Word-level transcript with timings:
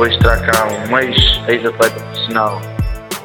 Hoje 0.00 0.18
terá 0.18 0.40
cá 0.40 0.64
um 0.64 0.98
ex-atleta 0.98 2.00
profissional 2.00 2.56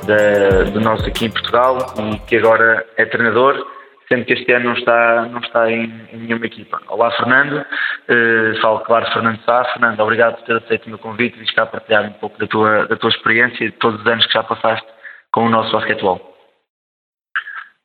da, 0.05 0.69
do 0.73 0.81
nosso 0.81 1.07
aqui 1.07 1.23
em 1.23 1.31
Portugal 1.31 1.77
e 1.97 2.19
que 2.27 2.35
agora 2.35 2.85
é 2.97 3.05
treinador, 3.05 3.65
sendo 4.09 4.25
que 4.25 4.33
este 4.33 4.51
ano 4.51 4.65
não 4.65 4.73
está, 4.73 5.21
não 5.21 5.39
está 5.39 5.71
em, 5.71 5.85
em 6.11 6.17
nenhuma 6.17 6.45
equipa. 6.45 6.81
Olá, 6.89 7.11
Fernando. 7.11 7.65
Uh, 8.09 8.59
falo, 8.59 8.81
claro, 8.81 9.09
Fernando 9.13 9.41
Sá. 9.45 9.63
Fernando, 9.71 10.01
obrigado 10.01 10.35
por 10.35 10.43
ter 10.43 10.57
aceito 10.57 10.87
o 10.87 10.89
meu 10.89 10.99
convite 10.99 11.41
e 11.41 11.55
cá 11.55 11.65
partilhar 11.65 12.03
um 12.07 12.13
pouco 12.19 12.37
da 12.37 12.45
tua, 12.45 12.85
da 12.87 12.97
tua 12.97 13.09
experiência 13.09 13.63
e 13.63 13.71
de 13.71 13.77
todos 13.77 14.01
os 14.01 14.07
anos 14.07 14.25
que 14.25 14.33
já 14.33 14.43
passaste 14.43 14.87
com 15.31 15.45
o 15.45 15.49
nosso 15.49 15.71
basquetebol. 15.71 16.19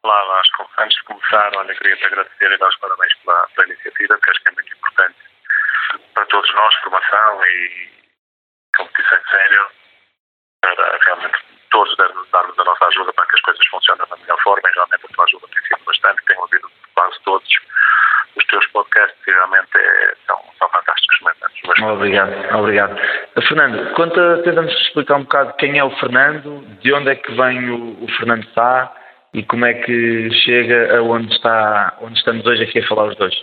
Olá, 0.03 0.25
Vasco. 0.25 0.69
Antes 0.79 0.97
de 0.97 1.05
começar, 1.05 1.53
olha, 1.57 1.73
queria-te 1.77 2.07
agradecer 2.07 2.51
e 2.51 2.59
dar 2.59 2.69
os 2.69 2.77
parabéns 2.79 3.15
pela, 3.25 3.47
pela 3.55 3.69
iniciativa, 3.69 4.19
que 4.21 4.31
acho 4.31 4.43
que 4.43 4.49
é 4.49 4.53
muito 4.53 4.75
importante 4.75 5.17
para 6.13 6.27
todos 6.27 6.53
nós, 6.57 6.75
formação 6.83 7.41
e 7.45 8.00
competição 9.01 9.19
sério, 9.31 9.67
para 10.61 10.99
realmente 11.05 11.39
todos 11.71 11.97
darmos 11.97 12.59
a 12.59 12.65
nossa 12.65 12.87
ajuda 12.87 13.13
para 13.13 13.27
que 13.27 13.37
as 13.37 13.43
coisas 13.43 13.67
funcionem 13.67 14.07
da 14.09 14.17
melhor 14.17 14.39
forma 14.43 14.69
e 14.69 14.75
realmente 14.75 15.07
a 15.07 15.15
tua 15.15 15.25
ajuda 15.25 15.47
tem 15.49 15.63
sido 15.63 15.85
bastante, 15.85 16.25
tenho 16.27 16.41
ouvido 16.41 16.71
quase 16.95 17.23
todos 17.23 17.49
os 18.37 18.45
teus 18.47 18.67
podcasts 18.69 19.19
e 19.27 19.31
realmente 19.31 19.71
é, 19.77 20.15
são, 20.27 20.39
são 20.59 20.69
fantásticos 20.69 21.21
momentos. 21.21 21.95
Obrigado, 21.95 22.59
obrigado. 22.59 22.97
Fernando, 23.47 23.95
conta, 23.95 24.43
tenta-nos 24.43 24.81
explicar 24.83 25.17
um 25.17 25.23
bocado 25.23 25.55
quem 25.55 25.79
é 25.79 25.85
o 25.85 25.97
Fernando, 25.99 26.61
de 26.81 26.93
onde 26.93 27.11
é 27.11 27.15
que 27.15 27.33
vem 27.33 27.71
o, 27.71 28.05
o 28.05 28.09
Fernando 28.17 28.47
Sá 28.53 28.95
e 29.33 29.45
como 29.45 29.65
é 29.65 29.75
que 29.75 30.31
chega 30.45 30.99
a 30.99 31.03
onde, 31.03 31.33
está, 31.33 31.97
onde 32.01 32.19
estamos 32.19 32.45
hoje 32.45 32.65
aqui 32.65 32.81
a 32.81 32.89
falar 32.89 33.05
os 33.05 33.17
dois. 33.17 33.35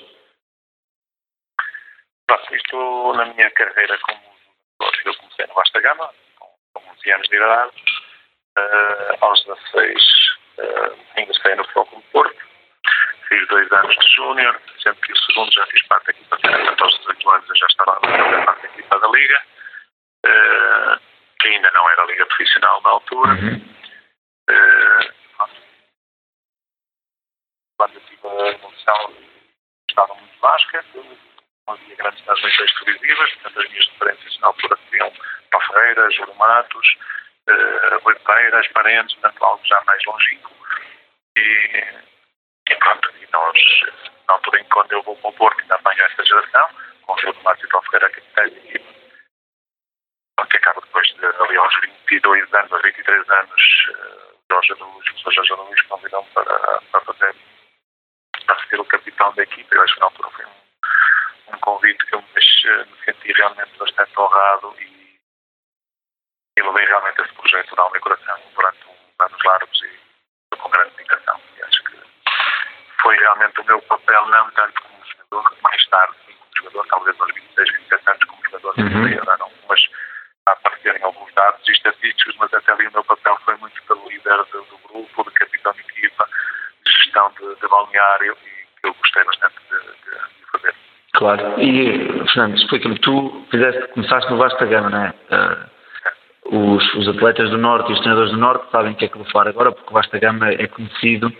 Pronto, 2.28 2.56
isto 2.56 3.14
na 3.14 3.26
minha 3.26 3.50
carreira 3.52 3.98
como 4.00 4.27
eu 5.06 5.16
comecei 5.16 5.46
no 5.48 5.54
Vasta 5.54 5.80
Gama, 5.82 6.10
com, 6.40 6.48
com 6.74 6.90
11 6.92 7.12
anos 7.12 7.28
de 7.28 7.36
idade, 7.36 7.72
uh, 8.58 9.26
aos 9.26 9.46
16 9.46 10.04
uh, 10.58 11.22
ingressei 11.22 11.56
no 11.56 11.68
Foco 11.70 12.02
Porto, 12.12 12.38
fiz 13.28 13.48
dois 13.48 13.72
anos 13.72 13.96
de 13.96 14.16
júnior, 14.16 14.62
sendo 14.82 14.96
que 14.98 15.14
o 15.14 15.18
segundo 15.18 15.52
já 15.52 15.66
fiz 15.68 15.82
parte 15.88 16.06
da 16.06 16.12
equipa 16.12 16.38
técnica, 16.38 16.84
aos 16.84 16.98
18 17.00 17.30
anos 17.30 17.50
eu 17.50 17.56
já 17.56 17.68
estava 17.68 17.92
a 17.92 18.00
fazer 18.00 18.46
parte 18.46 18.62
da 18.62 18.68
equipa 18.68 19.00
da 19.00 19.08
Liga, 19.08 19.42
uh, 20.26 21.00
que 21.40 21.48
ainda 21.50 21.72
não 21.72 21.90
era 21.90 22.04
a 22.04 22.06
Liga 22.06 22.26
Profissional 22.26 22.82
na 22.82 22.90
altura. 22.90 23.32
Uhum. 23.32 23.76
Uh, 24.50 25.18
quando 27.78 27.94
eu 27.94 28.02
tive 28.02 28.28
a 28.28 28.48
evolução, 28.50 29.14
estava 29.90 30.16
muito 30.16 30.40
basquete, 30.40 31.20
não 31.68 31.74
havia 31.74 31.96
grandes 31.96 32.24
transmissões 32.24 32.74
televisivas, 32.74 33.34
portanto 33.34 33.60
as 33.60 33.70
minhas 33.70 33.88
referências 33.88 34.40
na 34.40 34.48
altura 34.48 34.78
seriam 34.90 35.14
Pá 35.52 35.62
Ferreira, 35.68 36.12
Júlio 36.12 36.36
Matos, 36.36 36.98
uh, 37.50 38.00
Rui 38.04 38.16
Pereira, 38.16 38.60
as 38.60 38.68
Parentes, 38.70 39.16
portanto 39.16 39.44
algo 39.44 39.66
já 39.66 39.84
mais 39.86 40.04
longínquo. 40.06 40.52
E, 41.38 41.84
e 42.70 42.76
pronto, 42.76 43.14
e 43.22 43.28
nós, 43.32 43.58
na 44.28 44.34
altura 44.36 44.60
em 44.60 44.64
que 44.64 44.70
quando 44.70 44.92
eu 44.94 45.04
vou 45.04 45.16
para 45.18 45.30
o 45.30 45.34
Porto, 45.34 45.62
ainda 45.62 45.76
apanho 45.76 46.04
esta 46.04 46.26
geração, 46.26 46.70
com 47.04 47.14
o 47.14 47.20
Júlio 47.20 47.44
Matos 47.44 47.64
e 47.64 47.68
Pá 47.68 47.82
Ferreira, 47.82 48.10
capitães 48.10 48.54
de 48.54 48.60
equipa, 48.60 48.98
que 50.50 50.58
acaba 50.58 50.82
depois 50.82 51.08
de, 51.08 51.26
ali 51.26 51.58
aos 51.58 51.82
22 51.82 52.54
anos, 52.54 52.72
aos 52.72 52.82
23 52.82 53.30
anos, 53.30 53.62
uh, 53.90 54.38
Jorge 54.50 54.74
Luís, 54.76 55.10
o 55.10 55.24
professor 55.24 55.34
Jorge 55.34 55.54
Luís 55.54 55.82
convidou-me 55.84 56.30
para, 56.30 56.82
para 56.92 57.02
fazer, 57.02 57.36
para 58.46 58.68
ser 58.68 58.80
o 58.80 58.86
capitão 58.86 59.34
da 59.34 59.44
equipa, 59.44 59.76
eu 59.76 59.82
acho 59.82 59.94
que 59.94 60.00
na 60.00 60.06
altura 60.06 60.30
foi 60.30 60.46
um 60.46 60.67
um 61.54 61.60
convite 61.60 62.06
que 62.06 62.16
eu 62.16 62.22
me, 62.22 62.28
me 62.28 63.06
senti 63.06 63.32
realmente 63.34 63.78
bastante 63.78 64.20
honrado 64.20 64.76
e, 64.80 65.18
e 66.58 66.62
levei 66.62 66.86
realmente 66.86 67.22
esse 67.22 67.34
projeto 67.34 67.80
ao 67.80 67.92
meu 67.92 68.02
coração 68.02 68.40
durante 68.56 68.88
anos 69.20 69.44
largos 69.44 69.84
e 69.84 70.56
com 70.56 70.70
grande 70.70 70.96
dedicação. 70.96 71.40
E 71.58 71.64
acho 71.64 71.84
que 71.84 71.98
foi 73.02 73.18
realmente 73.18 73.62
o 73.62 73.66
meu 73.66 73.82
papel, 73.84 74.26
não 74.28 74.52
tanto 74.52 74.82
como 74.82 75.06
jogador, 75.06 75.58
mais 75.62 75.88
tarde 75.88 76.16
sim 76.26 76.34
como 76.34 76.52
jogador, 76.58 76.88
talvez 76.88 77.22
aos 77.22 77.34
26, 77.34 77.72
27 77.72 78.10
anos 78.10 78.24
como 78.26 78.44
jogador, 78.46 78.74
uhum. 78.78 79.26
não 79.26 79.46
algumas 79.46 79.82
a 80.48 80.52
aparecerem 80.54 81.04
alguns 81.04 81.34
dados 81.34 81.68
estatísticos, 81.68 82.36
mas 82.38 82.54
até 82.54 82.72
ali 82.72 82.88
o 82.88 82.92
meu 82.92 83.04
papel 83.04 83.38
foi 83.44 83.56
muito 83.58 83.84
pelo 83.84 84.10
líder 84.10 84.38
do, 84.46 84.62
do 84.64 84.78
grupo, 84.78 85.24
de 85.26 85.32
capitão 85.32 85.74
de 85.74 85.82
equipa, 85.82 86.30
de 86.86 86.92
gestão 86.92 87.30
de, 87.32 87.56
de 87.56 87.68
balneário 87.68 88.38
e 88.46 88.68
eu 88.84 88.94
gostei 88.94 89.24
bastante 89.26 89.56
de, 89.70 89.80
de. 89.80 90.37
Claro. 91.18 91.60
E, 91.60 92.28
Fernando, 92.32 92.56
explica-me, 92.58 93.00
tu 93.00 93.44
fizeste, 93.50 93.88
começaste 93.94 94.30
no 94.30 94.38
Vasta 94.38 94.66
Gama, 94.68 94.90
não 94.92 95.04
é? 95.04 95.14
Uh, 95.32 96.76
os, 96.76 96.94
os, 96.94 97.08
atletas 97.08 97.50
do 97.50 97.58
Norte 97.58 97.90
e 97.90 97.94
os 97.94 98.00
treinadores 98.00 98.32
do 98.32 98.38
Norte 98.38 98.70
sabem 98.72 98.92
o 98.92 98.96
que 98.96 99.06
é 99.06 99.08
que 99.08 99.18
vou 99.18 99.26
falar 99.32 99.48
agora, 99.48 99.72
porque 99.72 99.90
o 99.90 99.94
Vasta 99.94 100.20
Gama 100.20 100.48
é 100.50 100.68
conhecido 100.68 101.34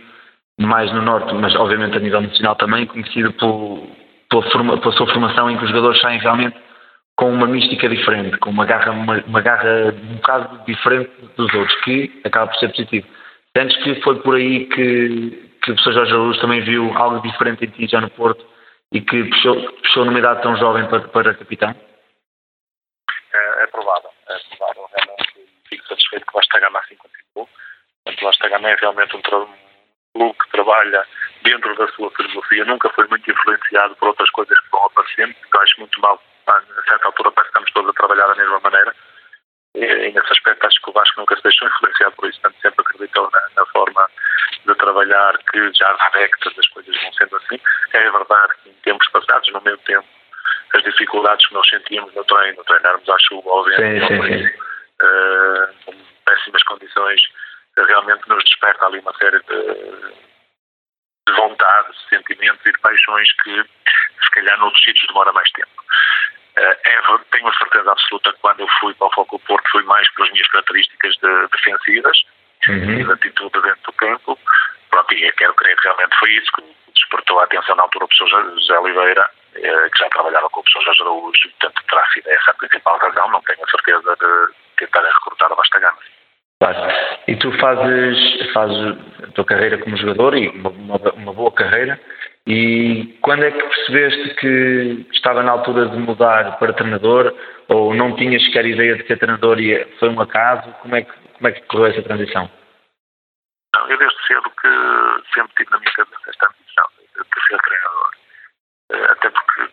mais 0.60 0.92
no 0.92 1.04
Norte, 1.04 1.32
mas 1.36 1.56
obviamente 1.56 1.96
a 1.96 2.00
nível 2.00 2.22
nacional 2.22 2.56
também, 2.56 2.88
conhecido 2.88 3.32
por, 3.34 3.88
pela, 4.28 4.42
forma, 4.50 4.78
pela 4.80 4.94
sua 4.94 5.06
formação 5.06 5.48
em 5.52 5.58
que 5.58 5.64
os 5.64 5.70
jogadores 5.70 6.02
saem 6.02 6.20
realmente 6.20 6.58
com 7.16 7.32
uma 7.32 7.46
mística 7.46 7.88
diferente, 7.88 8.36
com 8.38 8.50
uma 8.50 8.66
garra, 8.66 8.92
uma, 8.92 9.24
uma 9.28 9.42
garra 9.42 9.94
um 10.10 10.16
bocado 10.16 10.60
diferente 10.66 11.12
dos 11.38 11.54
outros, 11.54 11.80
que 11.82 12.20
acaba 12.26 12.48
por 12.48 12.58
ser 12.58 12.70
positivo. 12.70 13.06
Sentes 13.56 13.78
que 13.84 14.02
foi 14.02 14.16
por 14.22 14.36
aí 14.36 14.66
que, 14.66 15.52
que 15.62 15.72
o 15.72 15.76
professor 15.76 15.94
Jorge 15.94 16.14
Luz 16.14 16.40
também 16.40 16.62
viu 16.62 16.92
algo 16.96 17.22
diferente 17.22 17.64
em 17.64 17.70
ti 17.70 17.88
já 17.88 18.02
no 18.02 18.10
Porto 18.10 18.44
e 18.92 19.02
que 19.02 19.24
puxou, 19.30 19.74
puxou 19.74 20.06
numa 20.06 20.20
idade 20.20 20.42
tão 20.42 20.56
jovem 20.58 20.88
para, 20.88 21.08
para 21.10 21.36
capitão? 21.36 21.76
É, 23.34 23.64
é, 23.64 23.68
provável, 23.68 24.10
é 24.30 24.58
provável. 24.58 24.90
Realmente 24.96 25.50
fico 25.70 25.88
satisfeito 25.88 26.26
que 26.26 26.32
o 26.32 26.36
Vasta 26.36 26.60
Gama 26.60 26.80
assim 26.80 26.96
continuou. 26.96 27.50
O 28.08 28.26
Vasta 28.26 28.50
Gama 28.50 28.70
é 28.70 28.76
realmente 28.76 29.16
um 29.16 29.22
clube 29.22 29.52
que 30.18 30.52
trabalha 30.52 31.06
dentro 31.44 31.76
da 31.76 31.88
sua 31.90 32.10
filosofia, 32.12 32.66
nunca 32.66 32.90
foi 32.90 33.08
muito 33.08 33.30
influenciado 33.30 33.96
por 33.98 34.10
outras 34.10 34.30
coisas 34.32 34.60
que 34.60 34.72
vão 34.72 34.86
aparecendo, 34.86 35.34
que 35.34 35.58
eu 35.58 35.62
acho 35.62 35.80
muito 35.80 36.02
mal. 36.02 36.22
A 36.48 36.62
certa 36.88 37.08
altura 37.08 37.32
parece 37.32 37.52
que 37.52 37.60
estamos 37.60 37.72
todos 37.72 37.90
a 37.90 37.94
trabalhar 37.94 38.28
da 38.28 38.36
mesma 38.36 38.60
maneira. 38.62 38.96
E, 39.78 39.86
e 39.86 40.12
nesse 40.12 40.32
aspecto 40.32 40.66
acho 40.66 40.82
que 40.82 40.90
o 40.90 40.94
Vasco 40.94 41.20
nunca 41.20 41.36
se 41.36 41.44
deixou 41.44 41.68
influenciar 41.68 42.12
por 42.12 42.28
isso, 42.28 42.42
portanto 42.42 42.62
sempre 42.62 42.82
acreditou 42.82 43.30
na, 43.32 43.42
na 43.56 43.66
forma 43.68 44.10
de 44.66 44.76
trabalhar 44.76 45.38
que 45.52 45.72
já 45.74 45.88
há 46.00 46.10
décadas 46.10 46.58
as 46.58 46.68
coisas 46.70 47.02
vão 47.02 47.14
sendo 47.14 47.36
assim. 47.38 47.60
É 47.94 48.12
verdade 48.12 48.54
que 48.64 48.70
em 48.70 48.74
tempos 48.84 49.08
passados, 49.10 49.52
no 49.54 49.62
meu 49.62 49.78
tempo, 49.80 50.08
as 50.74 50.84
dificuldades 50.84 51.46
que 51.48 51.54
nós 51.54 51.70
sentíamos 51.70 52.14
no 52.16 52.24
treino, 52.26 52.64
treinarmos 52.64 53.08
à 53.08 53.18
chuva 53.20 53.50
ao 53.50 53.64
vento, 53.66 54.08
sim, 54.08 54.22
sim, 54.22 54.24
sim. 54.24 54.68
Uh, 55.00 55.86
com 55.86 55.94
péssimas 56.26 56.64
condições, 56.64 57.22
realmente 57.78 58.28
nos 58.28 58.44
desperta 58.44 58.88
ali 58.88 59.00
uma 59.00 59.14
série 59.18 59.40
de, 59.40 59.64
de 61.28 61.34
vontades, 61.34 61.96
de 62.00 62.10
sentimentos 62.10 62.66
e 62.66 62.72
de 62.72 62.80
paixões 62.80 63.32
que 63.44 63.64
se 64.24 64.32
calhar 64.32 64.58
noutros 64.58 64.84
sítios 64.84 65.08
demora 65.08 65.32
mais 65.34 65.50
tempo. 65.52 65.84
É, 66.58 66.78
tenho 67.32 67.48
a 67.48 67.54
certeza 67.54 67.92
absoluta 67.92 68.34
que 68.34 68.40
quando 68.40 68.60
eu 68.62 68.68
fui 68.80 68.94
para 68.96 69.08
o 69.08 69.14
Foco 69.14 69.40
Porto 69.40 69.70
fui 69.70 69.84
mais 69.84 70.10
pelas 70.16 70.32
minhas 70.32 70.48
características 70.48 71.16
de, 71.18 71.48
defensivas, 71.52 72.18
uhum. 72.68 73.04
de 73.06 73.12
atitude 73.12 73.62
dentro 73.62 73.84
do 73.86 73.94
campo. 73.94 74.40
Pronto, 74.90 75.14
e 75.14 75.32
quero 75.34 75.54
crer 75.54 75.76
que 75.78 75.84
realmente 75.84 76.16
foi 76.20 76.32
isso 76.32 76.52
que 76.54 76.64
despertou 76.96 77.40
a 77.40 77.44
atenção 77.44 77.76
na 77.76 77.84
altura 77.84 78.06
do 78.06 78.10
professor 78.10 78.60
José 78.60 78.80
Oliveira, 78.80 79.30
eh, 79.56 79.90
que 79.90 80.00
já 80.00 80.10
trabalhava 80.10 80.50
com 80.50 80.60
o 80.60 80.64
professor 80.64 80.84
Jorge 80.86 81.02
Araújo, 81.04 81.50
portanto 81.60 81.84
terá 81.90 82.06
sido 82.08 82.28
essa 82.28 82.52
a 82.52 82.54
principal 82.56 82.98
razão, 82.98 83.30
não 83.30 83.42
tenho 83.42 83.64
a 83.64 83.70
certeza 83.70 84.16
de 84.16 84.54
tentar 84.78 85.02
recrutar 85.02 85.52
a 85.52 85.56
Basta 85.56 85.80
Gama. 85.80 85.98
Claro. 86.60 86.92
E 87.28 87.36
tu 87.36 87.52
fazes, 87.60 88.52
fazes 88.52 88.98
a 89.24 89.32
tua 89.34 89.46
carreira 89.46 89.78
como 89.78 89.96
jogador 89.96 90.36
e 90.36 90.48
uma, 90.50 90.70
uma, 90.70 91.34
boa 91.34 91.52
carreira. 91.52 92.00
E 92.48 93.18
quando 93.22 93.44
é 93.44 93.52
que 93.52 93.62
percebeste 93.62 94.36
que 94.36 95.06
estava 95.12 95.44
na 95.44 95.52
altura 95.52 95.90
de 95.90 95.98
mudar 95.98 96.58
para 96.58 96.72
treinador 96.72 97.36
ou 97.68 97.94
não 97.94 98.16
tinhas 98.16 98.42
sequer 98.46 98.66
ideia 98.66 98.96
de 98.96 99.06
ser 99.06 99.20
treinador 99.20 99.60
e 99.60 99.84
foi 100.00 100.08
um 100.08 100.22
acaso? 100.22 100.72
Como 100.82 100.96
é 100.96 101.02
que, 101.02 101.12
como 101.12 101.48
é 101.50 101.52
que 101.52 101.62
correu 101.64 101.88
essa 101.88 102.02
transição? 102.02 102.50
Não, 103.76 103.90
eu 103.90 103.98
desde 103.98 104.28
cedo 104.28 104.50
que 104.62 105.34
sempre 105.34 105.54
tive 105.58 105.72
na 105.72 105.80
minha 105.80 105.92
cabeça 105.92 106.30
esta 106.30 106.48
ambição 106.48 106.86
de, 107.00 107.48
ser 107.48 107.60
treinador. 107.62 108.12
Uh, 108.94 109.12
até 109.12 109.30
porque 109.30 109.70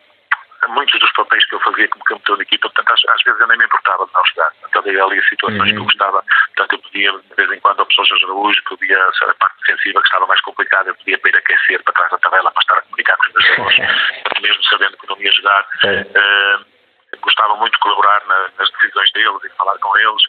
muitos 0.67 0.99
dos 0.99 1.11
papéis 1.13 1.45
que 1.45 1.55
eu 1.55 1.59
fazia 1.59 1.87
como 1.89 2.03
campeão 2.05 2.37
de 2.37 2.43
equipa, 2.43 2.69
portanto, 2.69 2.93
às, 2.93 3.15
às 3.15 3.23
vezes 3.23 3.39
eu 3.39 3.47
nem 3.47 3.57
me 3.57 3.65
importava 3.65 4.05
de 4.05 4.13
não 4.13 4.23
jogar. 4.29 4.51
Portanto, 4.61 4.77
havia 4.79 5.03
ali 5.03 5.23
situações 5.23 5.59
uhum. 5.59 5.65
que 5.65 5.71
eu 5.71 5.79
uhum. 5.79 5.85
gostava, 5.85 6.23
portanto, 6.55 6.73
eu 6.73 6.79
podia, 6.79 7.11
de 7.11 7.35
vez 7.35 7.51
em 7.51 7.59
quando, 7.59 7.81
a 7.81 7.85
pessoa 7.85 8.07
Jorge 8.07 8.25
Araújo, 8.25 8.63
podia 8.63 9.11
ser 9.13 9.29
a 9.29 9.33
parte 9.35 9.59
defensiva 9.59 10.01
que 10.01 10.07
estava 10.07 10.27
mais 10.27 10.41
complicada, 10.41 10.89
eu 10.89 10.95
podia 10.95 11.17
para 11.17 11.29
ir 11.29 11.37
aquecer 11.37 11.83
para 11.83 11.93
trás 11.93 12.11
da 12.11 12.17
tabela 12.17 12.51
para 12.51 12.61
estar 12.61 12.77
a 12.77 12.81
comunicar 12.81 13.17
com 13.17 13.27
os 13.27 13.33
meus 13.33 13.45
jogadores, 13.45 14.41
mesmo 14.41 14.63
sabendo 14.63 14.97
que 14.97 15.09
não 15.09 15.21
ia 15.21 15.31
jogar. 15.31 15.67
Uh, 15.83 16.75
gostava 17.21 17.55
muito 17.55 17.73
de 17.73 17.79
colaborar 17.79 18.25
na, 18.27 18.49
nas 18.57 18.69
decisões 18.71 19.11
deles 19.13 19.43
e 19.43 19.49
falar 19.57 19.77
com 19.79 19.97
eles. 19.97 20.23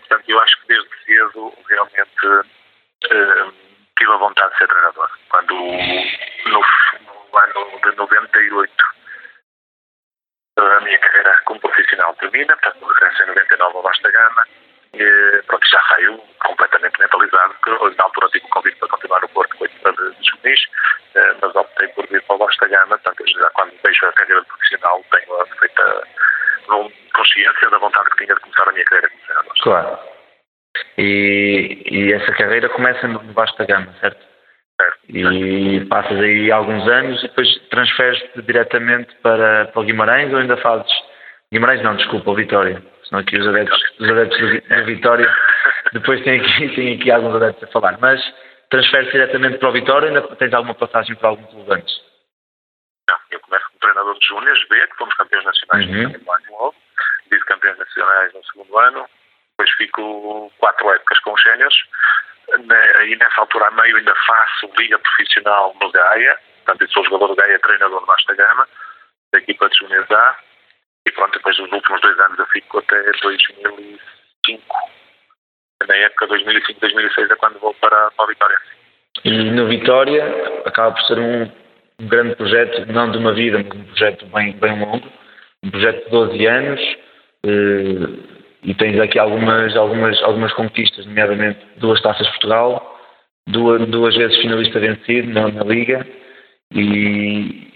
Portanto, 0.00 0.24
eu 0.28 0.40
acho 0.40 0.60
que 0.60 0.68
desde 0.68 1.04
cedo 1.04 1.54
realmente 1.68 2.26
uh, 2.26 3.54
tive 3.98 4.12
a 4.12 4.16
vontade 4.16 4.52
de 4.52 4.58
ser 4.58 4.68
treinador. 4.68 5.10
Quando 5.28 5.54
no, 5.54 6.50
no 6.50 7.38
ano 7.38 7.80
de 7.80 7.96
98 7.96 8.91
a 10.58 10.80
minha 10.80 10.98
carreira 10.98 11.32
termina, 12.14 12.56
portanto, 12.56 12.82
o 12.82 12.92
regresso 12.92 13.22
em 13.22 13.26
99 13.26 13.76
ao 13.76 13.82
Vasta 13.82 14.10
Gama, 14.10 14.46
e, 14.94 15.42
pronto, 15.46 15.68
já 15.68 15.80
saiu 15.88 16.22
completamente 16.44 16.98
mentalizado, 17.00 17.54
que 17.64 17.70
na 17.70 18.04
altura 18.04 18.28
tive 18.28 18.44
o 18.44 18.48
convite 18.48 18.76
para 18.78 18.88
continuar 18.88 19.20
no 19.22 19.28
Porto 19.30 19.56
com 19.56 19.64
a 19.64 19.66
equipa 19.66 19.92
mas 21.40 21.56
optei 21.56 21.88
por 21.88 22.06
vir 22.08 22.22
para 22.22 22.36
o 22.36 22.38
Vasta 22.38 22.68
Gama, 22.68 22.98
portanto, 22.98 23.24
já 23.26 23.50
quando 23.50 23.72
deixo 23.82 24.06
a 24.06 24.12
carreira 24.12 24.44
profissional 24.44 25.04
tenho 25.10 25.40
a 25.40 25.46
feita 25.46 26.02
consciência 27.14 27.70
da 27.70 27.78
vontade 27.78 28.10
que 28.10 28.24
tinha 28.24 28.34
de 28.34 28.40
começar 28.40 28.68
a 28.68 28.72
minha 28.72 28.84
carreira 28.84 29.08
como 29.10 29.22
treinador. 29.22 29.52
Claro. 29.62 29.98
E, 30.98 31.82
e 31.90 32.12
essa 32.12 32.32
carreira 32.32 32.68
começa 32.68 33.08
no 33.08 33.20
Vasta 33.32 33.64
Gama, 33.64 33.94
certo? 34.00 34.31
Certo. 34.82 34.98
E 35.08 35.84
passas 35.86 36.18
aí 36.18 36.50
alguns 36.50 36.88
anos 36.88 37.20
e 37.20 37.28
depois 37.28 37.58
transferes-te 37.70 38.42
diretamente 38.42 39.14
para, 39.22 39.66
para 39.66 39.80
o 39.80 39.84
Guimarães 39.84 40.32
ou 40.32 40.38
ainda 40.38 40.56
fazes. 40.56 40.92
Guimarães 41.52 41.82
não, 41.82 41.94
desculpa, 41.96 42.30
o 42.30 42.34
Vitória. 42.34 42.82
Senão 43.04 43.20
aqui 43.20 43.36
os 43.36 43.46
adeptos, 43.46 43.78
os 44.00 44.10
adeptos 44.10 44.38
do, 44.38 44.84
Vitória 44.84 45.36
depois 45.92 46.22
têm 46.24 46.40
aqui, 46.40 46.68
têm 46.74 46.96
aqui 46.96 47.10
alguns 47.10 47.36
adeptos 47.36 47.68
a 47.68 47.72
falar. 47.72 47.98
Mas 48.00 48.20
transferes 48.70 49.12
diretamente 49.12 49.58
para 49.58 49.68
o 49.68 49.72
Vitória 49.72 50.10
ou 50.10 50.16
ainda 50.16 50.36
tens 50.36 50.52
alguma 50.52 50.74
passagem 50.74 51.14
para 51.16 51.28
algum 51.28 51.44
clube 51.44 51.74
antes? 51.74 51.94
Não, 53.08 53.16
eu 53.30 53.40
começo 53.40 53.66
como 53.66 53.80
treinador 53.80 54.18
de 54.18 54.26
Júniors 54.26 54.68
B, 54.68 54.86
que 54.88 54.96
fomos 54.96 55.14
campeões 55.14 55.44
nacionais 55.44 55.86
uhum. 55.86 56.02
no 56.02 56.10
primeiro 56.10 56.32
ano, 56.32 56.74
vice-campeões 57.30 57.78
nacionais 57.78 58.34
no 58.34 58.44
segundo 58.46 58.78
ano, 58.78 59.06
depois 59.50 59.70
fico 59.76 60.52
quatro 60.58 60.90
épocas 60.90 61.20
com 61.20 61.32
os 61.34 61.42
séniores 61.42 61.74
e 62.48 63.16
nessa 63.16 63.40
altura 63.40 63.68
a 63.68 63.70
meio 63.70 63.96
ainda 63.96 64.14
faço 64.26 64.70
liga 64.78 64.98
profissional 64.98 65.74
no 65.80 65.90
Gaia, 65.90 66.38
portanto 66.64 66.92
sou 66.92 67.04
jogador 67.04 67.28
do 67.28 67.36
Gaia, 67.36 67.58
treinador 67.60 68.00
de 68.00 68.06
Basta 68.06 68.34
Gama, 68.34 68.68
da 69.32 69.38
equipa 69.38 69.68
de 69.68 69.78
Júnior 69.78 70.06
A, 70.10 70.36
e 71.06 71.12
pronto, 71.12 71.32
depois 71.32 71.56
dos 71.56 71.72
últimos 71.72 72.00
dois 72.00 72.18
anos 72.20 72.38
eu 72.38 72.46
fico 72.46 72.78
até 72.78 73.02
2005, 73.22 74.76
na 75.88 75.96
época 75.96 76.28
2005-2006 76.28 77.30
é 77.30 77.36
quando 77.36 77.58
vou 77.58 77.74
para, 77.74 78.10
para 78.12 78.24
a 78.24 78.28
Vitória. 78.28 78.58
E 79.24 79.50
no 79.50 79.68
Vitória 79.68 80.62
acaba 80.64 80.92
por 80.92 81.02
ser 81.02 81.18
um, 81.18 81.42
um, 82.00 82.08
grande 82.08 82.36
projeto, 82.36 82.86
não 82.86 83.10
de 83.10 83.18
uma 83.18 83.34
vida, 83.34 83.58
mas 83.58 83.76
um 83.76 83.84
projeto 83.84 84.26
bem, 84.26 84.52
bem 84.52 84.80
longo, 84.80 85.08
um 85.62 85.70
projeto 85.70 86.04
de 86.04 86.10
12 86.10 86.46
anos, 86.46 86.80
eh, 87.44 88.31
e 88.62 88.74
tens 88.74 88.98
aqui 89.00 89.18
algumas, 89.18 89.76
algumas, 89.76 90.22
algumas 90.22 90.52
conquistas, 90.54 91.04
nomeadamente 91.06 91.58
duas 91.76 92.00
taças 92.00 92.24
de 92.26 92.32
Portugal, 92.32 93.00
duas, 93.48 93.86
duas 93.88 94.16
vezes 94.16 94.40
finalista 94.40 94.78
vencido 94.78 95.32
na, 95.32 95.48
na 95.48 95.64
Liga 95.64 96.06
e. 96.72 97.68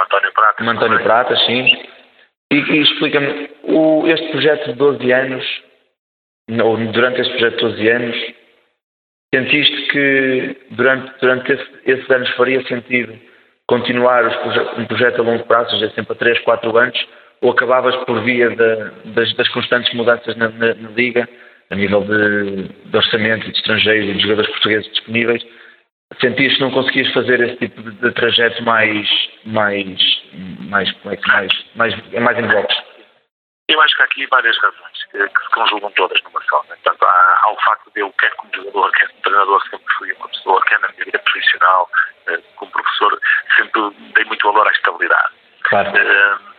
António 0.00 0.32
Prata. 0.32 0.64
António 0.64 1.02
Prata, 1.02 1.36
sim. 1.36 1.66
E, 2.52 2.56
e 2.56 2.82
explica-me, 2.82 3.50
este 4.12 4.30
projeto 4.30 4.66
de 4.66 4.74
12 4.74 5.12
anos, 5.12 5.62
ou 6.62 6.76
durante 6.76 7.20
este 7.20 7.32
projeto 7.32 7.56
de 7.56 7.62
12 7.62 7.88
anos, 7.88 8.16
sentiste 9.34 9.88
que 9.88 10.56
durante, 10.70 11.12
durante 11.20 11.52
esse, 11.52 11.68
esses 11.86 12.10
anos 12.10 12.30
faria 12.30 12.62
sentido 12.66 13.18
continuar 13.66 14.24
um 14.78 14.84
projeto 14.84 15.20
a 15.20 15.24
longo 15.24 15.44
prazo, 15.44 15.70
seja 15.70 15.90
sempre 15.94 16.12
a 16.12 16.16
3, 16.16 16.40
4 16.40 16.76
anos, 16.76 17.08
ou 17.42 17.50
acabavas 17.50 17.94
por 18.04 18.22
via 18.22 18.48
de, 18.50 19.12
das, 19.12 19.34
das, 19.34 19.48
constantes 19.48 19.92
mudanças 19.94 20.34
na, 20.36 20.48
na, 20.48 20.74
na, 20.74 20.90
Liga, 20.90 21.28
a 21.70 21.74
nível 21.74 22.02
de, 22.02 22.68
de, 22.68 22.96
orçamento 22.96 23.46
e 23.46 23.52
de 23.52 23.58
estrangeiros 23.58 24.10
e 24.10 24.14
de 24.14 24.22
jogadores 24.22 24.50
portugueses 24.52 24.90
disponíveis, 24.92 25.44
sentias 26.20 26.54
que 26.54 26.60
não 26.60 26.70
conseguias 26.70 27.12
fazer 27.12 27.40
esse 27.40 27.56
tipo 27.56 27.82
de, 27.82 27.90
de 27.90 28.12
trajeto 28.12 28.62
mais, 28.62 29.08
mais, 29.44 30.22
mais, 30.70 30.92
como 30.92 31.14
é 31.14 31.16
que 31.16 31.28
mais, 31.28 31.52
mais, 31.74 32.12
mais 32.12 32.38
em 32.38 32.46
blocos? 32.46 32.92
Eu 33.68 33.80
acho 33.80 33.96
que 33.96 34.02
há 34.02 34.04
aqui 34.04 34.26
várias 34.26 34.56
razões 34.58 35.04
que, 35.10 35.18
que 35.18 35.42
se 35.42 35.50
conjugam 35.50 35.90
todas 35.92 36.22
numa 36.22 36.42
só. 36.42 36.62
Né? 36.68 36.76
Portanto, 36.82 37.04
há, 37.04 37.40
há, 37.42 37.52
o 37.52 37.60
facto 37.62 37.90
de 37.94 38.00
eu, 38.00 38.12
quer 38.20 38.30
como 38.32 38.54
jogador, 38.54 38.92
quer 38.92 39.08
como 39.08 39.22
treinador, 39.22 39.62
sempre 39.62 39.94
fui 39.98 40.12
uma 40.12 40.28
pessoa, 40.28 40.62
quer 40.66 40.80
na 40.80 40.88
minha 40.88 41.04
vida 41.06 41.18
profissional, 41.18 41.88
eh, 42.26 42.38
como 42.56 42.70
professor, 42.70 43.20
sempre 43.56 43.80
dei 44.14 44.24
muito 44.26 44.46
valor 44.52 44.68
à 44.68 44.70
estabilidade. 44.72 45.32
Claro. 45.62 45.90
Uh, 45.90 46.51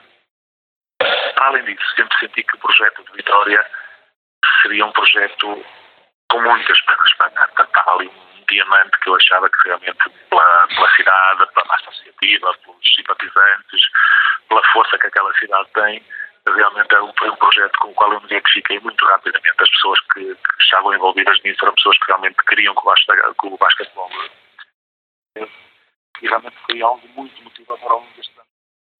além 1.37 1.63
disso, 1.65 1.95
sempre 1.95 2.17
senti 2.19 2.43
que 2.43 2.55
o 2.55 2.59
projeto 2.59 3.03
de 3.03 3.11
Vitória 3.13 3.65
seria 4.61 4.85
um 4.85 4.91
projeto 4.91 5.65
com 6.29 6.41
muitas 6.41 6.81
pernas 6.81 7.13
para 7.15 7.27
andar. 7.27 7.49
Estava 7.49 7.91
ali 7.93 8.07
um 8.07 8.45
diamante 8.49 8.99
que 9.01 9.09
eu 9.09 9.15
achava 9.15 9.49
que 9.49 9.67
realmente, 9.67 10.09
pela, 10.29 10.67
pela 10.67 10.95
cidade, 10.95 11.53
pela 11.53 11.65
massa 11.67 11.89
associativa, 11.89 12.53
pelos 12.65 12.95
simpatizantes, 12.95 13.81
pela 14.49 14.63
força 14.71 14.97
que 14.97 15.07
aquela 15.07 15.33
cidade 15.35 15.69
tem, 15.73 16.03
realmente 16.45 16.93
é 16.93 17.13
foi 17.17 17.29
um 17.29 17.35
projeto 17.35 17.77
com 17.79 17.89
o 17.89 17.93
qual 17.93 18.13
eu 18.13 18.19
me 18.19 18.25
identifiquei 18.27 18.79
muito 18.79 19.05
rapidamente. 19.05 19.55
As 19.61 19.69
pessoas 19.69 19.99
que, 20.13 20.35
que 20.35 20.63
estavam 20.63 20.93
envolvidas 20.93 21.41
nisso 21.43 21.59
eram 21.63 21.75
pessoas 21.75 21.97
que 21.99 22.07
realmente 22.07 22.35
queriam 22.47 22.75
que 22.75 22.81
o, 22.81 23.33
que 23.35 23.47
o 23.47 23.57
basquetebol. 23.57 24.09
E 25.35 26.27
realmente 26.27 26.57
foi 26.65 26.81
algo 26.81 27.07
muito 27.09 27.43
motivador 27.43 27.91
ao 27.91 27.99
longo 27.99 28.13
deste 28.13 28.33
ano. 28.37 28.47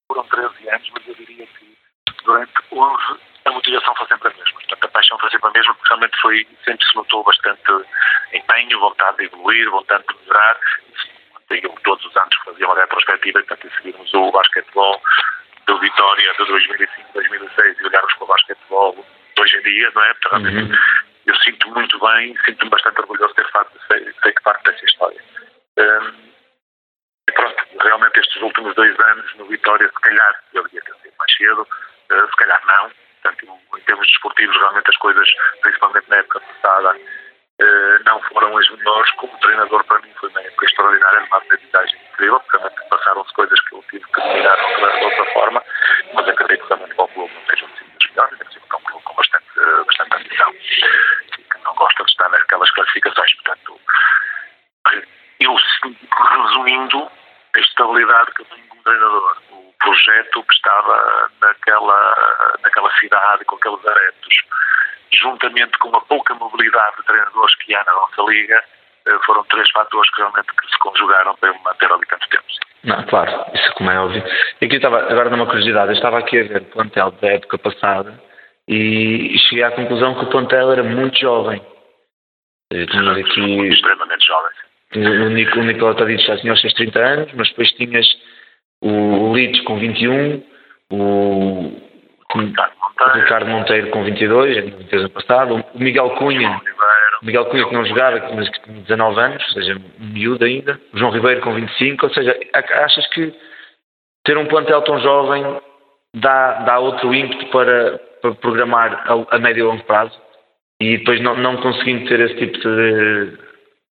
Foram 0.08 0.28
13 0.28 0.70
anos, 0.70 0.90
mas 0.92 1.08
eu 1.08 1.16
diria 1.16 1.48
que 1.48 1.78
durante 2.24 2.54
11 2.72 3.20
a 3.46 3.52
motivação 3.52 3.94
foi 3.96 4.08
sempre 4.08 4.30
a 4.30 4.32
mesma. 4.32 4.54
Portanto, 4.54 4.86
a 4.86 4.88
paixão 4.88 5.20
foi 5.20 5.30
sempre 5.30 5.50
a 5.50 5.52
mesma, 5.52 5.74
porque 5.76 5.90
realmente 5.90 6.22
foi, 6.22 6.48
sempre 6.64 6.86
se 6.86 6.96
notou 6.96 7.24
bastante 7.24 7.72
empenho, 8.34 8.80
vontade 8.80 9.18
de 9.18 9.26
evoluir, 9.26 9.70
vontade 9.70 10.04
de 10.08 10.16
melhorar. 10.22 10.60
Eu, 11.50 11.70
todos 11.84 12.06
os 12.06 12.18
anos 12.18 12.36
fazia 12.46 12.66
uma 12.66 12.76
retrospectiva, 12.76 13.44
portanto, 13.44 13.72
seguirmos 13.76 14.14
o 14.14 14.32
basquetebol 14.32 15.02
do 15.68 15.80
Vitória 15.80 16.32
de 16.32 16.46
2005, 16.46 17.14
2006 17.14 17.80
e 17.80 17.86
olharmos 17.86 18.14
para 18.16 18.24
o 18.24 18.28
basquetebol 18.28 19.06
hoje 19.40 19.58
em 19.58 19.62
dia, 19.62 19.92
não 19.94 20.04
é? 20.04 20.14
Portanto, 20.16 20.46
uhum. 20.46 20.78
eu 21.28 21.36
sinto 21.38 21.70
muito 21.70 22.00
bem, 22.00 22.36
sinto-me 22.46 22.70
bastante 22.72 23.02
orgulhoso 23.02 23.36
de 23.36 23.44
ter 23.44 24.14
feito 24.22 24.44
parte 24.44 24.64
dessa 24.64 24.86
história. 24.86 25.22
Um, 25.78 26.34
e 27.30 27.32
pronto, 27.34 27.64
realmente 27.82 28.20
estes 28.20 28.42
últimos 28.42 28.74
dois 28.76 29.00
anos 29.00 29.36
no 29.36 29.46
Vitória, 29.46 29.88
se 29.88 30.02
calhar, 30.02 30.44
eu 30.54 30.64
devia 30.64 30.82
ter 30.82 30.96
sido 30.96 31.14
mais 31.20 31.36
cedo, 31.38 31.68
uh, 32.14 32.30
se 32.30 32.36
calhar 32.38 32.62
não. 32.66 32.92
Portanto, 33.22 33.60
em 33.78 33.82
termos 33.82 34.08
desportivos, 34.08 34.56
realmente 34.58 34.90
as 34.90 34.98
coisas, 34.98 35.28
principalmente 35.62 36.10
na 36.10 36.18
época 36.18 36.42
passada, 36.42 36.98
uh, 36.98 38.04
não 38.06 38.22
foram 38.24 38.58
as 38.58 38.70
melhores. 38.70 39.12
Como 39.12 39.38
treinador, 39.40 39.84
para 39.86 40.00
mim, 40.00 40.14
foi 40.20 40.30
uma 40.30 40.42
época 40.42 40.66
extraordinária, 40.66 41.26
uma 41.26 41.38
aprendizagem 41.38 42.00
incrível, 42.12 42.42
realmente 42.52 42.90
passaram-se 42.90 43.34
coisas 43.34 43.60
que 43.62 43.76
eu 43.76 43.84
tive 43.90 44.06
que 44.06 44.22
dominar 44.22 44.56
de 44.56 45.06
outra 45.06 45.34
forma, 45.34 45.64
mas 46.14 46.28
acredito 46.28 46.68
que 46.68 46.74
o 46.74 47.08
clube 47.08 47.34
não 47.34 47.42
esteja 47.42 47.68
sido 47.78 47.92
das 48.00 48.10
melhores, 48.12 48.54
ser 48.54 48.60
um 48.60 48.82
clube 48.84 49.04
com 49.04 49.16
bastante, 49.16 49.60
uh, 49.60 49.86
bastante 49.86 50.16
ambição 50.16 50.54
que 50.54 51.64
não 51.64 51.74
gosta 51.76 52.04
de 52.04 52.12
estar 52.12 52.30
naquelas 52.30 52.72
classificações. 52.72 53.34
Portanto, 53.36 53.80
eu, 55.40 55.56
resumindo, 56.32 57.12
a 57.56 57.60
estabilidade 57.60 58.32
que 58.34 58.42
eu 58.42 58.46
tenho 58.46 58.68
como 58.68 58.84
treinador, 58.84 59.38
projeto 59.84 60.44
que 60.44 60.54
estava 60.56 61.30
naquela, 61.42 62.56
naquela 62.64 62.92
cidade, 63.00 63.46
com 63.46 63.56
aqueles 63.56 63.86
adeptos, 63.86 64.36
juntamente 65.12 65.78
com 65.78 65.96
a 65.96 66.02
pouca 66.02 66.34
mobilidade 66.34 66.96
de 66.98 67.04
treinadores 67.04 67.56
que 67.58 67.76
há 67.76 67.84
na 67.84 67.94
nossa 67.94 68.22
liga, 68.24 68.64
eh, 69.06 69.20
foram 69.26 69.44
três 69.44 69.70
fatores 69.72 70.10
que 70.12 70.22
realmente 70.22 70.48
que 70.48 70.68
se 70.72 70.80
conjugaram 70.80 71.36
para 71.36 71.50
eu 71.50 71.60
manter 71.60 71.92
ali 71.92 72.06
tanto 72.08 72.28
tempo. 72.30 72.44
Não, 72.84 73.04
claro, 73.06 73.46
isso 73.54 73.74
como 73.76 73.92
é 73.92 74.00
óbvio. 74.00 74.24
E 74.62 74.66
aqui 74.66 74.76
estava, 74.76 75.00
agora 75.12 75.30
numa 75.30 75.46
curiosidade, 75.46 75.92
eu 75.92 75.96
estava 75.96 76.20
aqui 76.20 76.40
a 76.40 76.44
ver 76.44 76.62
o 76.62 76.66
plantel 76.66 77.12
da 77.12 77.28
época 77.28 77.58
passada 77.58 78.20
e 78.68 79.38
cheguei 79.50 79.64
à 79.64 79.72
conclusão 79.72 80.16
que 80.16 80.26
o 80.26 80.30
plantel 80.30 80.72
era 80.72 80.84
muito 80.84 81.20
jovem. 81.20 81.62
Eu 82.72 82.88
tinha 82.88 83.12
aqui... 83.12 83.68
Extremamente 83.68 84.26
jovem. 84.26 84.52
O 84.96 85.64
Nicolau 85.64 85.96
Tadic 85.96 86.24
já 86.24 86.38
tinha 86.38 86.54
os 86.54 86.62
seus 86.62 86.74
30 86.74 87.00
anos, 87.00 87.34
mas 87.34 87.50
depois 87.50 87.72
tinhas 87.74 88.06
o 88.84 89.32
Leeds 89.32 89.62
com 89.62 89.80
21, 89.80 90.44
o, 90.92 91.72
Ricardo 92.36 92.76
Monteiro, 92.76 93.14
Ricardo 93.14 93.48
Monteiro 93.48 93.90
com 93.92 94.04
22, 94.04 94.92
no 94.92 95.00
ano 95.00 95.10
passado, 95.10 95.66
o 95.74 95.80
Miguel 95.80 96.10
Cunha, 96.12 96.62
o 97.22 97.26
Miguel 97.26 97.46
Cunha 97.46 97.66
que 97.66 97.74
não 97.74 97.86
jogava, 97.86 98.30
mas 98.36 98.50
que 98.50 98.62
tinha 98.62 98.82
19 98.82 99.20
anos, 99.20 99.44
ou 99.48 99.54
seja, 99.54 99.82
um 100.00 100.06
miúdo 100.06 100.44
ainda, 100.44 100.80
o 100.94 100.98
João 100.98 101.12
Ribeiro 101.12 101.42
com 101.42 101.54
25, 101.54 102.06
ou 102.06 102.14
seja, 102.14 102.38
achas 102.54 103.08
que 103.08 103.34
ter 104.26 104.38
um 104.38 104.48
plantel 104.48 104.82
tão 104.82 105.00
jovem 105.00 105.44
dá, 106.16 106.54
dá 106.64 106.80
outro 106.80 107.14
ímpeto 107.14 107.46
para, 107.48 108.00
para 108.22 108.36
programar 108.36 109.04
a, 109.08 109.36
a 109.36 109.40
médio 109.40 109.62
e 109.62 109.68
longo 109.68 109.84
prazo? 109.84 110.20
E 110.82 110.98
depois 110.98 111.22
não, 111.22 111.36
não 111.38 111.58
conseguindo 111.58 112.08
ter 112.08 112.20
esse 112.20 112.36
tipo 112.36 112.58
de 112.58 113.38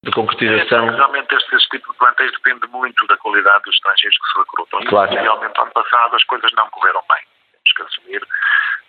de 0.03 0.11
concretização. 0.11 0.87
É, 0.87 0.95
realmente 0.95 1.33
este, 1.33 1.55
este, 1.55 1.69
tipo 1.69 1.91
de 1.91 1.97
plantéis 1.97 2.31
depende 2.31 2.67
muito 2.67 3.07
da 3.07 3.17
qualidade 3.17 3.63
dos 3.63 3.75
estrangeiros 3.75 4.17
que 4.17 4.27
se 4.31 4.39
recrutam. 4.39 4.83
Claro. 4.85 5.13
E 5.13 5.17
realmente 5.17 5.59
ano 5.59 5.71
passado 5.71 6.15
as 6.15 6.23
coisas 6.25 6.51
não 6.53 6.69
correram 6.69 7.01
bem 7.09 7.32
temos 7.63 7.73
que 7.75 7.81
assumir 7.81 8.21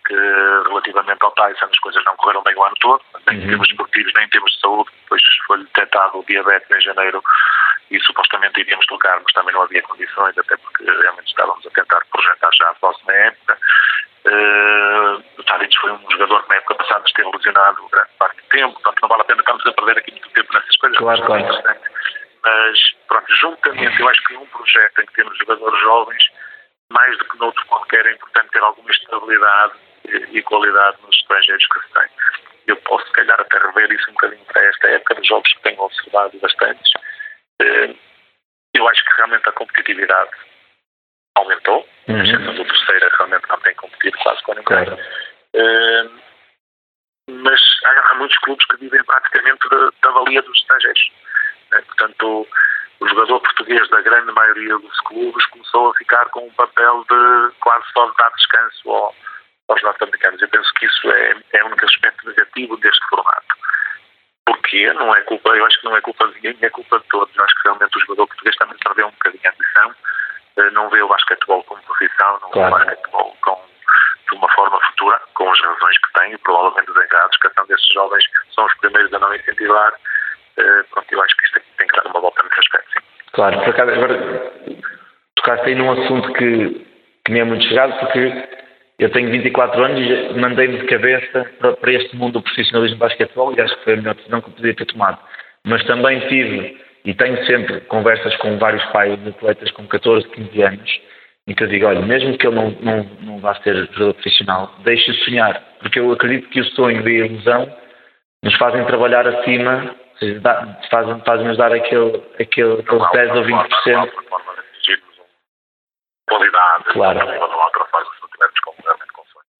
que 0.05 0.13
relativamente 0.13 1.23
ao 1.23 1.31
Tyson 1.31 1.65
as 1.65 1.79
coisas 1.79 2.03
não 2.05 2.15
correram 2.17 2.43
bem 2.43 2.55
o 2.55 2.63
ano 2.63 2.75
todo, 2.79 3.01
nem 3.27 3.37
uhum. 3.37 3.43
em 3.43 3.47
termos 3.47 3.69
esportivos, 3.69 4.13
nem 4.15 4.25
em 4.25 4.29
termos 4.29 4.51
de 4.51 4.59
saúde, 4.59 4.91
pois 5.07 5.21
foi 5.47 5.57
detectado 5.59 6.19
o 6.19 6.25
diabetes 6.25 6.69
em 6.69 6.81
janeiro 6.81 7.23
e 7.89 7.99
supostamente 8.01 8.59
iríamos 8.59 8.85
tocar, 8.85 9.19
mas 9.23 9.33
também 9.33 9.53
não 9.53 9.63
havia 9.63 9.81
condições, 9.83 10.37
até 10.37 10.57
porque 10.57 10.83
realmente 10.83 11.27
estávamos 11.27 11.65
a 11.65 11.69
tentar 11.71 12.01
projetar 12.11 12.49
já 12.53 12.69
a 12.69 12.75
próxima 12.75 13.13
época. 13.13 13.57
Uh, 14.25 15.23
o 15.37 15.43
Tadic 15.43 15.77
foi 15.79 15.91
um 15.91 16.11
jogador 16.11 16.43
que 16.43 16.49
na 16.49 16.55
época 16.55 16.75
passada 16.75 17.03
esteve 17.05 17.29
lesionado 17.31 17.87
grande 17.89 18.09
parte 18.17 18.41
do 18.41 18.47
tempo, 18.49 18.73
portanto 18.73 19.01
não 19.01 19.09
vale 19.09 19.21
a 19.21 19.25
pena 19.25 19.39
estarmos 19.39 19.65
a 19.67 19.73
perder 19.73 19.97
aqui 19.99 20.11
muito 20.11 20.29
tempo 20.29 20.53
nessas 20.53 20.77
coisas. 20.77 20.97
Claro, 20.97 21.21
é 21.21 21.25
claro. 21.25 21.79
Mas, 22.43 22.79
pronto, 23.07 23.35
juntamente, 23.35 23.99
eu 23.99 24.09
acho 24.09 24.23
que 24.23 24.35
um 24.35 24.45
projeto 24.47 25.01
em 25.01 25.05
que 25.05 25.13
temos 25.13 25.37
jogadores 25.37 25.79
jovens 25.81 26.23
mais 26.91 27.17
do 27.17 27.25
que 27.25 27.37
noutro 27.37 27.65
qualquer, 27.65 28.05
é 28.05 28.11
importante 28.13 28.51
ter 28.51 28.63
alguma 28.63 28.91
estabilidade 28.91 29.73
e 30.31 30.41
qualidade 30.43 30.97
nos 31.01 31.15
estrangeiros 31.15 31.65
que 31.67 31.79
se 31.79 31.93
tem. 31.93 32.09
Eu 32.67 32.77
posso, 32.77 33.05
se 33.07 33.13
calhar, 33.13 33.39
até 33.39 33.57
rever 33.57 33.91
isso 33.91 34.09
um 34.09 34.13
bocadinho 34.13 34.45
para 34.45 34.63
esta 34.63 34.87
época 34.87 35.15
dos 35.15 35.27
jogos 35.27 35.53
que 35.53 35.61
tenho 35.61 35.81
observado 35.81 36.39
bastantes. 36.39 36.91
Eh, 37.61 37.95
eu 38.75 38.87
acho 38.87 39.05
que 39.05 39.15
realmente 39.17 39.47
a 39.49 39.53
competitividade 39.53 40.31
aumentou, 41.35 41.87
uhum. 42.07 42.19
a 42.19 42.23
exceção 42.23 42.55
do 42.55 42.65
terceiro 42.65 43.09
realmente 43.17 43.49
não 43.49 43.59
tem 43.59 43.75
competido 43.75 44.17
quase 44.19 44.43
com 44.43 44.53
ninguém. 44.53 44.65
Claro. 44.65 44.97
Uh, 45.55 46.21
mas 47.29 47.61
há, 47.85 48.11
há, 48.11 48.15
muitos 48.15 48.37
clubes 48.39 48.65
que 48.67 48.77
vivem 48.77 49.03
praticamente 49.03 49.69
da, 49.69 49.89
da 50.01 50.11
valia 50.11 50.41
dos 50.41 50.57
estrangeiros. 50.59 51.11
Né? 51.71 51.81
Portanto, 51.81 52.47
o 52.99 53.07
jogador 53.07 53.39
português 53.41 53.87
da 53.89 54.01
grande 54.01 54.31
maioria 54.31 54.77
dos 54.77 54.99
clubes 55.01 55.45
começou 55.47 55.91
a 55.91 55.95
ficar 55.95 56.25
com 56.29 56.47
um 56.47 56.51
papel 56.51 57.05
de 57.09 57.51
quase 57.59 57.85
só 57.93 58.09
de 58.09 58.17
dar 58.17 58.29
descanso 58.31 58.89
ao, 58.89 59.15
aos 59.67 59.81
norte-americanos. 59.83 60.41
Eu 60.41 60.49
penso 60.49 60.71
que 60.75 60.85
isso 60.85 61.11
é, 61.11 61.35
é 61.53 61.63
o 61.63 61.67
único 61.67 61.85
aspecto 61.85 62.27
negativo 62.27 62.77
deste 62.77 63.05
formato. 63.09 63.55
Porquê? 64.45 64.93
Não 64.93 65.13
é 65.15 65.21
culpa, 65.21 65.49
eu 65.49 65.65
acho 65.65 65.79
que 65.79 65.85
não 65.85 65.97
é 65.97 66.01
culpa 66.01 66.27
de 66.27 66.35
ninguém, 66.35 66.57
é 66.61 66.69
culpa 66.69 66.99
de 66.99 67.05
todos. 67.07 67.35
Eu 67.35 67.43
acho 67.43 67.55
que 67.55 67.63
realmente 67.63 67.97
o 67.97 68.01
jogador 68.01 68.27
português 68.27 68.55
também 68.55 68.77
perdeu 68.77 69.07
um 69.07 69.11
bocadinho 69.11 69.43
a 69.45 69.49
ambição, 69.49 69.95
eh, 70.57 70.69
não 70.71 70.89
vê 70.89 71.01
o 71.01 71.07
basquetebol 71.07 71.63
como 71.63 71.81
profissão, 71.83 72.39
não 72.41 72.49
claro. 72.51 72.75
vê 72.75 72.81
o 72.81 72.85
basquetebol 72.85 73.37
com, 73.41 73.61
de 74.29 74.37
uma 74.37 74.49
forma 74.53 74.79
futura, 74.87 75.21
com 75.33 75.51
as 75.51 75.59
razões 75.59 75.97
que 75.97 76.13
tem, 76.19 76.33
e 76.33 76.37
provavelmente 76.37 76.93
desengados, 76.93 77.37
que 77.37 77.47
ação 77.47 77.65
desses 77.65 77.87
jovens 77.93 78.23
são 78.53 78.65
os 78.65 78.73
primeiros 78.75 79.13
a 79.13 79.19
não 79.19 79.33
incentivar. 79.33 79.93
Uh, 80.57 80.83
pronto, 80.91 81.07
eu 81.11 81.21
acho 81.21 81.35
que 81.37 81.43
isto 81.43 81.61
tem 81.77 81.87
que 81.87 81.95
dar 81.95 82.09
uma 82.09 82.21
volta 82.21 82.43
nesse 82.43 82.59
aspecto, 82.59 82.87
sim. 82.93 83.05
Claro, 83.33 83.59
por 83.59 83.69
acaso, 83.69 83.91
agora 83.91 84.51
tocaste 85.35 85.67
aí 85.67 85.75
num 85.75 85.91
assunto 85.91 86.33
que, 86.33 86.85
que 87.25 87.31
me 87.31 87.39
é 87.39 87.43
muito 87.43 87.65
chegado, 87.65 87.99
porque 87.99 88.47
eu 88.97 89.11
tenho 89.11 89.29
24 89.29 89.83
anos 89.83 89.99
e 89.99 90.39
mandei-me 90.39 90.79
de 90.79 90.87
cabeça 90.87 91.51
para, 91.59 91.73
para, 91.73 91.91
este 91.91 92.15
mundo 92.15 92.33
do 92.33 92.41
profissionalismo 92.41 92.95
de 92.95 92.99
basquetebol 92.99 93.53
e 93.53 93.61
acho 93.61 93.77
que 93.77 93.83
foi 93.83 93.93
a 93.93 93.97
melhor 93.97 94.15
decisão 94.15 94.41
que 94.41 94.49
eu 94.49 94.53
podia 94.53 94.75
ter 94.75 94.85
tomado. 94.85 95.19
Mas 95.65 95.83
também 95.85 96.19
tive 96.29 96.81
e 97.03 97.13
tenho 97.13 97.45
sempre 97.45 97.81
conversas 97.81 98.35
com 98.37 98.57
vários 98.57 98.83
pais 98.85 99.21
de 99.21 99.29
atletas 99.29 99.69
com 99.71 99.85
14, 99.85 100.27
15 100.29 100.61
anos 100.63 101.01
em 101.47 101.53
que 101.53 101.63
eu 101.63 101.67
digo, 101.67 101.85
olha, 101.85 102.01
mesmo 102.01 102.37
que 102.37 102.47
ele 102.47 102.55
não, 102.55 102.71
não, 102.81 103.03
não 103.21 103.39
vá 103.39 103.53
ser 103.55 103.75
jogador 103.91 104.13
profissional, 104.15 104.75
deixe-o 104.83 105.13
sonhar, 105.25 105.61
porque 105.79 105.99
eu 105.99 106.11
acredito 106.11 106.49
que 106.49 106.59
o 106.59 106.65
sonho 106.71 107.07
e 107.07 107.21
a 107.21 107.25
ilusão 107.25 107.77
nos 108.41 108.55
fazem 108.55 108.83
trabalhar 108.85 109.27
acima, 109.27 109.95
fazem-nos 110.89 111.25
fazem 111.25 111.55
dar 111.57 111.73
aquele, 111.73 112.23
aquele, 112.39 112.79
aqueles 112.79 113.11
10 113.11 113.35
ou 113.35 113.43
20%. 113.43 114.11
Qualidade, 116.27 116.83
claro. 116.85 117.19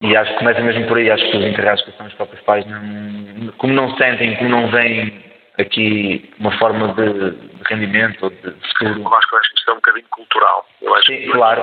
E 0.02 0.16
acho 0.16 0.32
que 0.34 0.40
começa 0.40 0.62
mesmo 0.62 0.88
por 0.88 0.98
aí, 0.98 1.10
acho 1.10 1.24
que 1.32 1.38
os 1.38 1.46
encarregados 1.46 1.84
que 1.84 1.92
são 1.94 2.06
os 2.06 2.14
próprios 2.14 2.42
pais, 2.42 2.66
não, 2.66 3.52
como 3.58 3.74
não 3.74 3.96
sentem, 3.98 4.36
como 4.38 4.50
não 4.50 4.70
veem 4.70 5.35
aqui 5.60 6.34
uma 6.40 6.52
forma 6.58 6.94
de, 6.94 7.32
de 7.32 7.64
rendimento 7.68 8.24
ou 8.24 8.30
de 8.30 8.52
futuro. 8.70 9.02
Eu 9.02 9.14
acho 9.16 9.30
que 9.30 9.58
isto 9.58 9.70
é 9.70 9.74
um 9.74 9.78
bocadinho 9.78 10.08
cultural. 10.10 10.68
Eu 10.82 10.96
acho 10.96 11.06
sim, 11.06 11.18
que 11.18 11.32
claro, 11.32 11.62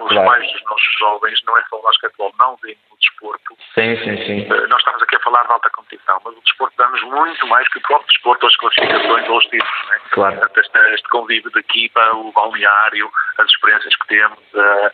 os 0.00 0.08
claro. 0.08 0.28
pais 0.28 0.52
dos 0.52 0.64
nossos 0.64 0.98
jovens 0.98 1.40
não 1.46 1.56
é 1.56 1.62
só 1.68 1.78
o 1.78 1.82
basquetebol, 1.82 2.34
não 2.38 2.56
veem 2.62 2.76
o 2.90 2.96
desporto. 2.96 3.56
Sim, 3.74 3.96
sim, 4.04 4.16
sim. 4.24 4.52
Uh, 4.52 4.68
nós 4.68 4.78
estamos 4.78 5.02
aqui 5.02 5.16
a 5.16 5.20
falar 5.20 5.44
de 5.44 5.52
alta 5.52 5.70
competição, 5.70 6.20
mas 6.24 6.36
o 6.36 6.40
desporto 6.40 6.74
dá-nos 6.76 7.02
muito 7.02 7.46
mais 7.46 7.68
que 7.68 7.78
o 7.78 7.82
próprio 7.82 8.08
desporto, 8.08 8.46
as 8.46 8.56
classificações 8.56 9.28
ou 9.28 9.38
os 9.38 9.44
títulos. 9.44 9.88
Né? 9.88 10.00
Claro. 10.10 10.36
Portanto, 10.36 10.58
este, 10.58 10.78
este 10.94 11.08
convívio 11.08 11.50
de 11.50 11.60
equipa, 11.60 12.16
o 12.16 12.32
balneário, 12.32 13.10
as 13.38 13.46
experiências 13.46 13.94
que 13.96 14.08
temos, 14.08 14.38
a, 14.54 14.92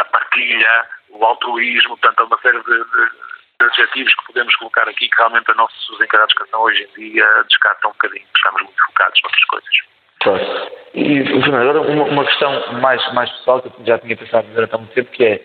a 0.00 0.04
partilha, 0.04 0.86
o 1.10 1.24
altruísmo, 1.24 1.96
portanto, 1.98 2.20
há 2.20 2.24
uma 2.24 2.38
série 2.40 2.62
de, 2.62 2.84
de 2.84 3.28
adjetivos 3.60 4.14
que 4.14 4.26
podemos 4.26 4.54
colocar 4.56 4.88
aqui 4.88 5.08
que 5.08 5.16
realmente 5.16 5.50
a 5.50 5.54
nossos 5.54 6.00
encarregados 6.00 6.34
de 6.34 6.44
canção 6.44 6.60
hoje 6.60 6.88
em 6.96 7.00
dia 7.00 7.26
descartam 7.48 7.90
um 7.90 7.92
bocadinho, 7.94 8.26
estamos 8.34 8.62
muito 8.62 8.84
focados 8.86 9.20
noutras 9.22 9.44
coisas. 9.44 9.76
Claro. 10.20 10.70
E, 10.94 11.24
Fernando, 11.24 11.70
agora 11.70 11.80
uma, 11.80 12.04
uma, 12.04 12.24
questão 12.24 12.72
mais, 12.74 13.14
mais 13.14 13.30
pessoal 13.32 13.62
que 13.62 13.68
eu 13.68 13.86
já 13.86 13.98
tinha 13.98 14.16
pensado 14.16 14.48
dizer 14.48 14.68
há 14.72 14.78
muito 14.78 14.94
tempo, 14.94 15.10
que 15.10 15.24
é, 15.24 15.42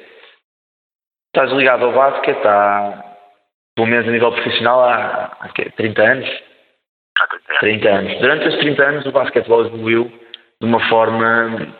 estás 1.28 1.52
ligado 1.52 1.86
ao 1.86 1.94
basquete 1.94 2.46
há, 2.46 3.04
pelo 3.76 3.88
menos 3.88 4.08
a 4.08 4.12
nível 4.12 4.32
profissional, 4.32 4.84
há, 4.84 5.38
há 5.40 5.50
30 5.50 6.02
anos? 6.02 6.30
Há 7.20 7.28
30 7.28 7.50
anos. 7.50 7.60
30 7.60 7.90
anos. 7.90 8.20
Durante 8.20 8.48
esses 8.48 8.60
30 8.60 8.84
anos 8.84 9.06
o 9.06 9.12
basquetebol 9.12 9.66
evoluiu 9.66 10.06
de 10.62 10.68
uma 10.68 10.80
forma 10.88 11.74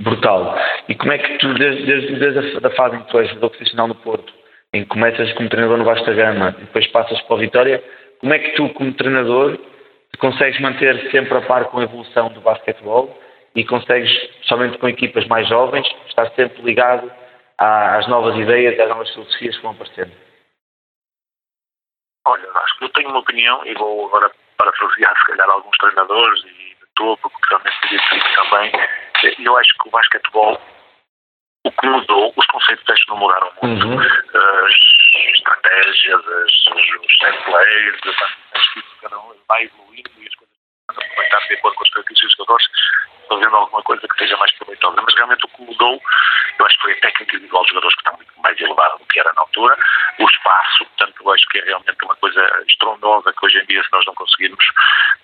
brutal. 0.00 0.58
E 0.88 0.94
como 0.94 1.12
é 1.12 1.18
que 1.18 1.38
tu, 1.38 1.52
desde, 1.54 1.84
desde, 1.84 2.18
desde 2.18 2.66
a 2.66 2.70
fase 2.70 2.96
em 2.96 3.02
que 3.02 3.10
tu 3.10 3.18
és 3.18 3.28
jogador 3.28 3.50
profissional 3.50 3.88
no 3.88 3.94
Porto, 3.96 4.37
em 4.72 4.82
que 4.82 4.88
começas 4.88 5.32
como 5.34 5.48
treinador 5.48 5.78
no 5.78 5.84
Vasta 5.84 6.12
Gama 6.12 6.52
depois 6.52 6.86
passas 6.88 7.20
para 7.22 7.36
a 7.36 7.40
Vitória, 7.40 7.84
como 8.20 8.34
é 8.34 8.38
que 8.38 8.50
tu, 8.56 8.68
como 8.70 8.92
treinador, 8.94 9.58
consegues 10.18 10.60
manter 10.60 11.10
sempre 11.10 11.38
a 11.38 11.42
par 11.42 11.66
com 11.66 11.78
a 11.78 11.84
evolução 11.84 12.28
do 12.30 12.40
basquetebol 12.40 13.16
e 13.54 13.64
consegues, 13.64 14.10
somente 14.42 14.78
com 14.78 14.88
equipas 14.88 15.26
mais 15.26 15.48
jovens, 15.48 15.86
estar 16.08 16.30
sempre 16.32 16.62
ligado 16.62 17.10
às 17.56 18.06
novas 18.08 18.36
ideias 18.36 18.78
às 18.78 18.88
novas 18.88 19.10
filosofias 19.12 19.56
que 19.56 19.62
vão 19.62 19.72
aparecendo? 19.72 20.12
Olha, 22.26 22.48
acho 22.62 22.78
que 22.78 22.84
eu 22.84 22.88
tenho 22.90 23.08
uma 23.08 23.20
opinião 23.20 23.64
e 23.64 23.74
vou 23.74 24.06
agora 24.06 24.30
parafrasear 24.56 25.16
se 25.18 25.24
calhar 25.26 25.50
alguns 25.50 25.76
treinadores 25.78 26.44
e 26.44 26.48
de 26.48 26.86
topo, 26.94 27.30
porque 27.30 27.48
realmente 27.48 27.76
identifico 27.86 28.50
também. 28.50 28.72
Eu 29.44 29.56
acho 29.56 29.70
que 29.78 29.88
o 29.88 29.90
basquetebol 29.90 30.60
o 31.68 31.72
que 31.72 31.86
mudou, 31.86 32.32
os 32.36 32.46
conceitos 32.46 32.84
de 32.84 33.08
não 33.08 33.16
mudaram 33.18 33.52
muito. 33.62 33.86
Uhum. 33.86 34.00
As 34.00 34.74
estratégias, 35.34 36.26
as, 36.26 36.52
os 36.74 37.18
set 37.18 37.44
plays, 37.44 37.96
cada 39.02 39.18
um 39.18 39.34
vai 39.48 39.64
evoluindo 39.64 40.10
e 40.18 40.26
as 40.26 40.34
coisas 40.34 40.54
vão 40.94 41.04
aproveitar 41.04 41.46
de 41.46 41.54
acordo 41.54 41.76
com 41.76 41.84
as 41.84 41.90
características 41.90 42.30
dos 42.30 42.36
jogadores, 42.36 42.68
fazendo 43.28 43.54
alguma 43.56 43.82
coisa 43.82 44.06
que 44.08 44.18
seja 44.18 44.36
mais 44.36 44.52
proveitosa. 44.56 45.00
Mas 45.02 45.14
realmente 45.14 45.44
o 45.44 45.48
que 45.48 45.62
mudou, 45.62 46.00
eu 46.58 46.66
acho 46.66 46.76
que 46.76 46.82
foi 46.82 46.92
a 46.92 47.00
técnica 47.00 47.36
individual 47.36 47.62
dos 47.62 47.70
jogadores 47.70 47.94
que 47.94 48.00
está 48.00 48.12
muito 48.12 48.40
mais 48.40 48.60
elevada 48.60 48.98
do 48.98 49.06
que 49.06 49.20
era 49.20 49.32
na 49.34 49.40
altura, 49.42 49.76
o 50.18 50.24
espaço, 50.24 50.84
portanto, 50.84 51.22
eu 51.22 51.32
acho 51.32 51.48
que 51.48 51.58
é 51.58 51.64
realmente 51.64 52.04
uma 52.04 52.16
coisa 52.16 52.64
estrondosa 52.66 53.32
que 53.32 53.46
hoje 53.46 53.58
em 53.58 53.66
dia, 53.66 53.82
se 53.82 53.92
nós 53.92 54.06
não 54.06 54.14
conseguirmos 54.14 54.64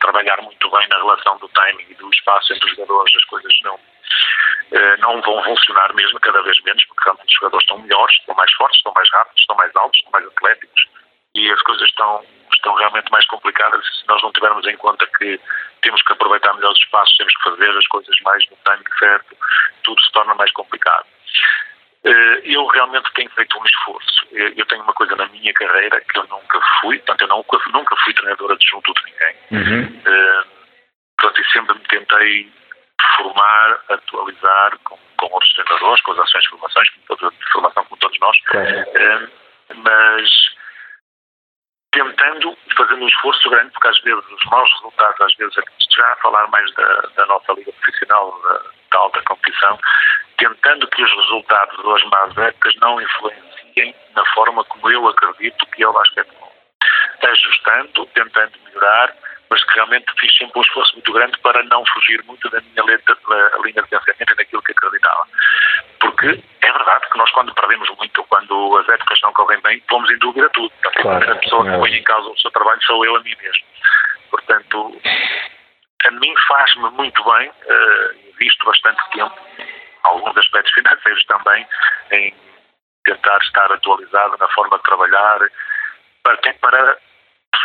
trabalhar 0.00 0.40
muito 0.42 0.70
bem 0.70 0.88
na 0.88 0.96
relação 0.99 1.37
do 1.38 1.49
timing 1.49 1.87
e 1.88 1.94
do 1.94 2.11
espaço 2.11 2.52
entre 2.52 2.68
os 2.68 2.76
jogadores, 2.76 3.16
as 3.16 3.25
coisas 3.25 3.52
não 3.62 3.78
eh, 4.73 4.96
não 4.99 5.20
vão 5.23 5.42
funcionar 5.44 5.92
mesmo 5.94 6.18
cada 6.20 6.42
vez 6.42 6.61
menos, 6.62 6.84
porque 6.87 7.04
realmente 7.04 7.28
os 7.28 7.34
jogadores 7.34 7.64
estão 7.64 7.78
melhores, 7.78 8.14
estão 8.18 8.34
mais 8.34 8.52
fortes, 8.52 8.78
estão 8.78 8.92
mais 8.94 9.11
rápidos, 9.12 9.40
estão 9.40 9.56
mais 9.56 9.76
altos, 9.76 9.99
estão 9.99 10.12
mais 10.12 10.26
atléticos 10.26 10.94
e 11.34 11.50
as 11.50 11.60
coisas 11.62 11.88
estão, 11.88 12.24
estão 12.52 12.74
realmente 12.74 13.10
mais 13.10 13.26
complicadas 13.26 13.84
se 13.86 14.06
nós 14.08 14.22
não 14.22 14.32
tivermos 14.32 14.66
em 14.66 14.76
conta 14.76 15.06
que 15.18 15.40
temos 15.82 16.02
que 16.02 16.12
aproveitar 16.12 16.54
melhor 16.54 16.72
os 16.72 16.78
espaços, 16.78 17.16
temos 17.16 17.34
que 17.36 17.42
fazer 17.42 17.70
as 17.76 17.86
coisas 17.88 18.16
mais 18.24 18.48
no 18.50 18.56
timing 18.64 18.98
certo, 18.98 19.36
tudo 19.82 20.00
se 20.00 20.12
torna 20.12 20.34
mais 20.34 20.52
complicado. 20.52 21.06
Eh, 22.04 22.42
eu 22.44 22.66
realmente 22.66 23.10
tenho 23.14 23.30
feito 23.30 23.58
um 23.58 23.64
esforço. 23.64 24.26
Eu 24.32 24.66
tenho 24.66 24.82
uma 24.82 24.92
coisa 24.92 25.16
na 25.16 25.26
minha 25.26 25.52
carreira 25.54 26.00
que 26.00 26.18
eu 26.18 26.26
nunca 26.28 26.60
fui, 26.80 26.98
portanto, 26.98 27.22
eu 27.22 27.28
nunca, 27.28 27.58
nunca 27.72 27.96
fui 27.96 28.12
treinador 28.14 28.52
adjunto 28.52 28.92
de 28.92 29.04
ninguém. 29.04 29.36
Uhum. 29.52 30.00
Uh, 30.00 30.46
portanto, 31.18 31.38
eu 31.38 31.50
sempre 31.50 31.74
me 31.74 31.84
tentei 31.84 32.52
formar, 33.16 33.80
atualizar 33.88 34.78
com, 34.84 34.98
com 35.16 35.26
outros 35.32 35.52
treinadores, 35.54 36.02
com 36.02 36.12
as 36.12 36.18
ações 36.18 36.42
de 36.44 36.50
formações, 36.50 36.88
de 36.88 37.52
formação 37.52 37.84
como 37.84 38.00
todos 38.00 38.18
nós, 38.18 38.36
mas 39.76 40.30
tentando, 41.94 42.58
fazendo 42.76 43.04
um 43.04 43.08
esforço 43.08 43.48
grande, 43.48 43.70
porque 43.70 43.88
às 43.88 44.00
vezes 44.00 44.24
os 44.28 44.44
maus 44.50 44.70
resultados, 44.74 45.20
às 45.20 45.34
vezes, 45.36 45.54
já 45.96 46.12
a 46.12 46.16
falar 46.16 46.46
mais 46.48 46.72
da, 46.74 47.02
da 47.16 47.26
nossa 47.26 47.52
liga 47.52 47.72
profissional, 47.72 48.38
da, 48.42 48.60
da, 48.90 48.98
alta 48.98 49.22
competição, 49.22 49.78
tentando 50.36 50.86
que 50.88 51.02
os 51.02 51.10
resultados 51.12 51.84
das 51.84 52.04
más 52.10 52.36
épocas 52.36 52.74
não 52.80 53.00
influenciem 53.00 53.94
na 54.16 54.26
forma 54.34 54.64
como 54.64 54.90
eu 54.90 55.06
acredito 55.08 55.66
que 55.66 55.84
é 55.84 55.88
o 55.88 55.92
basquetebol. 55.92 56.52
Ajustando, 57.22 58.06
tentando 58.06 58.52
melhorar, 58.64 59.14
mas 59.54 59.62
que 59.66 59.75
realmente 59.76 60.06
fiz 60.18 60.37
sempre 60.37 60.58
um 60.58 60.62
esforço 60.62 60.94
muito 60.94 61.12
grande 61.12 61.38
para 61.38 61.62
não 61.62 61.87
fugir 61.87 62.20
muito 62.25 62.50
da 62.50 62.61
minha 62.61 62.84
letra, 62.84 63.16
da 63.28 63.58
linha 63.58 63.82
de 63.82 63.88
pensamento 63.88 64.32
e 64.32 64.34
daquilo 64.34 64.62
que 64.62 64.73
acreditava. 64.73 65.28
Porque 66.00 66.42
é 66.61 66.73
verdade 66.73 67.08
que 67.08 67.18
nós, 67.18 67.30
quando 67.30 67.54
perdemos 67.54 67.88
muito, 67.96 68.25
quando 68.25 68.78
as 68.78 68.88
épocas 68.88 69.20
não 69.23 69.32
correm 69.32 69.61
bem, 69.61 69.78
pomos 69.82 70.11
em 70.11 70.18
dúvida 70.18 70.50
tudo. 70.50 70.70
Portanto, 70.70 71.02
claro, 71.02 71.16
a 71.16 71.20
primeira 71.20 71.40
pessoa 71.40 71.64
que 71.64 71.78
põe 71.78 71.94
em 71.94 72.02
causa 72.02 72.28
o 72.30 72.38
seu 72.38 72.50
trabalho 72.50 72.82
sou 72.82 73.04
eu 73.04 73.14
a 73.14 73.20
mim 73.20 73.34
mesmo. 73.40 73.64
Portanto, 74.28 75.00
a 76.04 76.11
mim 76.11 76.34
faz-me 76.49 76.90
muito 76.90 77.23
bem, 77.23 77.49
uh, 77.49 78.37
visto 78.37 78.66
bastante 78.66 79.00
tempo, 79.12 79.38
alguns 80.02 80.37
aspectos 80.37 80.75
financeiros 80.75 81.25
também, 81.26 81.64
em 82.11 82.34
tentar 83.04 83.38
estar 83.38 83.70
atualizado 83.70 84.37
na 84.37 84.49
forma 84.49 84.76
de 84.78 84.82
trabalhar, 84.82 85.38
para, 86.25 86.37
para 86.54 86.99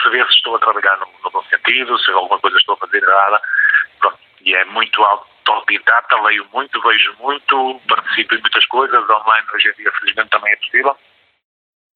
perceber 0.01 0.25
se 0.25 0.33
estou 0.33 0.55
a 0.55 0.59
trabalhar 0.59 0.97
no, 0.97 1.07
no 1.23 1.31
bom 1.31 1.43
sentido, 1.43 1.97
se 1.99 2.11
alguma 2.11 2.39
coisa 2.39 2.57
estou 2.57 2.75
a 2.75 2.77
fazer 2.77 3.03
errada. 3.03 3.41
E 4.41 4.55
é 4.55 4.65
muito 4.65 5.03
autodidata, 5.03 6.21
leio 6.23 6.47
muito, 6.53 6.81
vejo 6.81 7.15
muito, 7.19 7.81
participo 7.87 8.35
em 8.35 8.41
muitas 8.41 8.65
coisas, 8.67 9.09
online 9.09 9.47
hoje 9.53 9.69
em 9.69 9.73
dia 9.73 9.91
felizmente 9.99 10.29
também 10.29 10.53
é 10.53 10.55
possível. 10.55 10.95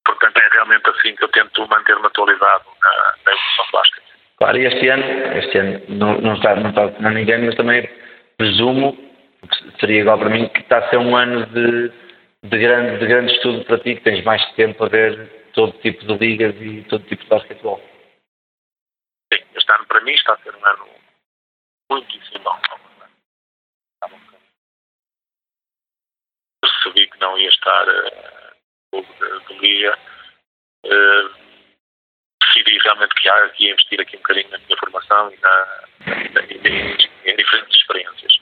Portanto, 0.05 0.37
é 0.37 0.49
realmente 0.51 0.89
assim 0.89 1.15
que 1.15 1.23
eu 1.23 1.29
tento 1.29 1.67
manter-me 1.69 2.05
atualizado 2.05 2.65
na, 2.81 3.13
na 3.25 3.31
evolução 3.31 3.65
plástica. 3.71 4.01
Claro, 4.37 4.57
e 4.57 4.65
este 4.65 4.89
ano, 4.89 5.03
este 5.37 5.57
ano 5.57 5.81
não, 5.87 6.19
não 6.19 6.33
está, 6.33 6.55
não 6.55 6.69
está 6.69 6.83
a 6.83 7.09
ninguém, 7.11 7.45
mas 7.45 7.55
também 7.55 7.89
presumo, 8.37 8.97
seria 9.79 10.01
igual 10.01 10.19
para 10.19 10.29
mim, 10.29 10.49
que 10.49 10.59
está 10.59 10.79
a 10.79 10.89
ser 10.89 10.97
um 10.97 11.15
ano 11.15 11.45
de, 11.45 11.91
de, 12.43 12.57
grande, 12.57 12.99
de 12.99 13.07
grande 13.07 13.31
estudo 13.31 13.63
para 13.63 13.79
ti, 13.79 13.95
que 13.95 14.01
tens 14.01 14.23
mais 14.25 14.43
tempo 14.55 14.83
a 14.83 14.89
ver 14.89 15.31
todo 15.53 15.71
tipo 15.79 16.05
de 16.05 16.17
ligas 16.17 16.55
e 16.59 16.85
todo 16.89 17.05
tipo 17.05 17.23
de 17.23 17.29
basquetebol. 17.29 17.92
Este 19.63 19.71
ano 19.71 19.85
para 19.85 20.01
mim 20.01 20.11
está 20.11 20.33
a 20.33 20.37
ser 20.39 20.53
um 20.53 20.65
ano 20.65 20.89
muitíssimo 21.89 22.39
bom. 22.39 22.59
Percebi 26.61 27.07
que 27.09 27.19
não 27.21 27.37
ia 27.37 27.47
estar 27.47 27.87
uh, 27.87 29.01
de, 29.01 29.45
de 29.47 29.59
liga. 29.59 29.97
Uh, 30.85 31.43
decidi 32.41 32.77
realmente 32.79 33.15
que 33.15 33.29
há 33.29 33.45
aqui 33.45 33.69
investir 33.69 34.01
aqui 34.01 34.17
um 34.17 34.19
bocadinho 34.19 34.49
na 34.49 34.57
minha 34.57 34.77
formação 34.77 35.31
e 35.31 35.37
na, 35.37 35.87
em, 36.07 37.31
em, 37.31 37.35
diferentes 37.37 37.79
experiências. 37.79 38.37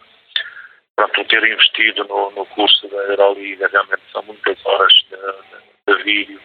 Pronto, 0.95 1.23
ter 1.25 1.43
investido 1.43 2.03
no, 2.05 2.31
no 2.31 2.47
curso 2.47 2.87
da 2.87 2.97
Euroliga 2.97 3.67
realmente 3.67 4.01
são 4.11 4.23
muitas 4.23 4.57
horas 4.65 4.93
de, 4.93 5.17
de, 5.17 5.97
de 5.97 6.03
vídeo, 6.03 6.41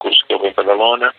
curso 0.00 0.26
que 0.26 0.34
eu 0.34 0.40
vou 0.40 0.52
para 0.52 0.72
a 0.72 0.74
Lona, 0.74 1.14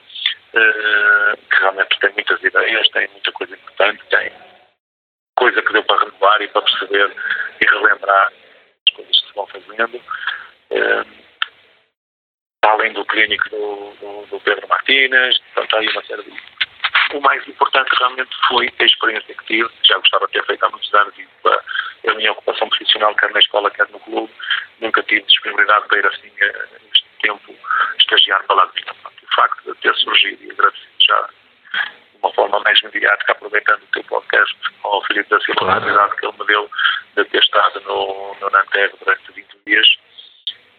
uh, 0.55 1.37
que 1.37 1.59
realmente 1.59 1.99
tem 1.99 2.13
muitas 2.13 2.43
ideias, 2.43 2.89
tem 2.89 3.07
muita 3.09 3.31
coisa 3.31 3.53
importante, 3.53 4.03
tem 4.09 4.31
coisa 5.35 5.61
que 5.61 5.73
deu 5.73 5.83
para 5.83 6.05
renovar 6.05 6.41
e 6.41 6.47
para 6.47 6.61
perceber 6.61 7.15
e 7.61 7.65
relembrar 7.69 8.27
as 8.27 8.95
coisas 8.95 9.21
que 9.21 9.27
se 9.27 9.33
vão 9.33 9.47
fazendo. 9.47 9.97
Uh, 10.71 11.25
além 12.63 12.93
do 12.93 13.05
clínico 13.05 13.49
do, 13.49 13.91
do, 13.99 14.25
do 14.27 14.39
Pedro 14.41 14.67
Martínez, 14.67 15.37
portanto, 15.53 15.75
há 15.75 15.79
aí 15.79 15.89
uma 15.89 16.03
série 16.05 16.23
de... 16.23 16.55
O 17.13 17.21
mais 17.21 17.47
importante 17.47 17.89
realmente 17.99 18.35
foi 18.47 18.73
a 18.79 18.83
experiência 18.83 19.35
que 19.35 19.45
tive, 19.45 19.69
já 19.83 19.97
gostava 19.97 20.25
de 20.25 20.33
ter 20.33 20.45
feito 20.45 20.65
há 20.65 20.69
muitos 20.69 20.93
anos 20.93 21.13
e 21.17 21.27
a, 21.47 22.11
a 22.11 22.15
minha 22.15 22.31
ocupação 22.31 22.67
profissional, 22.67 23.15
quer 23.15 23.31
na 23.31 23.39
escola, 23.39 23.69
quer 23.71 23.87
no 23.89 23.99
clube, 23.99 24.33
nunca 24.79 25.03
tive 25.03 25.21
disponibilidade 25.21 25.87
para 25.87 25.99
ir 25.99 26.07
assim, 26.07 26.31
neste 26.39 27.05
tempo, 27.21 27.55
estagiar 27.99 28.43
para 28.45 28.55
lá 28.55 28.65
de 28.65 28.81
mim. 28.81 28.85
Facto 29.35 29.73
de 29.73 29.79
ter 29.81 29.95
surgido 29.95 30.43
e 30.43 30.51
agradecido 30.51 30.95
já 30.99 31.21
de 31.21 32.17
uma 32.21 32.33
forma 32.33 32.59
mais 32.61 32.81
mediática, 32.81 33.33
aproveitando 33.33 33.83
o 33.83 33.87
teu 33.87 34.03
podcast 34.05 34.55
ao 34.83 35.03
Filipe 35.05 35.29
da 35.29 35.39
Silva, 35.41 35.61
a 35.61 35.77
oportunidade 35.77 36.15
que 36.15 36.25
ele 36.25 36.37
me 36.39 36.45
deu 36.45 36.71
de 37.15 37.25
ter 37.25 37.39
estado 37.39 37.81
no, 37.81 38.35
no 38.39 38.49
Nanterre 38.49 38.93
durante 38.99 39.31
20 39.31 39.47
dias. 39.65 39.87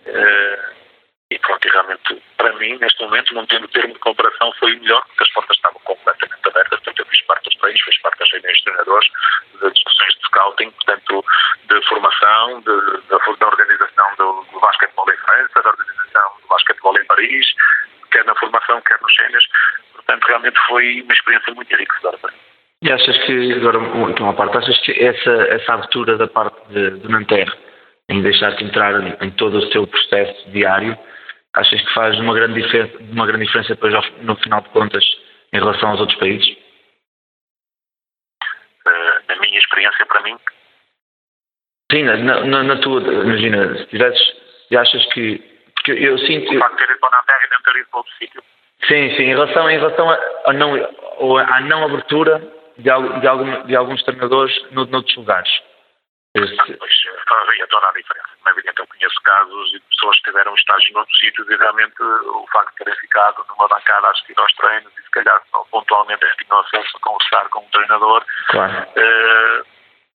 Uh, 0.06 0.86
e 1.28 1.38
pronto, 1.40 1.66
e 1.66 1.70
realmente, 1.70 2.22
para 2.36 2.52
mim, 2.54 2.78
neste 2.78 3.02
momento, 3.02 3.34
não 3.34 3.46
tendo 3.46 3.66
termo 3.68 3.92
de 3.92 3.98
comparação, 3.98 4.52
foi 4.60 4.76
o 4.76 4.80
melhor, 4.80 5.04
porque 5.06 5.24
as 5.24 5.32
portas 5.32 5.56
estavam 5.56 5.80
completamente 5.80 6.48
abertas. 6.48 6.80
Portanto, 6.80 7.00
eu 7.00 7.06
fiz 7.06 7.22
parte 7.22 7.44
dos 7.44 7.54
treinos, 7.56 7.80
fiz 7.82 7.98
parte 8.00 8.18
das 8.20 8.30
reuniões 8.30 8.56
de 8.58 8.64
treinadores, 8.64 9.08
de 9.60 9.70
discussões 9.72 10.14
de 10.14 10.20
scouting, 10.26 10.70
portanto, 10.70 11.24
de 11.64 11.88
formação, 11.88 12.60
de, 12.60 13.00
de, 13.02 13.36
da 13.38 13.46
organização 13.46 14.14
do, 14.16 14.46
do 14.52 14.60
basquetebol 14.60 15.06
em 15.10 15.16
França, 15.16 15.62
da 15.62 15.70
organização 15.70 16.36
do 16.40 16.48
basquetebol 16.48 16.96
em 16.96 17.04
Paris, 17.06 17.46
quer 18.82 19.00
nos 19.00 19.14
cenas. 19.14 19.44
Portanto, 19.92 20.24
realmente 20.26 20.58
foi 20.66 21.02
uma 21.02 21.12
experiência 21.12 21.54
muito 21.54 21.74
enriquecedora 21.74 22.18
para 22.18 22.32
mim. 22.32 22.38
E 22.82 22.92
achas 22.92 23.16
que, 23.24 23.52
agora, 23.54 23.78
uma 23.78 24.34
parte, 24.34 24.58
achas 24.58 24.78
que 24.80 24.92
essa, 24.92 25.30
essa 25.50 25.74
abertura 25.74 26.18
da 26.18 26.28
parte 26.28 26.56
de, 26.68 26.98
de 27.00 27.08
Nanterre, 27.08 27.52
em 28.08 28.22
deixar-te 28.22 28.64
entrar 28.64 28.94
em 29.22 29.30
todo 29.32 29.58
o 29.58 29.72
seu 29.72 29.86
processo 29.86 30.50
diário, 30.50 30.96
achas 31.54 31.80
que 31.80 31.94
faz 31.94 32.18
uma 32.20 32.34
grande 32.34 32.62
diferença, 32.62 32.96
uma 32.98 33.26
grande 33.26 33.46
diferença 33.46 33.74
depois 33.74 33.92
no 34.22 34.36
final 34.36 34.60
de 34.60 34.68
contas 34.68 35.04
em 35.52 35.58
relação 35.58 35.90
aos 35.90 36.00
outros 36.00 36.18
países? 36.18 36.48
Uh, 38.86 39.22
na 39.28 39.36
minha 39.40 39.58
experiência, 39.58 40.06
para 40.06 40.20
mim. 40.20 40.38
Sim, 41.90 42.02
na, 42.02 42.16
na, 42.16 42.62
na 42.62 42.76
tua, 42.80 43.00
imagina, 43.00 43.78
se 43.78 43.86
tivesses, 43.86 44.36
se 44.68 44.76
achas 44.76 45.04
que. 45.12 45.38
Porque 45.74 45.92
eu 45.92 46.18
sinto. 46.18 46.54
O 46.54 46.58
facto 46.58 46.76
de 46.76 46.86
ter 46.86 46.92
ido 46.92 47.00
para 47.00 47.18
a 47.18 47.22
Terra 47.22 47.46
e 47.46 47.50
não 47.50 47.62
ter 47.62 47.80
ido 47.80 47.88
para 47.90 47.98
outro 47.98 48.12
sítio. 48.18 48.42
Sim, 48.84 49.16
sim, 49.16 49.22
em 49.22 49.34
relação, 49.34 49.70
em 49.70 49.78
relação 49.78 50.10
a, 50.10 50.52
não, 50.52 50.74
à 51.40 51.60
não 51.60 51.84
abertura 51.84 52.38
de, 52.76 52.82
de, 53.20 53.26
algum, 53.26 53.66
de 53.66 53.76
alguns 53.76 54.02
treinadores 54.04 54.54
noutros 54.70 55.16
lugares. 55.16 55.50
Ah, 56.36 56.64
pois, 56.78 57.02
fazia 57.26 57.66
toda 57.68 57.88
a 57.88 57.92
diferença. 57.92 58.28
Como 58.36 58.48
é 58.48 58.52
evidente, 58.52 58.80
eu 58.80 58.86
conheço 58.86 59.22
casos 59.22 59.70
de 59.70 59.80
pessoas 59.80 60.16
que 60.18 60.24
tiveram 60.24 60.54
estágio 60.54 60.92
em 60.92 60.96
outros 60.98 61.18
sítios 61.18 61.48
e 61.48 61.56
realmente 61.56 62.02
o 62.02 62.46
facto 62.52 62.70
de 62.72 62.84
terem 62.84 63.00
ficado 63.00 63.44
numa 63.48 63.68
bancada 63.68 64.06
a 64.06 64.10
assistir 64.10 64.38
aos 64.38 64.52
treinos 64.52 64.92
e 64.98 65.02
se 65.02 65.10
calhar 65.10 65.40
pontualmente 65.70 66.26
tinham 66.36 66.60
acesso 66.60 66.96
a 66.96 67.00
conversar 67.00 67.48
com 67.48 67.60
um 67.60 67.70
treinador, 67.70 68.24
claro. 68.48 68.72
uh, 68.72 69.66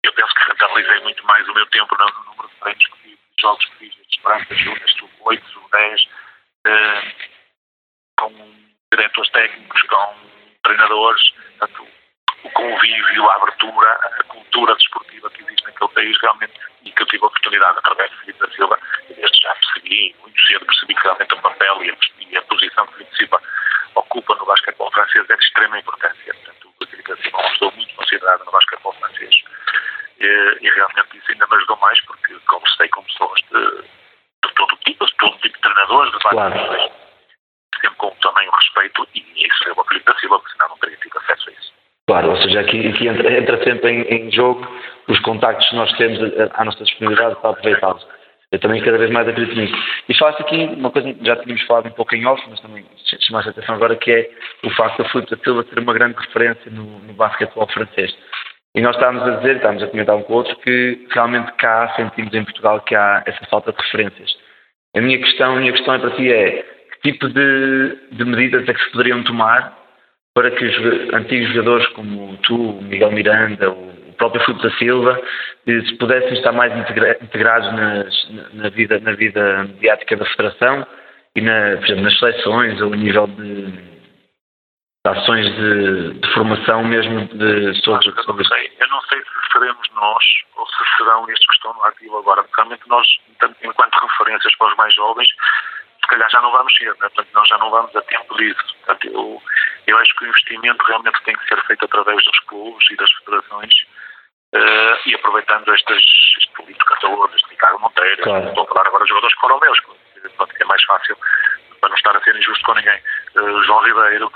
eu 0.02 0.12
penso 0.12 0.34
que 0.34 0.44
rentabilizei 0.44 1.00
muito 1.00 1.26
mais 1.26 1.48
o 1.48 1.54
meu 1.54 1.66
tempo 1.66 1.96
no, 1.98 2.24
número 2.26 2.48
de 2.48 2.60
treinos 2.60 2.86
que 2.86 2.98
fiz, 2.98 3.18
jogos 3.40 3.64
que 3.64 3.76
fiz, 3.76 3.94
de 3.94 4.14
esperança, 4.14 4.54
júniores, 4.54 4.94
sub-8, 4.96 5.42
sub-10, 5.52 6.08
uh, 6.66 7.39
com 8.20 8.32
diretores 8.92 9.30
técnicos, 9.30 9.82
com 9.82 10.14
treinadores, 10.62 11.22
portanto, 11.58 11.86
o 12.44 12.50
convívio, 12.50 13.28
a 13.28 13.34
abertura, 13.36 13.90
a 14.18 14.22
cultura 14.24 14.74
desportiva 14.74 15.30
que 15.30 15.42
existe 15.42 15.64
naquele 15.64 15.90
país 15.90 16.18
realmente 16.20 16.52
e 16.84 16.90
que 16.90 17.02
eu 17.02 17.06
tive 17.06 17.24
a 17.24 17.28
oportunidade 17.28 17.78
através 17.78 18.10
de 18.10 18.16
Filipe 18.18 18.40
da 18.40 18.52
Silva 18.52 18.78
e 19.08 19.14
desde 19.14 19.40
já 19.40 19.54
percebi, 19.54 20.16
muito 20.20 20.40
cedo 20.42 20.66
percebi 20.66 20.94
que 20.94 21.02
realmente 21.02 21.34
o 21.34 21.42
papel 21.42 21.84
e 21.84 21.90
a, 21.90 21.96
e 22.30 22.36
a 22.36 22.42
posição 22.42 22.86
que 22.86 22.94
Filipe 22.94 23.16
Silva 23.16 23.42
ocupa 23.94 24.34
no 24.36 24.46
basquetebol 24.46 24.90
francês 24.92 25.28
é 25.28 25.36
de 25.36 25.44
extrema 25.44 25.78
importância. 25.78 26.34
Portanto, 26.34 26.74
o 26.80 26.86
Filipe 26.86 27.08
da 27.08 27.16
Silva 27.16 27.38
é 27.38 27.40
uma 27.40 27.50
pessoa 27.50 27.70
muito 27.72 27.94
considerada 27.94 28.44
no 28.44 28.52
basquetebol 28.52 28.92
francês 28.94 29.34
e, 30.20 30.58
e, 30.60 30.70
realmente 30.70 31.16
isso 31.16 31.32
ainda 31.32 31.46
me 31.46 31.56
ajudou 31.56 31.76
mais 31.78 32.00
porque 32.02 32.34
conversei 32.46 32.88
com 32.88 33.02
pessoas 33.04 33.40
de, 33.50 33.82
de 34.44 34.54
todo 34.54 34.76
tipo, 34.84 35.06
de 35.06 35.14
todo 35.16 35.38
tipo 35.38 35.56
de 35.56 35.62
treinadores, 35.62 36.12
de 36.12 36.18
vários 36.22 36.66
claro. 36.66 37.09
Sempre 37.80 37.96
com 37.96 38.10
também 38.22 38.48
o 38.48 38.52
respeito 38.52 39.08
e 39.14 39.20
isso 39.46 39.68
é 39.68 39.72
o 39.72 39.84
Filipe 39.84 40.06
da 40.06 40.18
Silva, 40.18 40.38
porque 40.38 40.52
senão 40.52 40.68
não 40.68 40.78
teria 40.78 40.96
tido 40.96 41.18
acesso 41.18 41.48
a 41.48 41.52
isso. 41.52 41.72
Claro, 42.06 42.30
ou 42.30 42.36
seja, 42.42 42.60
aqui, 42.60 42.88
aqui 42.88 43.08
entra, 43.08 43.38
entra, 43.38 43.62
sempre 43.62 43.90
em, 43.90 44.02
em, 44.02 44.32
jogo 44.32 44.66
os 45.08 45.18
contactos 45.20 45.68
que 45.68 45.76
nós 45.76 45.92
temos 45.92 46.18
à 46.54 46.64
nossa 46.64 46.82
disponibilidade 46.82 47.36
para 47.36 47.50
aproveitá-los. 47.50 48.06
Eu 48.50 48.58
também 48.58 48.82
cada 48.82 48.98
vez 48.98 49.10
mais 49.12 49.28
acredito 49.28 49.56
nisso. 49.56 49.74
E 50.08 50.18
falaste 50.18 50.40
aqui 50.40 50.56
uma 50.76 50.90
coisa 50.90 51.12
que 51.12 51.24
já 51.24 51.36
tínhamos 51.36 51.62
falado 51.66 51.86
um 51.86 51.92
pouco 51.92 52.16
em 52.16 52.26
off, 52.26 52.42
mas 52.50 52.60
também 52.60 52.84
chamaste 53.20 53.50
a 53.50 53.52
atenção 53.52 53.76
agora, 53.76 53.94
que 53.94 54.10
é 54.10 54.30
o 54.64 54.70
facto 54.70 55.00
da 55.00 55.08
Filipe 55.08 55.36
da 55.36 55.42
Silva 55.44 55.62
ter 55.62 55.78
uma 55.78 55.94
grande 55.94 56.16
referência 56.18 56.68
no, 56.70 56.98
no 56.98 57.12
basquetebol 57.12 57.68
francês. 57.68 58.12
E 58.74 58.80
nós 58.80 58.96
estávamos 58.96 59.22
a 59.22 59.36
dizer, 59.36 59.56
estávamos 59.56 59.82
a 59.84 59.86
comentar 59.86 60.16
um 60.16 60.22
com 60.22 60.32
o 60.32 60.36
outro, 60.36 60.56
que 60.56 61.06
realmente 61.10 61.52
cá 61.52 61.92
sentimos 61.94 62.34
em 62.34 62.44
Portugal 62.44 62.80
que 62.80 62.96
há 62.96 63.22
essa 63.24 63.44
falta 63.46 63.72
de 63.72 63.80
referências. 63.82 64.36
A 64.96 65.00
minha 65.00 65.18
questão, 65.18 65.52
a 65.52 65.60
minha 65.60 65.72
questão 65.72 65.94
é 65.94 65.98
para 66.00 66.10
ti 66.10 66.32
é 66.32 66.64
tipo 67.02 67.28
de, 67.28 67.98
de 68.12 68.24
medidas 68.24 68.68
é 68.68 68.74
que 68.74 68.82
se 68.82 68.90
poderiam 68.90 69.22
tomar 69.24 69.76
para 70.34 70.50
que 70.50 70.64
os 70.64 71.14
antigos 71.14 71.52
jogadores 71.52 71.86
como 71.88 72.36
tu, 72.38 72.80
Miguel 72.82 73.12
Miranda, 73.12 73.70
o 73.70 74.12
próprio 74.16 74.44
Filipe 74.44 74.62
da 74.62 74.76
Silva, 74.76 75.20
eh, 75.66 75.80
se 75.82 75.96
pudessem 75.96 76.34
estar 76.34 76.52
mais 76.52 76.72
integrados 77.22 77.72
nas, 77.72 78.30
na, 78.54 78.68
vida, 78.68 79.00
na 79.00 79.12
vida 79.12 79.64
mediática 79.64 80.16
da 80.16 80.26
Federação 80.26 80.86
e 81.34 81.40
na, 81.40 81.76
por 81.76 81.84
exemplo, 81.84 82.02
nas 82.02 82.18
seleções 82.18 82.80
ou 82.80 82.92
a 82.92 82.96
nível 82.96 83.26
de, 83.26 83.66
de 83.72 85.06
ações 85.06 85.46
de, 85.46 86.12
de, 86.20 86.34
formação 86.34 86.84
mesmo 86.84 87.26
de 87.26 87.74
sobre, 87.82 88.08
eu, 88.08 88.44
sei, 88.44 88.72
eu 88.78 88.88
não 88.88 89.00
sei 89.02 89.18
se 89.18 89.52
seremos 89.52 89.88
nós 89.94 90.24
ou 90.56 90.66
se 90.66 90.96
serão 90.96 91.28
estes 91.30 91.46
que 91.46 91.54
estão 91.54 91.74
no 91.74 91.84
ativo 91.84 92.18
agora, 92.18 92.42
porque 92.42 92.60
realmente 92.60 92.88
nós, 92.88 93.06
enquanto 93.64 93.94
referências 93.94 94.54
para 94.56 94.68
os 94.68 94.76
mais 94.76 94.94
jovens, 94.94 95.28
calhar 96.10 96.28
já 96.30 96.40
não 96.40 96.50
vamos 96.50 96.74
ser, 96.76 96.90
né? 96.90 97.08
portanto, 97.08 97.28
nós 97.32 97.48
já 97.48 97.58
não 97.58 97.70
vamos 97.70 97.94
a 97.96 98.02
tempo 98.02 98.36
disso. 98.36 98.76
Portanto, 98.78 99.06
eu, 99.06 99.42
eu 99.86 99.98
acho 99.98 100.14
que 100.16 100.24
o 100.24 100.28
investimento 100.28 100.84
realmente 100.84 101.22
tem 101.24 101.36
que 101.36 101.48
ser 101.48 101.62
feito 101.66 101.84
através 101.84 102.22
dos 102.24 102.38
clubes 102.40 102.90
e 102.90 102.96
das 102.96 103.10
federações 103.12 103.74
uh, 104.54 105.08
e 105.08 105.14
aproveitando 105.14 105.72
estas, 105.72 106.02
este 106.38 106.52
político 106.54 106.84
catalão, 106.84 107.30
este 107.34 107.48
Ricardo 107.50 107.78
Monteiro, 107.78 108.22
claro. 108.22 108.48
estou 108.48 108.64
a 108.64 108.66
falar 108.66 108.86
agora 108.88 109.04
de 109.04 109.08
jogadores 109.08 109.34
que 109.34 109.40
foram 109.40 109.60
meus, 109.60 109.78
é 110.60 110.64
mais 110.64 110.84
fácil 110.84 111.16
para 111.80 111.88
não 111.88 111.96
estar 111.96 112.16
a 112.16 112.20
ser 112.22 112.36
injusto 112.36 112.64
com 112.64 112.74
ninguém. 112.74 113.00
Uh, 113.36 113.62
João 113.62 113.84
Ribeiro, 113.84 114.30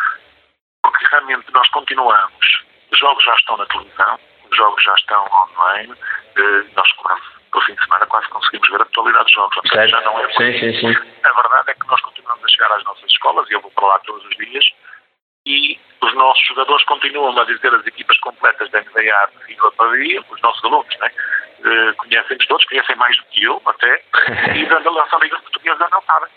porque 0.83 1.05
realmente 1.11 1.53
nós 1.53 1.69
continuamos, 1.71 2.65
os 2.91 2.99
jogos 2.99 3.25
já 3.25 3.35
estão 3.35 3.57
na 3.57 3.67
televisão, 3.67 4.19
os 4.51 4.57
jogos 4.57 4.83
já 4.83 4.95
estão 4.95 5.27
online, 5.27 5.93
uh, 5.93 6.71
nós 6.75 6.93
cobramos 6.93 7.34
pelo 7.55 7.65
fim 7.65 7.75
de 7.75 7.85
semana 7.85 8.07
quase 8.07 8.29
conseguimos 8.29 8.69
ver 8.69 8.83
a 8.83 8.85
totalidade 8.87 9.25
dos 9.25 9.33
jogos. 9.33 9.55
Portanto, 9.55 9.89
já 9.89 10.01
não 10.01 10.19
é 10.19 10.33
sim, 10.33 10.59
sim, 10.59 10.81
sim. 10.81 11.21
A 11.23 11.33
verdade 11.33 11.71
é 11.71 11.75
que 11.75 11.87
nós 11.87 12.01
continuamos 12.01 12.45
a 12.45 12.49
chegar 12.49 12.73
às 12.73 12.85
nossas 12.85 13.05
escolas, 13.05 13.49
e 13.49 13.53
eu 13.53 13.61
vou 13.61 13.71
para 13.71 13.87
lá 13.87 13.99
todos 14.01 14.25
os 14.25 14.37
dias, 14.37 14.65
e 15.47 15.79
os 16.03 16.15
nossos 16.15 16.45
jogadores 16.49 16.85
continuam 16.87 17.39
a 17.39 17.45
dizer 17.45 17.73
as 17.73 17.87
equipas 17.87 18.19
completas 18.19 18.69
da 18.71 18.81
NBA 18.81 19.31
de 19.39 19.45
Vila 19.47 19.71
Pavia, 19.73 20.25
os 20.29 20.41
nossos 20.43 20.65
alunos, 20.65 20.97
né? 20.99 21.13
Uh, 21.61 21.95
conhecem-nos 21.97 22.47
todos, 22.47 22.65
conhecem 22.67 22.97
mais 22.97 23.17
do 23.17 23.25
que 23.25 23.45
eu 23.45 23.63
até, 23.65 24.05
e 24.57 24.67
da 24.67 24.81
nossa 24.81 25.17
Liga 25.19 25.39
Portuguesa 25.39 25.89
não 25.91 26.03
sabem. 26.03 26.31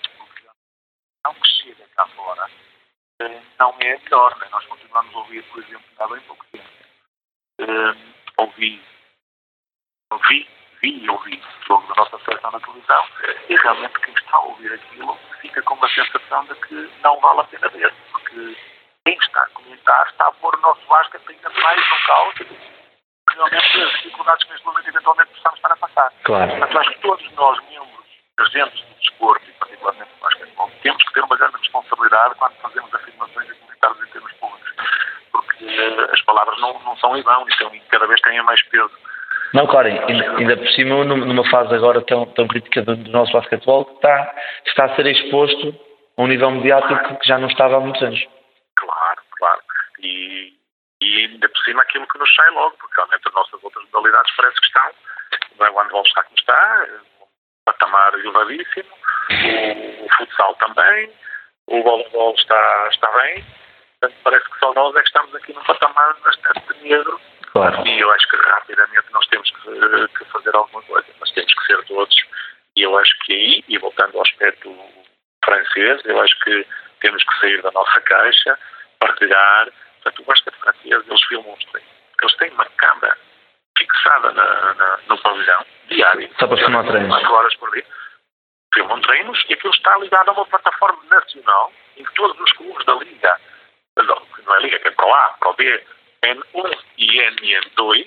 Não 1.25 1.33
que 1.33 1.47
chega 1.47 1.83
cá 1.95 2.05
fora 2.15 2.45
uh, 2.45 3.41
não 3.59 3.75
é 3.79 3.97
melhor, 3.97 4.37
né? 4.37 4.47
nós 4.51 4.65
continuamos 4.67 5.15
a 5.15 5.17
ouvir, 5.17 5.43
por 5.45 5.63
exemplo, 5.63 5.85
há 5.97 6.07
bem 6.07 6.21
pouco 6.21 6.45
tempo. 6.51 6.69
Uh, 7.59 7.97
ouvi, 8.37 8.81
ouvi, 10.11 10.47
vi 10.81 11.03
e 11.03 11.09
ouvi 11.09 11.35
o 11.35 11.65
jogo 11.67 11.87
da 11.87 11.95
nossa 12.01 12.19
seleção 12.25 12.51
na 12.51 12.59
televisão, 12.59 13.05
e 13.49 13.55
realmente 13.55 13.99
quem 13.99 14.13
está 14.13 14.37
a 14.37 14.41
ouvir 14.41 14.73
aquilo 14.73 15.17
fica 15.41 15.61
com 15.63 15.75
uma 15.75 15.89
sensação 15.89 16.45
de 16.45 16.55
que 16.55 16.89
não 17.03 17.19
vale 17.19 17.41
a 17.41 17.43
pena 17.45 17.69
ver, 17.69 17.93
porque 18.11 18.57
quem 19.05 19.17
está 19.17 19.41
a 19.41 19.49
comentar 19.49 20.07
está 20.07 20.27
a 20.27 20.31
pôr 20.33 20.55
o 20.55 20.61
nosso 20.61 20.85
basquete 20.87 21.23
ainda 21.29 21.49
mais 21.61 21.77
no 21.77 22.05
caos 22.05 22.35
realmente 23.37 23.81
as 23.81 23.91
dificuldades 23.91 24.45
que 24.45 24.51
neste 24.51 24.65
momento 24.65 24.87
eventualmente 24.89 25.29
possamos 25.31 25.57
estar 25.57 25.71
a 25.71 25.77
passar. 25.77 26.11
Claro. 26.23 26.49
Portanto, 26.49 26.79
acho 26.79 26.91
que 26.91 26.99
todos 27.01 27.31
nós, 27.33 27.59
membros, 27.69 28.05
agentes 28.39 28.81
do 28.85 28.93
desporto 28.95 29.49
e 29.49 29.53
particularmente 29.53 30.11
do 30.11 30.19
basquetebol, 30.21 30.71
temos 30.81 31.03
que 31.03 31.13
ter 31.13 31.23
uma 31.23 31.37
grande 31.37 31.57
responsabilidade 31.57 32.35
quando 32.35 32.53
fazemos 32.55 32.93
afirmações 32.93 33.49
e 33.49 33.55
comentários 33.55 34.01
em 34.01 34.11
termos 34.11 34.33
públicos. 34.33 34.73
Porque 35.31 35.65
uh, 35.65 36.13
as 36.13 36.21
palavras 36.21 36.59
não, 36.59 36.79
não 36.79 36.97
são 36.97 37.15
em 37.17 37.21
vão 37.21 37.45
e 37.47 37.79
cada 37.89 38.07
vez 38.07 38.19
têm 38.21 38.41
mais 38.43 38.61
peso. 38.63 38.91
Não, 39.53 39.65
claro, 39.65 39.87
ainda, 39.87 40.37
ainda 40.37 40.57
por 40.57 40.67
cima, 40.69 41.03
numa 41.05 41.49
fase 41.49 41.73
agora 41.73 42.01
tão, 42.01 42.25
tão 42.27 42.47
crítica 42.47 42.81
do, 42.81 42.95
do 42.95 43.11
nosso 43.11 43.31
basquetebol, 43.31 43.85
que 43.85 43.95
está, 43.95 44.35
está 44.65 44.85
a 44.85 44.95
ser 44.95 45.07
exposto 45.07 45.73
a 46.17 46.21
um 46.21 46.27
nível 46.27 46.51
mediático 46.51 47.17
que 47.19 47.27
já 47.27 47.37
não 47.37 47.47
estava 47.47 47.77
há 47.77 47.79
muitos 47.79 48.01
anos. 48.01 48.19
Claro, 48.75 49.21
claro. 49.37 49.61
E, 50.01 50.53
e 51.01 51.17
ainda 51.25 51.47
por 51.47 51.59
cima 51.63 51.81
aquilo 51.81 52.07
que 52.07 52.19
nos 52.19 52.35
sai 52.35 52.49
logo, 52.51 52.75
porque 52.77 52.95
realmente 52.95 53.27
as 53.27 53.33
nossas 53.33 53.63
outras 53.63 53.85
modalidades 53.91 54.35
parece 54.35 54.59
que 54.59 54.67
estão, 54.67 54.91
o 55.59 55.79
handball 55.79 56.03
está 56.03 56.23
como 56.23 56.37
está, 56.37 56.87
um 57.21 57.27
patamar 57.65 58.13
elevadíssimo, 58.15 58.89
o, 59.29 60.05
o 60.05 60.09
futsal 60.17 60.55
também, 60.55 61.11
o 61.67 61.83
voleibol 61.83 62.33
está, 62.37 62.89
está 62.91 63.11
bem, 63.11 63.45
portanto 63.99 64.21
parece 64.23 64.49
que 64.49 64.59
só 64.59 64.73
nós 64.73 64.95
é 64.95 65.01
que 65.01 65.07
estamos 65.07 65.35
aqui 65.35 65.53
num 65.53 65.63
patamar 65.63 66.15
bastante 66.23 66.83
negro 66.83 67.19
claro. 67.57 67.87
e 67.87 67.99
eu 67.99 68.11
acho 68.11 68.29
que 68.29 68.35
rapidamente 68.37 69.05
nós 69.11 69.27
temos 69.27 69.49
que, 69.51 70.17
que 70.17 70.25
fazer 70.31 70.55
alguma 70.55 70.81
coisa, 70.83 71.07
mas 71.19 71.31
temos 71.31 71.53
que 71.53 71.65
ser 71.65 71.83
todos 71.85 72.15
e 72.77 72.83
eu 72.83 72.95
acho 72.99 73.11
que 73.21 73.33
aí, 73.33 73.63
e 73.67 73.77
voltando 73.79 74.15
ao 74.15 74.21
aspecto 74.21 74.71
francês, 75.43 75.99
eu 76.05 76.21
acho 76.21 76.39
que 76.41 76.67
temos 77.01 77.23
que 77.23 77.39
sair 77.39 77.59
da 77.63 77.71
nossa 77.71 77.99
caixa, 78.01 78.59
partilhar. 78.99 79.69
Portanto, 79.95 80.21
o 80.21 80.25
basquete 80.25 80.55
francês, 80.59 81.07
eles 81.07 81.23
filmam 81.25 81.53
os 81.53 81.65
treinos. 81.65 81.91
Eles 82.21 82.35
têm 82.35 82.51
uma 82.51 82.65
câmara 82.65 83.17
fixada 83.75 84.31
na, 84.31 84.73
na, 84.75 84.99
no 85.09 85.17
pavilhão, 85.17 85.65
diário. 85.87 86.29
Só 86.39 86.45
para 86.45 86.57
filmar 86.57 86.85
treinos. 86.85 87.09
4 87.09 87.33
horas 87.33 87.55
por 87.55 87.71
dia. 87.71 87.85
Filmam 88.75 89.01
treinos 89.01 89.43
e 89.49 89.53
aquilo 89.53 89.73
está 89.73 89.97
ligado 89.97 90.29
a 90.29 90.33
uma 90.33 90.45
plataforma 90.45 91.03
nacional 91.09 91.73
em 91.95 92.03
que 92.03 92.13
todos 92.13 92.39
os 92.39 92.51
clubes 92.53 92.85
da 92.85 92.93
Liga, 92.93 93.41
não, 93.97 94.21
não 94.45 94.55
é 94.55 94.59
Liga, 94.61 94.77
que 94.77 94.87
é 94.87 94.91
para 94.91 95.07
o 95.07 95.13
A, 95.15 95.29
para 95.39 95.49
o 95.49 95.53
B, 95.53 95.83
N1 96.23 96.77
e 96.97 97.21
NN2, 97.21 98.05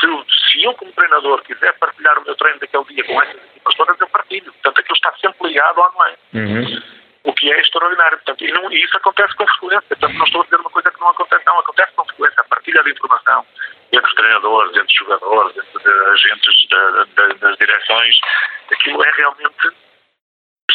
se, 0.00 0.06
se 0.50 0.64
eu, 0.64 0.74
como 0.74 0.92
treinador, 0.92 1.42
quiser 1.42 1.72
partilhar 1.78 2.18
o 2.18 2.24
meu 2.24 2.34
treino 2.36 2.58
daquele 2.58 2.84
dia 2.84 3.04
com 3.04 3.22
essas 3.22 3.44
equipas 3.44 3.74
todas, 3.74 4.00
eu 4.00 4.08
partilho. 4.08 4.52
Portanto, 4.52 4.80
aquilo 4.80 4.96
está 4.96 5.14
sempre 5.20 5.48
ligado 5.48 5.80
online. 5.80 6.16
Uhum. 6.34 6.82
O 7.24 7.32
que 7.34 7.52
é 7.52 7.60
extraordinário. 7.60 8.18
Portanto, 8.18 8.44
e, 8.44 8.52
não, 8.52 8.72
e, 8.72 8.82
isso 8.82 8.96
acontece 8.96 9.34
com 9.36 9.46
frequência. 9.46 9.82
Portanto, 9.88 10.14
não 10.14 10.24
estou 10.24 10.40
a 10.40 10.44
dizer 10.44 10.60
uma 10.60 10.70
coisa 10.70 10.90
que 10.90 11.00
não 11.00 11.08
acontece, 11.08 11.46
não. 11.46 11.58
Acontece 11.58 11.92
com 11.92 12.04
frequência. 12.06 12.40
A 12.40 12.44
partilha 12.44 12.82
de 12.82 12.90
informação 12.90 13.46
entre 13.92 14.14
treinadores, 14.14 14.76
entre 14.76 14.94
jogadores, 14.96 15.56
entre 15.56 15.92
agentes 15.92 16.68
da, 16.70 17.04
da, 17.04 17.28
das 17.34 17.58
direções, 17.58 18.16
aquilo 18.72 19.04
é 19.04 19.10
realmente 19.12 19.70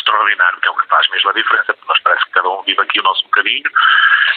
extraordinário, 0.07 0.59
que 0.61 0.67
é 0.67 0.71
o 0.71 0.75
que 0.75 0.87
faz 0.87 1.07
mesmo 1.09 1.29
a 1.29 1.33
diferença, 1.33 1.73
porque 1.73 1.87
nós 1.87 1.99
parece 1.99 2.25
que 2.25 2.31
cada 2.31 2.49
um 2.49 2.63
vive 2.63 2.81
aqui 2.81 2.99
o 2.99 3.03
nosso 3.03 3.23
bocadinho 3.25 3.71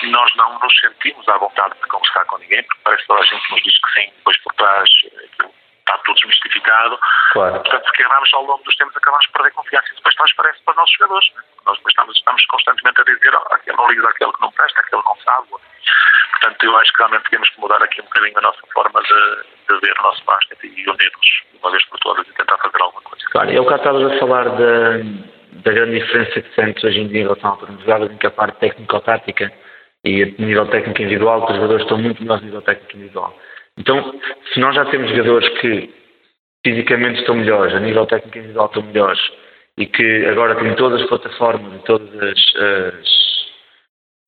nós 0.08 0.34
não 0.34 0.58
nos 0.58 0.80
sentimos 0.80 1.28
à 1.28 1.36
vontade 1.36 1.74
de 1.74 1.88
conversar 1.88 2.24
com 2.24 2.38
ninguém, 2.38 2.62
porque 2.62 2.80
parece 2.84 3.02
que 3.02 3.08
toda 3.08 3.20
a 3.20 3.24
gente 3.24 3.50
nos 3.50 3.62
diz 3.62 3.78
que 3.78 4.00
sim, 4.00 4.12
depois 4.16 4.36
por 4.38 4.54
trás 4.54 4.88
aquilo 5.04 5.52
está 5.80 5.98
tudo 5.98 6.14
desmistificado. 6.14 6.98
Claro. 7.32 7.60
Portanto, 7.60 7.84
se 7.84 7.92
quebramos 7.92 8.34
ao 8.34 8.44
longo 8.44 8.64
dos 8.64 8.76
tempos, 8.76 8.96
acabamos 8.96 9.26
de 9.26 9.32
perder 9.32 9.50
confiança 9.52 9.88
e 9.90 9.96
depois 9.96 10.14
transparece 10.14 10.62
para 10.64 10.72
os 10.72 10.76
nossos 10.76 10.96
jogadores. 10.96 11.28
Nós 11.66 11.78
estamos, 11.86 12.16
estamos 12.16 12.46
constantemente 12.46 13.00
a 13.00 13.04
dizer 13.04 13.34
oh, 13.34 13.54
aquele 13.54 13.76
não 13.76 13.90
liga 13.90 14.08
aquele 14.08 14.32
que 14.32 14.40
não 14.40 14.52
presta, 14.52 14.80
aquele 14.80 15.02
não 15.02 15.16
sabe. 15.16 15.48
Portanto, 16.30 16.64
eu 16.64 16.76
acho 16.78 16.92
que 16.92 16.98
realmente 16.98 17.30
temos 17.30 17.50
que 17.50 17.60
mudar 17.60 17.82
aqui 17.82 18.00
um 18.00 18.04
bocadinho 18.04 18.38
a 18.38 18.42
nossa 18.42 18.60
forma 18.72 19.02
de, 19.02 19.44
de 19.68 19.80
ver 19.80 19.98
o 19.98 20.02
nosso 20.02 20.24
basquete 20.24 20.64
e 20.64 20.88
unir-nos 20.88 21.42
uma 21.60 21.70
vez 21.70 21.84
por 21.86 21.98
todas 21.98 22.26
e 22.26 22.32
tentar 22.32 22.56
fazer 22.58 22.80
alguma 22.80 23.02
coisa. 23.02 23.26
Claro, 23.30 23.50
eu 23.50 23.66
cá 23.66 23.76
estava 23.76 24.14
a 24.14 24.18
falar 24.18 24.48
da, 24.50 24.98
da 25.64 25.72
grande 25.72 25.98
diferença 25.98 26.40
que 26.40 26.54
sentes 26.54 26.82
hoje 26.84 27.00
em 27.00 27.08
dia 27.08 27.20
em 27.20 27.24
relação 27.24 27.50
ao 27.50 27.56
turno 27.56 27.78
em 28.12 28.16
que 28.16 28.26
a 28.26 28.30
parte 28.30 28.58
técnico-tática 28.58 29.52
e 30.04 30.22
a 30.22 30.26
nível 30.42 30.66
técnico 30.66 31.02
individual, 31.02 31.44
os 31.44 31.54
jogadores 31.54 31.82
estão 31.82 31.98
muito 31.98 32.22
melhores 32.22 32.42
a 32.42 32.46
nível 32.46 32.62
técnico 32.62 32.96
individual. 32.96 33.38
Então, 33.78 34.20
se 34.52 34.60
nós 34.60 34.74
já 34.74 34.84
temos 34.86 35.10
jogadores 35.10 35.48
que 35.60 35.90
fisicamente 36.64 37.20
estão 37.20 37.34
melhores, 37.34 37.74
a 37.74 37.80
nível 37.80 38.06
técnico 38.06 38.38
individual 38.38 38.66
estão 38.66 38.82
melhores, 38.82 39.20
e 39.78 39.86
que 39.86 40.26
agora 40.26 40.56
têm 40.56 40.74
todas 40.74 41.00
as 41.00 41.08
plataformas 41.08 41.74
e 41.74 41.84
todas 41.84 42.08
as, 42.22 42.38
as, 42.56 43.08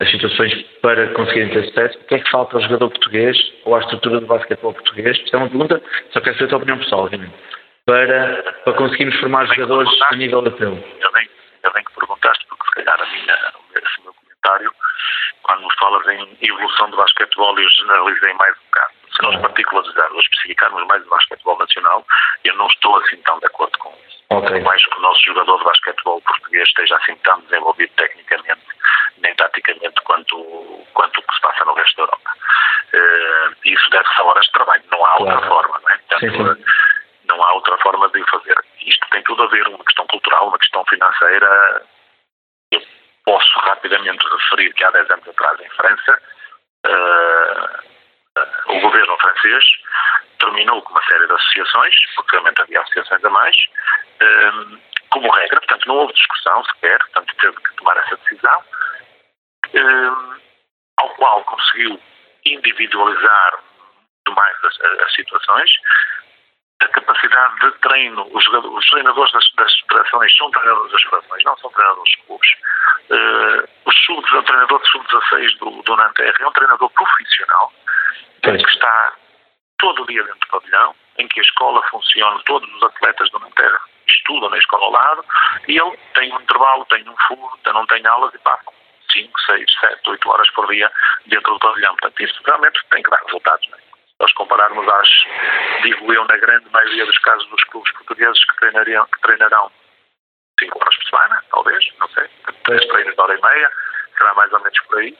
as 0.00 0.10
situações 0.10 0.54
para 0.80 1.08
conseguirem 1.08 1.50
ter 1.50 1.66
sucesso, 1.66 1.98
o 1.98 2.04
que 2.04 2.14
é 2.14 2.18
que 2.20 2.30
falta 2.30 2.56
ao 2.56 2.62
jogador 2.62 2.90
português 2.90 3.36
ou 3.64 3.74
à 3.74 3.80
estrutura 3.80 4.20
do 4.20 4.26
basquetebol 4.26 4.72
português? 4.72 5.16
Isto 5.18 5.36
é 5.36 5.38
uma 5.38 5.50
pergunta, 5.50 5.82
só 6.10 6.20
quero 6.20 6.34
saber 6.36 6.46
a 6.46 6.48
tua 6.48 6.58
opinião 6.58 6.78
pessoal, 6.78 7.02
obviamente, 7.02 7.34
para, 7.86 8.42
para 8.64 8.72
conseguirmos 8.74 9.18
formar 9.20 9.46
jogadores 9.46 9.90
a 10.02 10.16
nível 10.16 10.38
europeu. 10.38 10.72
Ainda 10.72 11.10
bem, 11.12 11.28
ainda 11.56 11.70
bem 11.74 11.84
que 11.84 11.94
perguntaste, 11.94 12.46
porque 12.46 12.64
se 12.64 12.74
calhar 12.74 13.00
a 13.00 13.06
minha, 13.06 13.52
o 13.56 14.02
meu 14.04 14.14
comentário, 14.14 14.72
quando 15.42 15.68
falas 15.78 16.06
em 16.08 16.38
evolução 16.40 16.90
do 16.90 16.96
basquetebol, 16.96 17.58
eu 17.58 17.68
generalizei 17.70 18.32
mais 18.34 18.56
um 18.56 18.64
bocado 18.64 19.02
se 19.12 19.22
nós 19.22 19.40
particularizarmos 19.40 20.24
especificarmos 20.24 20.86
mais 20.86 21.04
o 21.06 21.10
basquetebol 21.10 21.58
nacional, 21.58 22.04
eu 22.44 22.56
não 22.56 22.66
estou 22.66 22.96
assim 22.96 23.16
tão 23.18 23.38
de 23.38 23.46
acordo 23.46 23.78
com 23.78 23.90
isso. 23.90 24.22
Okay. 24.30 24.60
Mais 24.60 24.84
que 24.84 24.96
o 24.96 25.02
nosso 25.02 25.22
jogador 25.24 25.58
de 25.58 25.64
basquetebol 25.64 26.20
português 26.22 26.66
esteja 26.68 26.96
assim 26.96 27.14
tão 27.16 27.40
desenvolvido 27.42 27.92
tecnicamente 27.96 28.62
nem 29.18 29.34
taticamente 29.34 30.00
quanto, 30.04 30.36
quanto 30.94 31.18
o 31.18 31.22
que 31.22 31.34
se 31.34 31.40
passa 31.42 31.64
no 31.64 31.74
resto 31.74 31.96
da 31.96 32.02
Europa. 32.04 32.30
Uh, 32.94 33.54
isso 33.64 33.90
deve-se 33.90 34.20
a 34.20 34.24
horas 34.24 34.44
de 34.46 34.52
trabalho, 34.52 34.82
não 34.90 35.04
há 35.04 35.16
outra 35.18 35.36
claro. 35.36 35.48
forma, 35.48 35.80
não 35.80 35.94
é? 35.94 35.98
Portanto, 35.98 36.20
sim, 36.20 36.64
sim. 36.64 36.64
Não 37.28 37.42
há 37.42 37.52
outra 37.54 37.76
forma 37.78 38.08
de 38.10 38.20
o 38.20 38.26
fazer. 38.30 38.56
Isto 38.86 39.06
tem 39.10 39.22
tudo 39.22 39.42
a 39.44 39.46
ver, 39.48 39.66
uma 39.68 39.84
questão 39.84 40.06
cultural, 40.06 40.48
uma 40.48 40.58
questão 40.58 40.84
financeira. 40.86 41.82
Eu 42.70 42.82
posso 43.24 43.58
rapidamente 43.60 44.26
referir 44.26 44.72
que 44.74 44.84
há 44.84 44.90
10 44.90 45.10
anos 45.10 45.28
atrás 45.28 45.60
em 45.60 45.70
França, 45.70 46.22
uh, 46.86 47.92
o 48.66 48.80
governo 48.80 49.16
francês 49.18 49.64
terminou 50.38 50.82
com 50.82 50.92
uma 50.92 51.04
série 51.04 51.26
de 51.26 51.32
associações, 51.32 51.94
porque 52.16 52.32
realmente 52.32 52.62
havia 52.62 52.80
associações 52.80 53.24
a 53.24 53.30
mais, 53.30 53.56
um, 54.20 54.80
como 55.10 55.30
regra, 55.32 55.60
portanto 55.60 55.86
não 55.86 55.96
houve 55.96 56.14
discussão 56.14 56.64
sequer, 56.64 56.98
portanto 56.98 57.36
teve 57.36 57.56
que 57.56 57.74
tomar 57.76 57.96
essa 57.98 58.16
decisão, 58.16 58.64
um, 59.74 60.40
ao 60.98 61.08
qual 61.10 61.44
conseguiu 61.44 62.00
individualizar 62.44 63.58
muito 64.26 64.36
mais 64.36 64.56
as, 64.64 64.80
as, 64.80 65.14
situações, 65.14 65.70
capacidade 67.02 67.60
de 67.60 67.70
treino, 67.78 68.28
os, 68.32 68.46
os 68.46 68.86
treinadores 68.86 69.32
das, 69.32 69.44
das 69.56 69.80
federações 69.80 70.36
são 70.36 70.50
treinadores 70.50 70.92
das 70.92 71.02
federações, 71.02 71.44
não 71.44 71.56
são 71.58 71.70
treinadores 71.70 72.12
dos 72.16 72.26
clubes. 72.26 72.50
Uh, 73.10 73.68
o, 73.84 73.92
sub, 73.92 74.36
o 74.36 74.42
treinador 74.42 74.80
de 74.80 74.90
sub-16 74.90 75.58
do, 75.58 75.82
do 75.82 75.96
Nanterre 75.96 76.34
é 76.40 76.46
um 76.46 76.52
treinador 76.52 76.90
profissional, 76.90 77.72
Pois. 78.42 78.64
que 78.64 78.70
está 78.70 79.12
todo 79.78 80.02
o 80.02 80.06
dia 80.06 80.22
dentro 80.22 80.40
do 80.40 80.60
pavilhão, 80.60 80.94
em 81.18 81.28
que 81.28 81.40
a 81.40 81.42
escola 81.42 81.82
funciona, 81.90 82.40
todos 82.46 82.72
os 82.74 82.82
atletas 82.82 83.30
do 83.30 83.38
Nanterra 83.40 83.80
estudam 84.06 84.50
na 84.50 84.58
escola 84.58 84.84
ao 84.84 84.92
lado, 84.92 85.24
e 85.68 85.78
ele 85.78 85.98
tem 86.14 86.32
um 86.32 86.40
intervalo, 86.40 86.84
tem 86.86 87.08
um 87.08 87.16
furo, 87.28 87.58
não 87.66 87.86
tem 87.86 88.06
aulas 88.06 88.34
e 88.34 88.38
passam 88.38 88.72
5, 89.12 89.40
6, 89.40 89.66
7, 89.80 90.10
8 90.10 90.30
horas 90.30 90.50
por 90.52 90.66
dia 90.68 90.90
dentro 91.26 91.52
do 91.52 91.58
pavilhão. 91.58 91.94
Portanto, 91.96 92.22
isso 92.22 92.40
realmente 92.46 92.80
tem 92.90 93.02
que 93.02 93.10
dar 93.10 93.20
resultados. 93.26 93.68
Não 93.68 93.78
é? 93.78 93.91
Nós 94.22 94.32
compararmos 94.34 94.86
às, 94.88 95.08
digo 95.82 96.12
eu, 96.14 96.24
na 96.26 96.36
grande 96.36 96.70
maioria 96.70 97.04
dos 97.04 97.18
casos 97.18 97.44
dos 97.48 97.64
clubes 97.64 97.92
portugueses 97.92 98.44
que, 98.44 98.56
treinariam, 98.56 99.04
que 99.06 99.20
treinarão 99.20 99.68
5 100.60 100.78
horas 100.78 100.96
por 100.96 101.04
semana, 101.04 101.44
talvez, 101.50 101.84
não 101.98 102.08
sei, 102.10 102.28
3 102.62 102.86
treinos 102.86 103.14
de 103.16 103.20
hora 103.20 103.36
e 103.36 103.42
meia, 103.42 103.72
será 104.16 104.32
mais 104.34 104.52
ou 104.52 104.60
menos 104.60 104.80
por 104.82 104.98
aí 104.98 105.18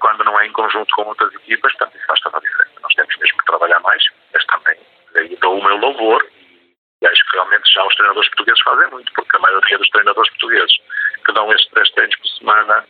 quando 0.00 0.22
não 0.24 0.38
é 0.38 0.46
em 0.46 0.52
conjunto 0.52 0.94
com 0.94 1.04
outras 1.04 1.34
equipas, 1.34 1.72
portanto, 1.72 1.96
isso 1.96 2.06
faz 2.06 2.20
toda 2.20 2.36
a 2.36 2.40
diferença. 2.40 2.80
Nós 2.82 2.92
temos 2.92 3.16
mesmo 3.16 3.38
que 3.38 3.46
trabalhar 3.46 3.80
mais, 3.80 4.04
mas 4.34 4.44
também 4.44 4.78
daí 5.14 5.34
dou 5.36 5.58
o 5.58 5.64
meu 5.64 5.76
louvor 5.78 6.22
e 7.00 7.06
acho 7.06 7.24
que 7.24 7.36
realmente 7.36 7.72
já 7.72 7.82
os 7.82 7.94
treinadores 7.94 8.28
portugueses 8.28 8.60
fazem 8.62 8.90
muito, 8.90 9.10
porque 9.14 9.34
a 9.34 9.40
maioria 9.40 9.78
dos 9.78 9.88
treinadores 9.88 10.30
portugueses 10.32 10.76
que 11.24 11.32
dão 11.32 11.50
estes 11.50 11.70
três 11.70 11.90
treinos 11.92 12.16
por 12.16 12.28
semana 12.28 12.86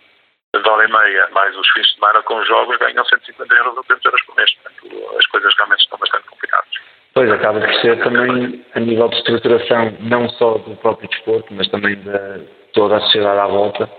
de 0.59 0.69
hora 0.69 0.85
e 0.85 0.93
meia, 0.93 1.29
mais 1.33 1.57
os 1.57 1.69
fins 1.71 1.87
de 1.87 1.95
semana 1.95 2.23
com 2.23 2.37
os 2.37 2.47
jogos, 2.47 2.77
ganham 2.79 3.05
150 3.05 3.55
euros 3.55 3.77
ou 3.77 3.83
200 3.85 4.05
euros 4.05 4.23
por 4.27 4.37
mês. 4.37 4.51
Portanto, 4.55 5.17
as 5.17 5.27
coisas 5.27 5.55
realmente 5.57 5.81
estão 5.81 5.99
bastante 5.99 6.27
complicadas. 6.29 6.69
Pois, 7.15 7.31
acaba 7.31 7.61
de 7.61 7.81
ser 7.81 8.03
também 8.03 8.65
a 8.75 8.81
nível 8.81 9.09
de 9.09 9.17
estruturação, 9.17 9.97
não 10.01 10.29
só 10.31 10.59
do 10.59 10.77
próprio 10.77 11.09
desporto, 11.09 11.53
mas 11.53 11.69
também 11.69 11.97
de 11.97 12.47
toda 12.73 12.97
a 12.97 13.01
sociedade 13.01 13.39
à 13.39 13.47
volta, 13.47 13.91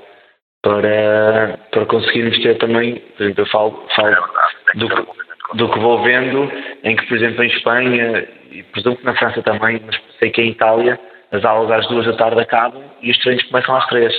para, 0.61 1.57
para 1.71 1.85
conseguirmos 1.85 2.41
ter 2.41 2.57
também, 2.57 2.99
por 2.99 3.23
exemplo, 3.23 3.41
eu 3.41 3.47
falo, 3.47 3.87
falo 3.95 4.09
é 4.09 4.77
do, 4.77 4.87
que, 4.87 5.57
do 5.57 5.69
que 5.69 5.79
vou 5.79 6.03
vendo, 6.03 6.51
em 6.83 6.95
que, 6.95 7.05
por 7.07 7.17
exemplo, 7.17 7.43
em 7.43 7.47
Espanha, 7.47 8.27
e 8.51 8.63
presumo 8.63 8.97
que 8.97 9.05
na 9.05 9.15
França 9.15 9.41
também, 9.41 9.81
mas 9.85 9.99
sei 10.19 10.29
que 10.29 10.41
em 10.41 10.51
Itália, 10.51 10.99
as 11.31 11.43
aulas 11.43 11.71
às 11.71 11.87
duas 11.87 12.05
da 12.05 12.13
tarde 12.13 12.41
acabam 12.41 12.83
e 13.01 13.11
os 13.11 13.17
treinos 13.19 13.43
começam 13.43 13.75
às 13.75 13.85
três. 13.87 14.13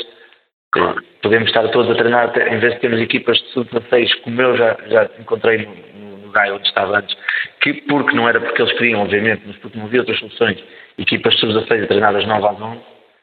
Claro. 0.72 1.02
Podemos 1.22 1.48
estar 1.48 1.68
todos 1.68 1.90
a 1.90 1.94
treinar, 1.94 2.32
em 2.36 2.58
vez 2.58 2.74
de 2.74 2.80
termos 2.80 3.00
equipas 3.00 3.36
de 3.36 3.48
sub-16, 3.50 4.22
como 4.22 4.40
eu 4.40 4.56
já, 4.56 4.76
já 4.86 5.08
encontrei 5.18 5.66
no, 5.66 6.16
no, 6.16 6.32
Gaia 6.32 6.54
onde 6.54 6.66
estava 6.66 6.98
antes, 6.98 7.14
que 7.60 7.74
porque 7.82 8.16
não 8.16 8.26
era 8.26 8.40
porque 8.40 8.62
eles 8.62 8.72
queriam, 8.78 9.02
obviamente, 9.02 9.42
mas 9.46 9.56
porque 9.56 9.78
não 9.78 9.84
havia 9.84 10.00
outras 10.00 10.18
soluções, 10.18 10.64
equipas 10.96 11.34
de 11.34 11.40
sub-16 11.40 11.84
a 11.84 11.86
treinar 11.86 12.12
das 12.14 12.26
9 12.26 12.46
às 12.46 12.60
11, 12.60 12.80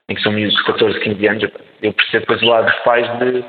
em 0.10 0.16
que 0.16 0.22
são 0.22 0.32
miúdos 0.32 0.56
de 0.56 0.64
14, 0.64 1.00
15 1.00 1.28
anos, 1.28 1.44
eu 1.82 1.94
percebo 1.94 2.22
depois 2.22 2.42
o 2.44 2.46
lado 2.46 2.66
dos 2.66 2.80
pais 2.84 3.08
de 3.18 3.44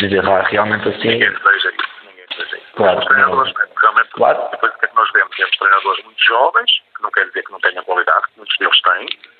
dizer, 0.00 0.26
ah, 0.26 0.42
realmente 0.42 0.88
assim... 0.88 1.08
Ninguém 1.08 1.30
deseja 1.30 1.70
isso, 1.70 2.08
ninguém 2.08 2.24
deseja 2.30 2.56
isso. 2.56 2.72
Claro. 2.76 2.98
Os 2.98 3.04
treinadores, 3.04 3.52
realmente, 3.80 4.10
claro. 4.12 4.48
depois 4.52 4.72
do 4.72 4.78
que 4.78 4.84
é 4.86 4.88
que 4.88 4.96
nós 4.96 5.12
vemos, 5.12 5.36
temos 5.36 5.56
treinadores 5.58 6.04
muito 6.04 6.24
jovens, 6.24 6.70
que 6.96 7.02
não 7.02 7.10
quer 7.10 7.26
dizer 7.26 7.42
que 7.44 7.52
não 7.52 7.60
tenham 7.60 7.84
qualidade, 7.84 8.24
que 8.32 8.38
muitos 8.38 8.56
deles 8.58 8.80
têm, 8.80 9.33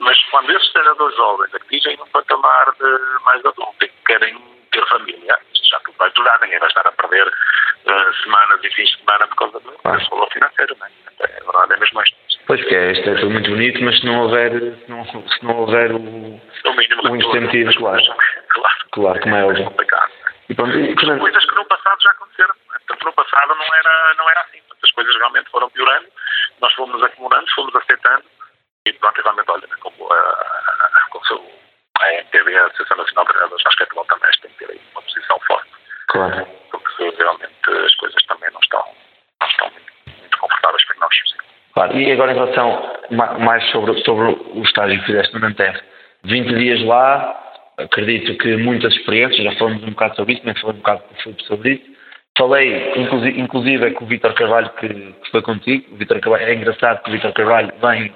mas 0.00 0.18
quando 0.30 0.50
esses 0.50 0.72
treinadores 0.72 1.16
jovens 1.16 1.54
atingem 1.54 1.98
um 2.00 2.06
patamar 2.06 2.72
de 2.78 3.24
mais 3.24 3.44
adulto 3.44 3.84
e 3.84 3.88
querem 4.06 4.36
ter 4.72 4.86
família, 4.88 5.38
já 5.70 5.78
tudo 5.80 5.96
vai 5.98 6.10
durar, 6.12 6.40
ninguém 6.40 6.58
vai 6.58 6.68
estar 6.68 6.86
a 6.86 6.92
perder 6.92 7.26
uh, 7.26 8.14
semanas 8.22 8.64
e 8.64 8.70
fins 8.70 8.88
de 8.90 8.98
semana 8.98 9.26
por 9.28 9.36
causa 9.36 9.60
do 9.60 9.72
claro. 9.72 10.08
valor 10.10 10.32
financeiro, 10.32 10.76
não 10.78 10.86
é? 10.86 10.90
É 11.20 11.44
verdade, 11.44 11.72
é 11.74 11.76
mesmo 11.76 12.02
isto. 12.02 12.16
Pois 12.46 12.64
que 12.64 12.74
é, 12.74 12.92
isto 12.92 13.10
é 13.10 13.14
tudo 13.16 13.30
muito 13.30 13.50
bonito, 13.50 13.84
mas 13.84 13.98
se 13.98 14.06
não 14.06 14.22
houver, 14.22 14.52
se 14.52 14.90
não, 14.90 15.04
se 15.04 15.44
não 15.44 15.56
houver 15.58 15.92
o, 15.92 15.98
o, 15.98 16.72
mínimo 16.74 17.02
o 17.10 17.16
incentivo, 17.16 17.72
claro. 17.74 18.02
claro. 18.48 18.76
Claro, 18.92 19.20
como 19.20 19.36
é 19.36 19.44
óbvio. 19.44 19.68
É. 19.68 20.20
E, 20.48 20.54
pronto, 20.54 20.76
e, 20.76 20.94
portanto, 20.94 21.20
coisas 21.20 21.44
que 21.44 21.54
no 21.54 21.64
passado 21.66 22.02
já 22.02 22.10
aconteceram. 22.10 22.54
Portanto, 22.66 23.04
no 23.04 23.12
passado 23.12 23.54
não 23.54 23.74
era, 23.74 24.14
não 24.16 24.30
era 24.30 24.40
assim. 24.40 24.58
As 24.82 24.90
coisas 24.92 25.14
realmente 25.16 25.50
foram 25.50 25.68
piorando, 25.70 26.06
nós 26.60 26.72
fomos 26.72 27.02
acumulando, 27.02 27.46
fomos 27.54 27.76
aceitando 27.76 28.24
e 28.86 28.92
pronto, 28.94 29.20
realmente, 29.22 29.50
olha, 29.50 29.68
como 29.80 30.12
a, 30.12 31.06
como 31.10 31.24
a 32.00 32.12
MTB, 32.12 32.56
a 32.56 32.66
Associação 32.66 32.96
Nacional 32.96 33.24
de 33.24 33.30
Treinadores 33.32 33.58
de 33.58 33.64
Basquetebol 33.64 34.04
também 34.06 34.30
tem 34.40 34.50
que 34.50 34.58
ter 34.58 34.70
aí 34.70 34.80
uma 34.92 35.02
posição 35.02 35.38
forte. 35.46 35.70
Claro. 36.08 36.46
Porque 36.70 37.10
realmente 37.18 37.70
as 37.84 37.94
coisas 37.96 38.22
também 38.24 38.50
não 38.52 38.60
estão, 38.60 38.84
não 39.40 39.48
estão 39.48 39.70
muito, 39.70 40.20
muito 40.20 40.38
confortáveis 40.38 40.84
para 40.86 40.96
nós. 40.98 41.14
Claro, 41.74 41.96
e 41.96 42.12
agora 42.12 42.32
em 42.32 42.34
relação 42.34 43.00
mais 43.38 43.64
sobre, 43.70 44.02
sobre 44.02 44.24
o 44.24 44.62
estágio 44.62 44.98
que 45.00 45.06
fizeste 45.06 45.34
no 45.34 45.40
Nanterre, 45.40 45.80
20 46.24 46.54
dias 46.58 46.84
lá, 46.84 47.52
acredito 47.78 48.36
que 48.38 48.56
muitas 48.56 48.92
experiências, 48.94 49.44
já 49.44 49.58
falamos 49.58 49.82
um 49.82 49.90
bocado 49.90 50.16
sobre 50.16 50.34
isso, 50.34 50.42
também 50.42 50.60
falamos 50.60 50.80
um 50.80 50.82
bocado 50.82 51.04
sobre 51.46 51.72
isso. 51.72 52.00
Falei, 52.36 52.92
inclusive, 52.96 53.40
inclusive 53.40 53.86
é 53.86 53.90
com 53.90 54.04
o 54.04 54.08
Vitor 54.08 54.32
Carvalho 54.34 54.70
que, 54.70 54.88
que, 54.88 55.30
foi 55.30 55.42
contigo. 55.42 55.92
O 55.92 55.96
Vitor 55.96 56.20
Carvalho, 56.20 56.44
é 56.44 56.54
engraçado 56.54 57.02
que 57.02 57.10
o 57.10 57.12
Vitor 57.12 57.32
Carvalho 57.32 57.72
vem, 57.80 58.14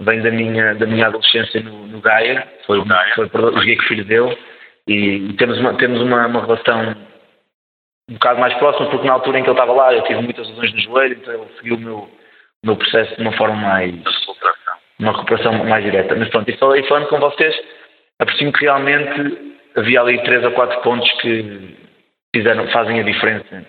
vem 0.00 0.22
da, 0.22 0.30
minha, 0.30 0.74
da 0.74 0.86
minha 0.86 1.06
adolescência 1.06 1.60
no, 1.60 1.86
no 1.86 2.00
Gaia, 2.00 2.46
foi, 2.66 2.84
Gaia. 2.84 3.14
foi, 3.14 3.28
joguei 3.28 3.76
com 3.76 3.82
o 3.82 3.86
filho 3.86 4.04
dele 4.04 4.38
e, 4.86 5.32
temos, 5.34 5.58
uma, 5.58 5.74
temos 5.74 6.00
uma, 6.00 6.26
uma 6.26 6.40
relação 6.40 6.96
um 8.08 8.14
bocado 8.14 8.40
mais 8.40 8.54
próxima, 8.54 8.90
porque 8.90 9.06
na 9.06 9.12
altura 9.12 9.38
em 9.38 9.42
que 9.44 9.48
ele 9.48 9.56
estava 9.56 9.72
lá 9.72 9.94
eu 9.94 10.02
tive 10.02 10.20
muitas 10.20 10.48
lesões 10.48 10.72
no 10.72 10.80
joelho, 10.80 11.16
então 11.20 11.32
ele 11.32 11.44
seguiu 11.56 11.76
o 11.76 11.80
meu, 11.80 11.98
o 11.98 12.66
meu 12.66 12.76
processo 12.76 13.14
de 13.14 13.22
uma 13.22 13.32
forma 13.36 13.54
mais. 13.54 13.94
Uma 14.98 15.12
recuperação 15.12 15.64
mais 15.64 15.84
direta. 15.84 16.16
Mas 16.16 16.28
pronto, 16.28 16.50
e 16.50 16.56
falei 16.56 16.82
falando 16.84 17.08
com 17.08 17.20
vocês 17.20 17.54
aprecio 18.20 18.52
que 18.52 18.64
realmente 18.64 19.54
havia 19.76 20.00
ali 20.00 20.22
três 20.24 20.44
ou 20.44 20.52
quatro 20.52 20.80
pontos 20.82 21.10
que 21.20 21.76
fizeram, 22.34 22.68
fazem 22.68 23.00
a 23.00 23.02
diferença 23.02 23.64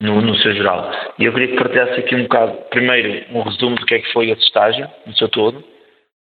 no, 0.00 0.20
no 0.20 0.36
seu 0.36 0.52
geral. 0.52 0.90
E 1.18 1.24
eu 1.24 1.32
queria 1.32 1.48
que 1.48 1.62
partilhasse 1.62 2.00
aqui 2.00 2.14
um 2.14 2.22
bocado, 2.22 2.52
primeiro, 2.70 3.26
um 3.36 3.42
resumo 3.42 3.76
do 3.76 3.86
que 3.86 3.94
é 3.94 3.98
que 4.00 4.12
foi 4.12 4.30
esse 4.30 4.42
estágio, 4.42 4.88
no 5.06 5.14
seu 5.16 5.28
todo, 5.28 5.64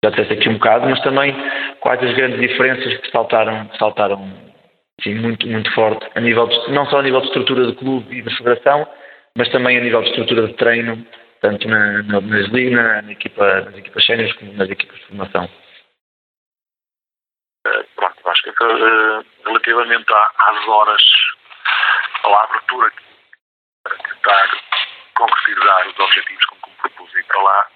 já 0.05 0.11
disseste 0.11 0.35
aqui 0.35 0.49
um 0.49 0.55
bocado, 0.55 0.89
mas 0.89 1.01
também 1.03 1.35
quais 1.81 2.03
as 2.03 2.15
grandes 2.15 2.41
diferenças 2.41 2.97
que 2.99 3.11
saltaram, 3.11 3.71
saltaram 3.79 4.53
sim, 5.03 5.15
muito, 5.15 5.47
muito 5.47 5.73
forte, 5.75 6.07
a 6.15 6.21
nível 6.21 6.47
de, 6.47 6.73
não 6.73 6.87
só 6.87 6.99
a 6.99 7.03
nível 7.03 7.21
de 7.21 7.29
estrutura 7.29 7.67
do 7.67 7.75
clube 7.77 8.19
e 8.19 8.23
da 8.23 8.31
federação, 8.33 8.87
mas 9.37 9.49
também 9.51 9.79
a 9.79 9.81
nível 9.81 10.03
de 10.03 10.11
estrutura 10.11 10.47
de 10.49 10.55
treino, 10.55 11.07
tanto 11.41 11.67
na, 11.69 12.03
na, 12.03 12.21
nas, 12.21 12.51
na, 12.51 13.03
na 13.03 13.13
equipa, 13.13 13.63
nas 13.63 13.77
equipas 13.77 14.05
séniores 14.05 14.33
como 14.35 14.53
nas 14.55 14.69
equipas 14.69 14.99
de 14.99 15.07
formação. 15.07 15.49
Eh, 17.67 17.85
pronto, 17.97 18.29
acho 18.29 18.43
que 18.43 18.51
uh, 18.51 19.25
relativamente 19.47 20.13
às 20.13 20.69
horas, 20.69 21.03
à 22.25 22.45
abertura 22.45 22.93
para 23.83 23.97
tentar 23.97 24.49
concretizar 25.15 25.89
os 25.89 25.99
objetivos 25.99 26.45
com 26.47 26.57
que 26.57 26.71
me 26.71 26.77
propus 26.77 27.15
ir 27.15 27.25
para 27.25 27.43
lá, 27.43 27.67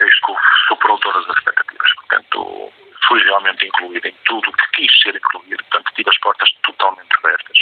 isto 0.00 0.36
superou 0.68 0.98
todas 0.98 1.28
as 1.28 1.36
expectativas. 1.36 1.94
Portanto, 1.94 2.72
fui 3.06 3.22
realmente 3.22 3.66
incluído 3.66 4.08
em 4.08 4.14
tudo 4.24 4.48
o 4.48 4.52
que 4.52 4.70
quis 4.72 5.02
ser 5.02 5.16
incluído. 5.16 5.62
Portanto, 5.64 5.92
tive 5.94 6.10
as 6.10 6.18
portas 6.18 6.48
totalmente 6.62 7.08
abertas. 7.18 7.58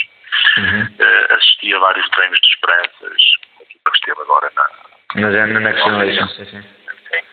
Uhum. 0.57 0.83
Uh, 0.83 1.35
assisti 1.35 1.75
a 1.75 1.79
vários 1.79 2.09
treinos 2.11 2.39
de 2.39 2.49
esperanças, 2.49 3.23
a 3.59 3.63
equipa 3.63 3.91
que 3.91 3.97
esteve 3.97 4.21
agora 4.21 4.53
na. 4.55 4.69
Mas 5.15 5.35
é 5.35 5.47
na 5.47 5.61
Next 5.61 5.83
Generation, 5.83 6.29
sim, 6.29 6.45
sim. 6.45 6.63
sim. 6.63 7.25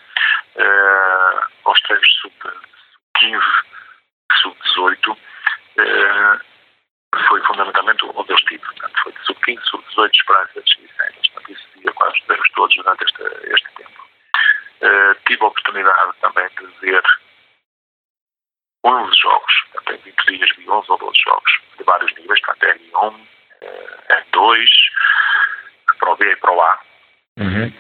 Uh, 0.56 1.42
aos 1.66 1.80
treinos 1.82 2.08
sub-15 2.22 3.42
sub-18, 4.42 5.18
foi 7.28 7.42
fundamentalmente 7.44 8.06
onde 8.06 8.32
eu 8.32 8.36
estive. 8.36 8.64
Portanto, 8.64 9.02
foi 9.04 9.12
de 9.14 9.26
sub-15, 9.26 9.62
sub-18, 9.64 10.12
esperanças 10.14 10.66
e 10.80 10.88
sénios. 10.98 11.28
Portanto, 11.30 11.52
isso 11.52 11.68
ia 11.84 11.94
quase 11.94 12.18
os 12.30 12.50
todos 12.52 12.76
durante 12.76 13.04
este, 13.04 13.24
este 13.54 13.70
tempo. 13.76 14.06
Eh, 14.82 15.16
tive 15.28 15.44
a 15.44 15.48
oportunidade 15.48 16.14
também 16.22 16.48
de 16.50 16.66
ver 16.82 17.04
11 18.84 19.18
jogos, 19.18 19.54
portanto, 19.74 19.96
em 19.96 20.12
20 20.12 20.26
dias 20.28 20.56
vi 20.58 20.70
11 20.70 20.92
ou 20.92 20.98
12 20.98 21.18
jogos, 21.26 21.52
de 21.78 21.84
vários 21.84 22.14
níveis, 22.16 22.40
portanto, 22.42 22.80
N1, 22.80 23.28
N2, 24.10 24.68
para 26.00 26.12
o 26.12 26.16
B 26.18 26.32
e 26.32 26.36
para 26.36 26.52
o 26.52 26.62
A. 26.62 26.80
Uhum. 27.38 27.74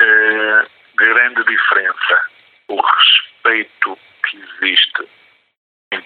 Uh, 0.00 0.70
grande 0.96 1.44
diferença, 1.44 2.20
o 2.68 2.80
respeito 2.80 3.98
que 4.24 4.36
existe 4.36 5.08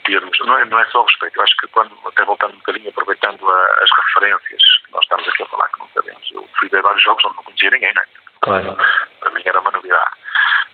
termos, 0.04 0.38
não 0.40 0.58
é, 0.58 0.64
não 0.64 0.78
é 0.78 0.84
só 0.86 1.02
respeito, 1.02 1.36
eu 1.36 1.42
acho 1.42 1.56
que 1.56 1.66
quando, 1.68 1.96
até 2.06 2.24
voltando 2.24 2.54
um 2.54 2.58
bocadinho, 2.58 2.90
aproveitando 2.90 3.48
a, 3.48 3.76
as 3.80 3.90
referências 3.96 4.62
que 4.84 4.92
nós 4.92 5.02
estamos 5.02 5.28
aqui 5.28 5.42
a 5.42 5.46
falar, 5.46 5.68
que 5.68 5.80
não 5.80 5.88
sabemos, 5.88 6.30
eu 6.32 6.48
fui 6.58 6.68
ver 6.68 6.82
vários 6.82 7.02
jogos 7.02 7.24
onde 7.24 7.36
não 7.36 7.44
conhecia 7.44 7.70
ninguém, 7.70 7.94
né? 7.94 8.04
Claro. 8.40 8.76
Para 9.20 9.30
mim 9.30 9.42
era 9.44 9.60
uma 9.60 9.70
novidade. 9.70 10.16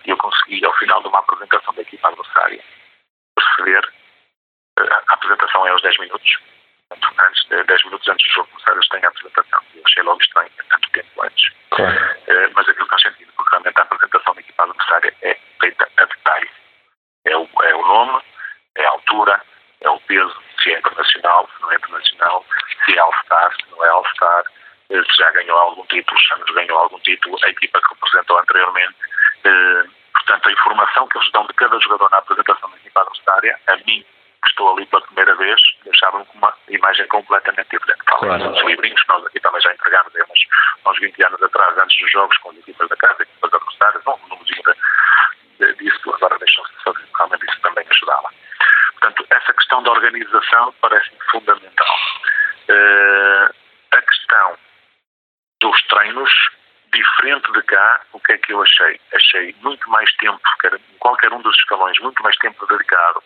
E 0.05 0.09
eu 0.09 0.17
consegui, 0.17 0.65
ao 0.65 0.73
final 0.77 1.01
de 1.01 1.07
uma 1.07 1.19
apresentação 1.19 1.73
da 1.73 1.81
equipa 1.81 2.07
adversária, 2.07 2.63
perceber, 3.35 3.93
eh, 4.79 4.93
a 5.07 5.13
apresentação 5.13 5.67
é 5.67 5.69
aos 5.71 5.81
10 5.81 5.99
minutos, 5.99 6.39
portanto, 6.89 7.21
antes, 7.21 7.65
10 7.67 7.85
minutos 7.85 8.07
antes 8.07 8.27
do 8.27 8.33
jogo 8.33 8.49
começar, 8.49 8.71
eles 8.71 8.89
têm 8.89 9.05
a 9.05 9.07
apresentação. 9.09 9.59
Eu 9.75 9.83
achei 9.85 10.03
logo 10.03 10.21
estranho, 10.21 10.51
é 10.57 10.63
tanto 10.63 10.89
tempo 10.91 11.23
antes. 11.23 11.53
Claro. 11.71 11.95
Uh, 11.95 12.51
mas 12.55 12.69
aquilo 12.69 12.87
faz 12.87 13.01
sentido, 13.01 13.31
porque 13.35 13.51
realmente 13.51 13.79
a 13.79 13.83
apresentação 13.83 14.33
da 14.33 14.41
equipa 14.41 14.63
adversária 14.63 15.13
é 15.21 15.37
feita 15.59 15.89
a 15.97 16.05
detalhe. 16.05 16.49
É 17.25 17.37
o, 17.37 17.47
é 17.63 17.75
o 17.75 17.85
nome, 17.85 18.23
é 18.23 18.28
altura, 19.09 19.41
é 19.81 19.89
o 19.89 19.99
peso, 20.01 20.35
se 20.61 20.71
é 20.71 20.79
internacional, 20.79 21.49
se 21.55 21.61
não 21.61 21.71
é 21.71 21.75
internacional, 21.75 22.45
se 22.85 22.95
é 22.95 22.99
All-Star, 22.99 23.55
se 23.55 23.71
não 23.71 23.83
é 23.83 23.89
All-Star, 23.89 24.43
eh, 24.89 25.03
se 25.03 25.17
já 25.17 25.31
ganhou 25.31 25.57
algum 25.57 25.85
título, 25.85 26.19
se 26.19 26.27
já 26.27 26.53
ganhou 26.53 26.77
algum 26.77 26.99
título, 26.99 27.37
a 27.43 27.49
equipa 27.49 27.81
que 27.81 27.93
representou 27.95 28.39
anteriormente. 28.39 28.95
Eh, 29.45 29.83
portanto, 30.13 30.49
a 30.49 30.51
informação 30.51 31.07
que 31.07 31.17
eles 31.17 31.31
dão 31.31 31.45
de 31.47 31.53
cada 31.53 31.79
jogador 31.79 32.09
na 32.11 32.17
apresentação 32.17 32.69
da 32.69 32.77
equipa 32.77 33.01
adversária, 33.01 33.59
a 33.67 33.75
mim, 33.77 34.05
que 34.41 34.49
estou 34.49 34.73
ali 34.73 34.85
pela 34.85 35.01
primeira 35.01 35.35
vez, 35.35 35.59
deixavam 35.83 36.23
com 36.25 36.37
uma 36.37 36.53
imagem 36.69 37.07
completamente 37.07 37.69
diferente. 37.71 38.03
Claro. 38.05 38.51
Os 38.51 38.65
livrinhos 38.65 39.01
que 39.01 39.09
nós 39.09 39.25
aqui 39.25 39.39
também 39.39 39.61
já 39.61 39.73
entregámos 39.73 40.13
há 40.15 40.23
uns, 40.23 40.91
uns 40.91 40.99
20 40.99 41.25
anos 41.25 41.43
atrás, 41.43 41.77
antes 41.77 41.99
dos 41.99 42.11
jogos, 42.11 42.37
com 42.37 42.51
as 42.51 42.57
equipas 42.57 42.89
da 42.89 42.95
casa, 42.97 43.23
equipas 43.23 43.53
adversárias, 43.53 44.03
não, 44.05 44.19
númerozinho 44.29 44.63
de, 44.63 45.65
de, 45.65 45.73
disso, 45.75 46.13
agora 46.13 46.37
deixam-se 46.37 46.71
de 46.73 46.83
fazer, 46.83 47.05
realmente 47.15 47.45
isso 47.45 47.61
também 47.61 47.85
ajudava. 47.89 48.29
Portanto, 48.99 49.25
essa 49.29 49.53
questão 49.53 49.81
da 49.83 49.91
organização 49.91 50.73
parece-me 50.81 51.17
fundamental. 51.31 51.95
Uh, 52.69 53.53
a 53.91 54.01
questão 54.01 54.57
dos 55.61 55.81
treinos, 55.83 56.31
diferente 56.93 57.51
de 57.51 57.61
cá, 57.63 58.01
o 58.13 58.19
que 58.19 58.33
é 58.33 58.37
que 58.37 58.53
eu 58.53 58.61
achei? 58.61 58.99
Achei 59.13 59.55
muito 59.61 59.89
mais 59.89 60.11
tempo, 60.15 60.39
em 60.65 60.97
qualquer 60.99 61.31
um 61.33 61.41
dos 61.41 61.55
escalões, 61.57 61.97
muito 61.99 62.21
mais 62.21 62.35
tempo 62.37 62.65
dedicado 62.67 63.23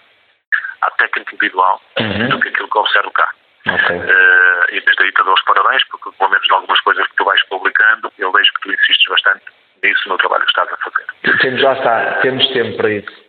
à 0.81 0.91
técnica 0.91 1.33
individual 1.33 1.81
uhum. 1.99 2.29
do 2.29 2.39
que 2.39 2.49
aquilo 2.49 2.69
que 2.69 2.77
observo 2.77 3.11
cá. 3.11 3.29
Okay. 3.65 3.97
Uh, 3.97 4.75
e 4.75 4.81
desde 4.81 5.03
aí 5.03 5.11
te 5.11 5.23
dou 5.23 5.33
os 5.33 5.43
parabéns, 5.43 5.83
porque 5.85 6.11
pelo 6.17 6.29
menos 6.29 6.47
em 6.47 6.53
algumas 6.53 6.79
coisas 6.81 7.07
que 7.07 7.15
tu 7.15 7.25
vais 7.25 7.41
publicando, 7.43 8.11
eu 8.19 8.31
vejo 8.31 8.53
que 8.53 8.61
tu 8.61 8.73
insistes 8.73 9.07
bastante 9.09 9.45
nisso 9.81 10.07
no 10.07 10.17
trabalho 10.17 10.43
que 10.43 10.49
estás 10.49 10.71
a 10.71 10.77
fazer. 10.77 11.39
Temos, 11.39 11.61
lá 11.61 11.73
está, 11.73 12.21
temos 12.21 12.47
tempo 12.49 12.77
para 12.77 12.89
isso. 12.91 13.22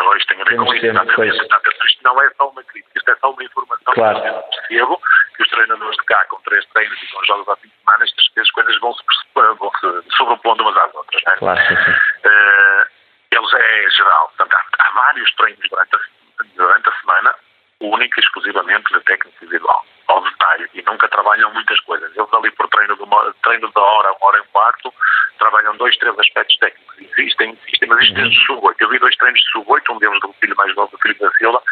Então, 0.00 0.16
isto 0.16 0.28
tem 0.28 0.40
a 0.40 0.44
ver 0.44 0.56
com 0.56 0.74
isso, 0.74 0.86
exatamente. 0.86 1.36
Portanto, 1.36 1.86
isto 1.86 2.02
não 2.02 2.22
é 2.22 2.30
só 2.30 2.48
uma 2.48 2.64
crítica, 2.64 2.92
isto 2.96 3.10
é 3.10 3.16
só 3.16 3.30
uma 3.30 3.44
informação 3.44 3.94
claro. 3.94 4.20
que 4.20 4.28
eu 4.28 4.42
percebo 4.42 5.02
que 5.36 5.42
os 5.42 5.48
treinadores 5.48 5.96
de 5.96 6.04
cá, 6.04 6.24
com 6.26 6.40
três 6.42 6.64
treinos 6.66 7.02
e 7.02 7.06
com 7.12 7.24
jogos 7.24 7.48
há 7.48 7.56
fim 7.56 7.68
de 7.68 7.74
semana, 7.84 8.04
estas, 8.04 8.50
coisas 8.50 8.80
vão 8.80 8.94
se, 8.94 9.02
vão 9.34 9.70
-se 9.70 10.16
sobrepondo 10.16 10.62
umas 10.62 10.76
às 10.76 10.94
outras. 10.94 11.22
Não 11.26 11.32
é? 11.32 11.36
Claro, 11.36 11.60
sim, 11.60 11.76
sim. 11.76 11.90
Uh, 11.90 12.86
eles 13.30 13.52
é 13.54 13.90
geral. 13.90 14.32
Portanto, 14.36 14.54
há, 14.54 14.86
há 14.86 14.90
vários 14.90 15.34
treinos 15.34 15.68
durante 15.68 15.96
a, 15.96 16.44
durante 16.56 16.88
a 16.88 16.92
semana, 17.00 17.34
única 17.80 18.20
e 18.20 18.22
exclusivamente 18.22 18.92
de 18.92 19.00
técnica 19.00 19.36
individual, 19.42 19.84
ao 20.08 20.22
detalhe, 20.22 20.68
e 20.74 20.82
nunca 20.82 21.08
trabalham 21.08 21.52
muitas 21.52 21.78
coisas. 21.80 22.14
Eles 22.16 22.34
ali 22.34 22.50
por 22.50 22.68
treino 22.68 22.96
de, 22.96 23.02
uma, 23.02 23.34
treino 23.42 23.70
da 23.72 23.80
hora, 23.80 24.12
uma 24.12 24.26
hora 24.26 24.38
e 24.38 24.40
um 24.40 24.52
quarto, 24.52 24.92
trabalham 25.38 25.76
dois, 25.76 25.96
três 25.96 26.18
aspectos 26.18 26.56
técnicos. 26.58 26.96
Existem, 26.98 27.58
existem, 27.66 27.88
mas 27.88 28.02
isto 28.02 28.14
desde 28.14 28.38
o 28.38 28.42
sub-8. 28.46 28.76
Eu 28.78 28.88
vi 28.90 28.98
dois 28.98 29.16
treinos 29.16 29.40
de 29.40 29.50
sub-8, 29.52 29.94
um 29.94 29.98
deles 29.98 30.20
do 30.20 30.32
filho 30.34 30.56
mais 30.56 30.74
novo 30.76 30.90
do 30.90 30.98
Filipe 30.98 31.20
da 31.20 31.30
Silva, 31.32 31.62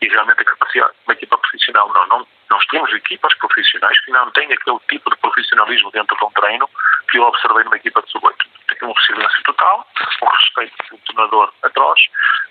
e 0.00 0.08
realmente 0.08 0.40
a 0.40 0.44
capacidade 0.44 0.92
uma 1.06 1.14
equipa 1.14 1.38
profissional. 1.38 1.92
Não, 1.92 2.06
não, 2.06 2.26
nós 2.50 2.66
temos 2.66 2.92
equipas 2.92 3.34
profissionais 3.36 3.98
que 4.04 4.10
não 4.10 4.30
têm 4.32 4.52
aquele 4.52 4.78
tipo 4.88 5.10
de 5.10 5.16
profissionalismo 5.16 5.90
dentro 5.90 6.16
de 6.16 6.24
um 6.24 6.30
treino 6.30 6.68
que 7.10 7.18
eu 7.18 7.22
observei 7.22 7.64
numa 7.64 7.76
equipa 7.76 8.02
de 8.02 8.10
sub-8. 8.10 8.36
Tem 8.78 8.88
um 8.88 8.94
silêncio 8.96 9.42
total, 9.44 9.86
um 10.22 10.26
respeito 10.26 10.76
do 10.90 10.98
treinador 10.98 11.52
atroz. 11.62 12.00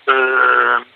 Uh, 0.08 0.86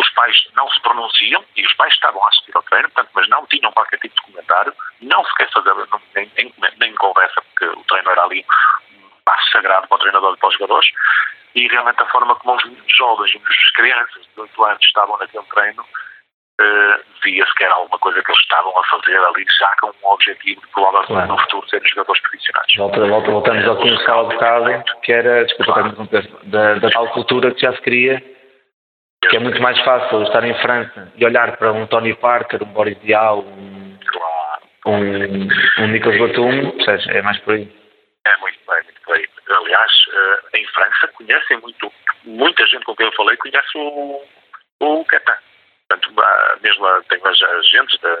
os 0.00 0.08
pais 0.10 0.36
não 0.54 0.68
se 0.70 0.80
pronunciam 0.80 1.44
e 1.56 1.66
os 1.66 1.74
pais 1.74 1.92
estavam 1.92 2.24
a 2.24 2.28
assistir 2.28 2.56
ao 2.56 2.62
treino, 2.62 2.88
portanto, 2.90 3.10
mas 3.14 3.28
não 3.28 3.46
tinham 3.46 3.70
qualquer 3.72 3.98
tipo 3.98 4.14
de 4.14 4.22
comentário, 4.22 4.72
não 5.02 5.24
sequer 5.26 5.50
fazer 5.50 5.74
nem, 6.14 6.30
nem, 6.36 6.54
nem 6.78 6.94
conversa, 6.94 7.42
porque 7.42 7.66
o 7.66 7.84
treino 7.84 8.10
era 8.10 8.24
ali 8.24 8.44
um 8.92 9.10
passo 9.24 9.50
sagrado 9.50 9.86
para 9.88 9.96
o 9.96 9.98
treinador 9.98 10.34
e 10.34 10.38
para 10.38 10.48
os 10.48 10.54
jogadores 10.54 10.88
e 11.54 11.68
realmente 11.68 12.02
a 12.02 12.06
forma 12.06 12.34
como 12.36 12.56
os 12.56 12.96
jovens, 12.96 13.36
as 13.36 13.70
crianças 13.72 14.22
de 14.34 14.40
8 14.40 14.64
anos 14.64 14.84
estavam 14.84 15.18
naquele 15.18 15.44
treino, 15.44 15.82
uh, 15.82 17.04
via-se 17.22 17.54
que 17.54 17.64
era 17.64 17.74
alguma 17.74 17.98
coisa 17.98 18.22
que 18.22 18.30
eles 18.30 18.40
estavam 18.40 18.78
a 18.78 18.84
fazer 18.84 19.18
ali 19.18 19.44
já 19.58 19.74
com 19.80 19.88
um 19.88 20.12
objetivo 20.12 20.60
de 20.60 20.66
provavelmente 20.68 20.99
claro. 21.14 21.32
no 21.32 21.38
futuro 21.40 21.68
serem 21.68 21.88
jogadores 21.88 22.22
profissionais. 22.22 22.66
Volta, 22.76 23.06
volta, 23.06 23.30
voltamos 23.30 23.66
ao 23.66 23.76
que 23.76 24.04
falado 24.04 24.26
um 24.26 24.28
bocado, 24.30 24.84
que 25.02 25.12
era, 25.12 25.44
desculpa, 25.44 25.72
claro. 25.72 26.08
da, 26.44 26.74
da 26.74 26.90
tal 26.90 27.08
cultura 27.10 27.52
que 27.52 27.60
já 27.60 27.72
se 27.74 27.82
queria, 27.82 28.22
que 29.28 29.36
é 29.36 29.40
muito 29.40 29.60
mais 29.60 29.78
fácil 29.80 30.22
estar 30.22 30.44
em 30.44 30.54
França 30.60 31.12
e 31.16 31.24
olhar 31.24 31.56
para 31.56 31.72
um 31.72 31.86
Tony 31.86 32.14
Parker, 32.14 32.62
um 32.62 32.72
Boris 32.72 32.98
Diaw, 33.02 33.40
um, 33.40 33.98
um, 34.86 35.48
um 35.78 35.86
Nicolas 35.88 36.18
Batum, 36.18 36.72
é 37.08 37.22
mais 37.22 37.38
por 37.40 37.54
aí. 37.54 37.70
É 38.26 38.36
muito 38.38 38.58
bem, 38.66 38.82
muito 38.84 39.00
bem. 39.06 39.26
Aliás, 39.56 39.92
uh, 40.08 40.56
em 40.56 40.66
França 40.66 41.08
conhecem 41.14 41.58
muito, 41.58 41.92
muita 42.24 42.66
gente 42.66 42.84
com 42.84 42.94
quem 42.94 43.06
eu 43.06 43.12
falei 43.12 43.36
conhece 43.36 43.68
o, 43.76 44.22
o 44.80 45.04
Ketan. 45.04 45.36
Portanto, 45.88 46.14
mesmo 46.62 46.86
tenho 47.08 47.26
as 47.26 47.42
agentes 47.42 47.98
de, 47.98 48.16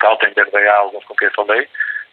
scouting 0.00 0.32
da 0.34 0.42
RDA, 0.42 0.72
alguns 0.72 1.04
com 1.04 1.14
quem 1.14 1.30
falei, 1.30 1.68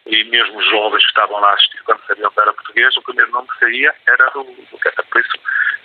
e 0.06 0.24
mesmo 0.26 0.58
os 0.58 0.70
jovens 0.70 1.04
que 1.04 1.10
estavam 1.10 1.40
lá 1.40 1.50
a 1.50 1.54
assistir 1.54 1.84
quando 1.84 2.06
sabiam 2.06 2.32
que 2.32 2.42
era 2.42 2.54
português, 2.54 2.98
o 2.98 3.02
primeiro 3.02 3.32
nome 3.32 3.48
que 3.48 3.60
saía 3.60 3.96
era 4.08 4.30
do, 4.32 4.44
do. 4.44 4.78
Por 5.12 5.22
isso, 5.22 5.38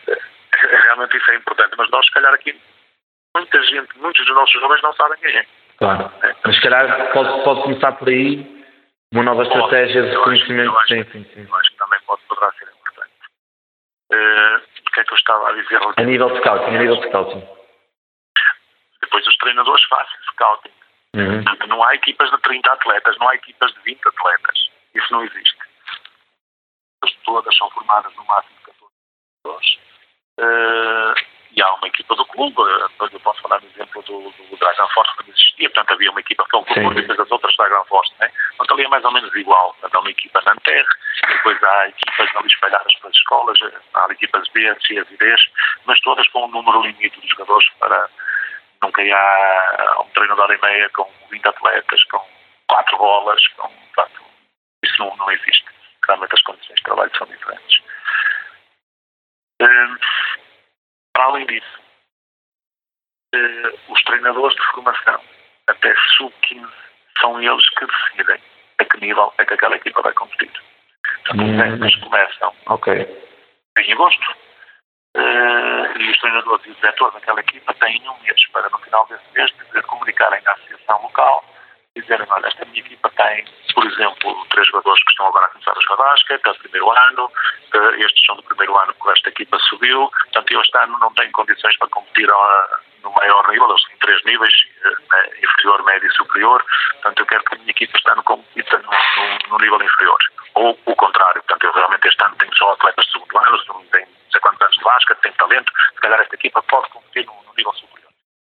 uh, 0.09 0.17
realmente 0.85 1.17
isso 1.17 1.31
é 1.31 1.37
importante. 1.37 1.75
Mas 1.77 1.91
nós, 1.91 2.05
se 2.07 2.13
calhar, 2.13 2.33
aqui, 2.33 2.61
muita 3.35 3.63
gente, 3.65 3.99
muitos 3.99 4.25
dos 4.27 4.35
nossos 4.35 4.61
jovens 4.61 4.83
não 4.83 4.93
sabem 4.95 5.19
quem 5.19 5.37
é. 5.37 5.47
Claro. 5.79 6.13
É. 6.23 6.35
Mas, 6.45 6.55
se 6.57 6.63
calhar, 6.63 7.13
pode, 7.13 7.45
pode 7.45 7.63
começar 7.63 7.93
por 7.93 8.09
aí 8.09 8.65
uma 9.13 9.25
nova 9.25 9.43
estratégia 9.43 10.03
de 10.03 10.17
conhecimento. 10.23 10.77
Acho, 10.77 10.89
sim, 10.89 11.05
sim, 11.13 11.25
sim. 11.35 11.47
Eu 11.49 11.57
acho 11.57 11.71
que 11.71 11.77
também 11.77 12.01
pode, 12.07 12.23
poderá 12.29 12.53
ser 12.53 12.69
importante. 12.69 13.13
Uh, 14.13 14.57
o 14.87 14.91
que 14.93 15.01
é 15.01 15.05
que 15.05 15.13
eu 15.13 15.17
estava 15.17 15.51
a 15.51 15.53
dizer? 15.53 15.81
A 15.97 16.03
nível 16.03 16.31
de 16.31 16.39
scouting, 16.39 16.77
a 16.77 16.79
nível 16.79 16.97
de 16.97 17.09
scouting. 17.09 17.49
Depois 19.01 19.27
os 19.27 19.37
treinadores 19.39 19.85
fazem 19.85 20.19
scouting. 20.31 20.82
Uhum. 21.15 21.45
Portanto, 21.45 21.69
não 21.69 21.85
há 21.85 21.95
equipas 21.95 22.31
de 22.31 22.39
30 22.39 22.73
atletas, 22.73 23.17
não 23.19 23.29
há 23.29 23.35
equipas 23.35 23.73
de 23.73 23.81
20 23.81 24.09
atletas. 24.09 24.71
Isso 24.95 25.13
não 25.13 25.25
existe. 25.25 25.59
As 27.03 27.13
todas 27.25 27.57
são 27.57 27.71
formadas 27.71 28.15
no 28.17 28.25
máximo 28.25 28.57
de 28.59 28.65
14 28.65 28.93
jogadores. 29.45 29.79
Uh, 30.39 31.33
e 31.55 31.63
há 31.63 31.71
uma 31.75 31.87
equipa 31.87 32.15
do 32.15 32.25
clube, 32.27 32.57
eu 32.57 33.21
posso 33.21 33.43
falar 33.43 33.61
no 33.61 33.69
exemplo 33.69 34.03
do, 34.05 34.31
do 34.31 34.57
Dragon 34.57 34.89
Force 34.89 35.15
quando 35.17 35.29
existia, 35.29 35.69
portanto 35.69 35.93
havia 35.93 36.11
uma 36.11 36.21
equipa 36.21 36.47
que 36.49 36.57
é 36.57 36.59
o 36.59 36.65
clube 36.65 36.99
e 36.99 37.01
depois 37.03 37.21
as 37.21 37.31
outras 37.31 37.55
Dragon 37.57 37.85
Force, 37.85 38.11
né? 38.19 38.33
Portanto 38.57 38.75
ali 38.75 38.87
é 38.87 38.89
mais 38.89 39.05
ou 39.05 39.13
menos 39.13 39.35
igual, 39.37 39.75
portanto 39.75 39.97
há 39.97 40.01
uma 40.01 40.11
equipa 40.11 40.41
na 40.47 40.57
Terra, 40.57 40.89
depois 41.29 41.63
há 41.63 41.89
equipas 41.89 42.37
ali 42.37 42.47
espalhadas 42.47 42.95
pelas 42.95 43.17
escolas, 43.17 43.59
há 43.93 44.07
equipas 44.13 44.49
B, 44.49 44.77
C 44.87 44.95
e 44.95 45.17
D, 45.19 45.37
mas 45.85 46.01
todas 46.01 46.27
com 46.29 46.47
um 46.47 46.49
número 46.49 46.81
limite 46.83 47.21
de 47.21 47.29
jogadores 47.29 47.69
para 47.79 48.09
nunca 48.83 49.03
há 49.03 50.01
um 50.01 50.09
treino 50.11 50.35
de 50.35 50.41
hora 50.41 50.55
e 50.55 50.61
meia 50.61 50.91
com 50.91 51.11
20 51.31 51.47
atletas, 51.47 52.05
com 52.05 52.21
quatro 52.69 52.99
bolas, 52.99 53.47
com, 53.57 53.69
portanto, 53.69 54.23
isso 54.85 54.99
não, 54.99 55.17
não 55.17 55.31
existe. 55.31 55.65
Realmente 56.07 56.35
as 56.35 56.43
condições 56.43 56.77
de 56.77 56.83
trabalho 56.83 57.17
são 57.17 57.27
diferentes. 57.29 57.83
Hum, 59.61 59.97
para 61.13 61.25
além 61.25 61.47
disso, 61.47 61.81
eh, 63.35 63.73
os 63.89 64.03
treinadores 64.03 64.57
de 64.57 64.65
formação, 64.73 65.23
até 65.69 65.95
sub-15, 66.17 66.73
são 67.21 67.41
eles 67.41 67.69
que 67.71 67.87
decidem 67.87 68.43
a 68.79 68.85
que 68.85 69.01
nível 69.01 69.33
é 69.39 69.45
que 69.45 69.55
aquela 69.55 69.77
equipa 69.77 70.03
vai 70.03 70.13
competir. 70.15 70.51
Portanto, 71.25 71.43
hum. 71.43 71.87
os 71.87 71.97
começam 71.97 72.55
okay. 72.67 73.07
em 73.79 73.93
agosto 73.93 74.52
eh, 75.15 75.93
e 75.99 76.11
os 76.11 76.19
treinadores 76.19 76.65
e 76.67 76.71
os 76.71 76.77
diretores 76.77 77.15
daquela 77.15 77.41
equipa 77.41 77.75
têm 77.75 78.03
um 78.09 78.23
mês 78.23 78.49
para, 78.53 78.69
no 78.71 78.79
final 78.79 79.07
desse 79.07 79.25
mês, 79.35 79.51
dizer, 79.67 79.83
comunicarem 79.83 80.41
à 80.47 80.53
associação 80.53 81.03
local 81.03 81.45
dizerem, 81.95 82.27
olha, 82.31 82.47
esta 82.47 82.65
minha 82.65 82.81
equipa 82.81 83.11
tem, 83.11 83.45
por 83.75 83.87
exemplo, 83.87 84.47
três 84.51 84.67
jogadores 84.69 85.03
que 85.05 85.11
estão 85.11 85.27
agora 85.27 85.47
a 85.47 85.49
começar 85.51 85.73
a 85.73 85.81
jogar 85.81 85.97
basquete, 85.97 86.47
é 86.47 86.51
o 86.51 86.55
primeiro 86.55 86.91
ano, 86.91 87.27
uh, 87.27 87.95
estes 87.99 88.25
são 88.25 88.37
do 88.37 88.43
primeiro 88.45 88.79
ano 88.79 88.95
que 88.95 89.11
esta 89.11 89.29
equipa 89.29 89.59
subiu, 89.59 90.09
portanto, 90.09 90.53
eu 90.53 90.61
este 90.61 90.79
ano 90.79 90.99
não 90.99 91.13
tenho 91.15 91.33
condições 91.33 91.77
para 91.77 91.89
competir 91.89 92.31
a, 92.31 92.81
no 93.03 93.13
maior 93.13 93.47
nível, 93.49 93.69
eles 93.69 93.85
têm 93.85 93.97
três 93.99 94.25
níveis, 94.25 94.55
uh, 94.87 95.45
inferior, 95.45 95.85
médio 95.85 96.09
e 96.09 96.15
superior, 96.15 96.65
portanto, 96.93 97.21
eu 97.21 97.27
quero 97.27 97.45
que 97.45 97.55
a 97.55 97.59
minha 97.59 97.71
equipa 97.71 97.97
este 97.97 98.11
ano 98.11 98.23
compita 98.23 98.79
no, 98.79 98.91
no, 98.91 99.49
no 99.51 99.59
nível 99.59 99.83
inferior. 99.83 100.19
Ou 100.55 100.79
o 100.87 100.97
contrário, 100.97 101.43
portanto, 101.43 101.65
eu 101.65 101.73
realmente 101.73 102.09
este 102.09 102.25
ano 102.25 102.37
tenho 102.37 102.57
só 102.57 102.73
atletas 102.73 103.05
de 103.05 103.13
segundo 103.13 103.39
ano, 103.39 103.59
tenho 103.91 104.07
não 104.09 104.22
sei 104.33 104.41
quantos 104.41 104.63
anos 104.63 104.77
de 104.77 104.85
basquete, 104.85 105.21
tenho 105.21 105.35
talento, 105.35 105.73
se 105.95 106.01
calhar 106.01 106.21
esta 106.21 106.35
equipa 106.35 106.63
pode 106.63 106.89
competir 106.91 107.27
no, 107.27 107.35
no 107.45 107.55
nível 107.57 107.73
superior 107.75 108.03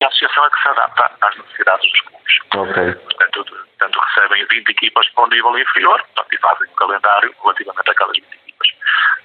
a 0.03 0.07
associação 0.07 0.45
é 0.45 0.49
que 0.49 0.61
se 0.61 0.67
adapta 0.67 1.09
às 1.21 1.37
necessidades 1.37 1.91
dos 1.91 2.01
clubes. 2.01 2.39
Okay. 2.55 2.95
Portanto, 2.95 3.45
portanto, 3.45 3.99
recebem 3.99 4.45
20 4.45 4.69
equipas 4.69 5.09
para 5.09 5.23
o 5.23 5.27
nível 5.27 5.57
inferior 5.57 5.99
portanto, 6.03 6.33
e 6.33 6.37
fazem 6.39 6.69
um 6.69 6.75
calendário 6.75 7.35
relativamente 7.41 7.91
àquelas 7.91 8.17
20 8.17 8.33
equipas. 8.33 8.67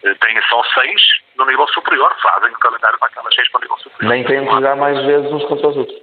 Eh, 0.05 0.15
têm 0.15 0.43
só 0.43 0.63
6 0.65 1.03
no 1.37 1.47
nível 1.47 1.67
superior, 1.69 2.15
fazem 2.23 2.51
um 2.51 2.59
calendário 2.59 2.99
para 2.99 3.09
aquelas 3.09 3.35
6 3.35 3.51
para 3.51 3.59
o 3.59 3.63
nível 3.63 3.79
superior. 3.79 4.11
Nem 4.11 4.25
têm 4.25 4.45
que 4.45 4.53
jogar 4.53 4.77
mais 4.77 5.05
vezes 5.05 5.33
uns 5.33 5.45
contra 5.47 5.69
os 5.69 5.77
outros. 5.77 5.99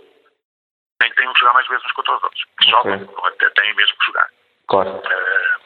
Nem 1.02 1.14
têm 1.14 1.34
que 1.34 1.40
jogar 1.40 1.54
mais 1.54 1.68
vezes 1.68 1.86
uns 1.86 1.92
contra 1.94 2.16
os 2.16 2.24
outros. 2.24 2.46
Jogam, 2.64 3.04
okay. 3.04 3.50
têm 3.50 3.74
mesmo 3.76 3.98
que 3.98 4.06
jogar. 4.06 4.28
Claro. 4.68 4.90
Uh, 4.90 5.65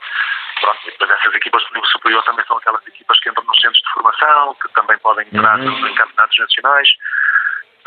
pronto, 0.59 0.79
e 0.87 0.91
depois 0.91 1.09
essas 1.11 1.33
equipas 1.33 1.63
do 1.63 1.73
nível 1.73 1.89
superior 1.89 2.23
também 2.23 2.45
são 2.45 2.57
aquelas 2.57 2.85
equipas 2.87 3.19
que 3.19 3.29
entram 3.29 3.43
nos 3.45 3.61
centros 3.61 3.81
de 3.81 3.91
formação, 3.93 4.55
que 4.55 4.73
também 4.73 4.97
podem 4.99 5.27
entrar 5.27 5.59
uhum. 5.59 5.87
em 5.87 5.95
campeonatos 5.95 6.37
nacionais 6.37 6.89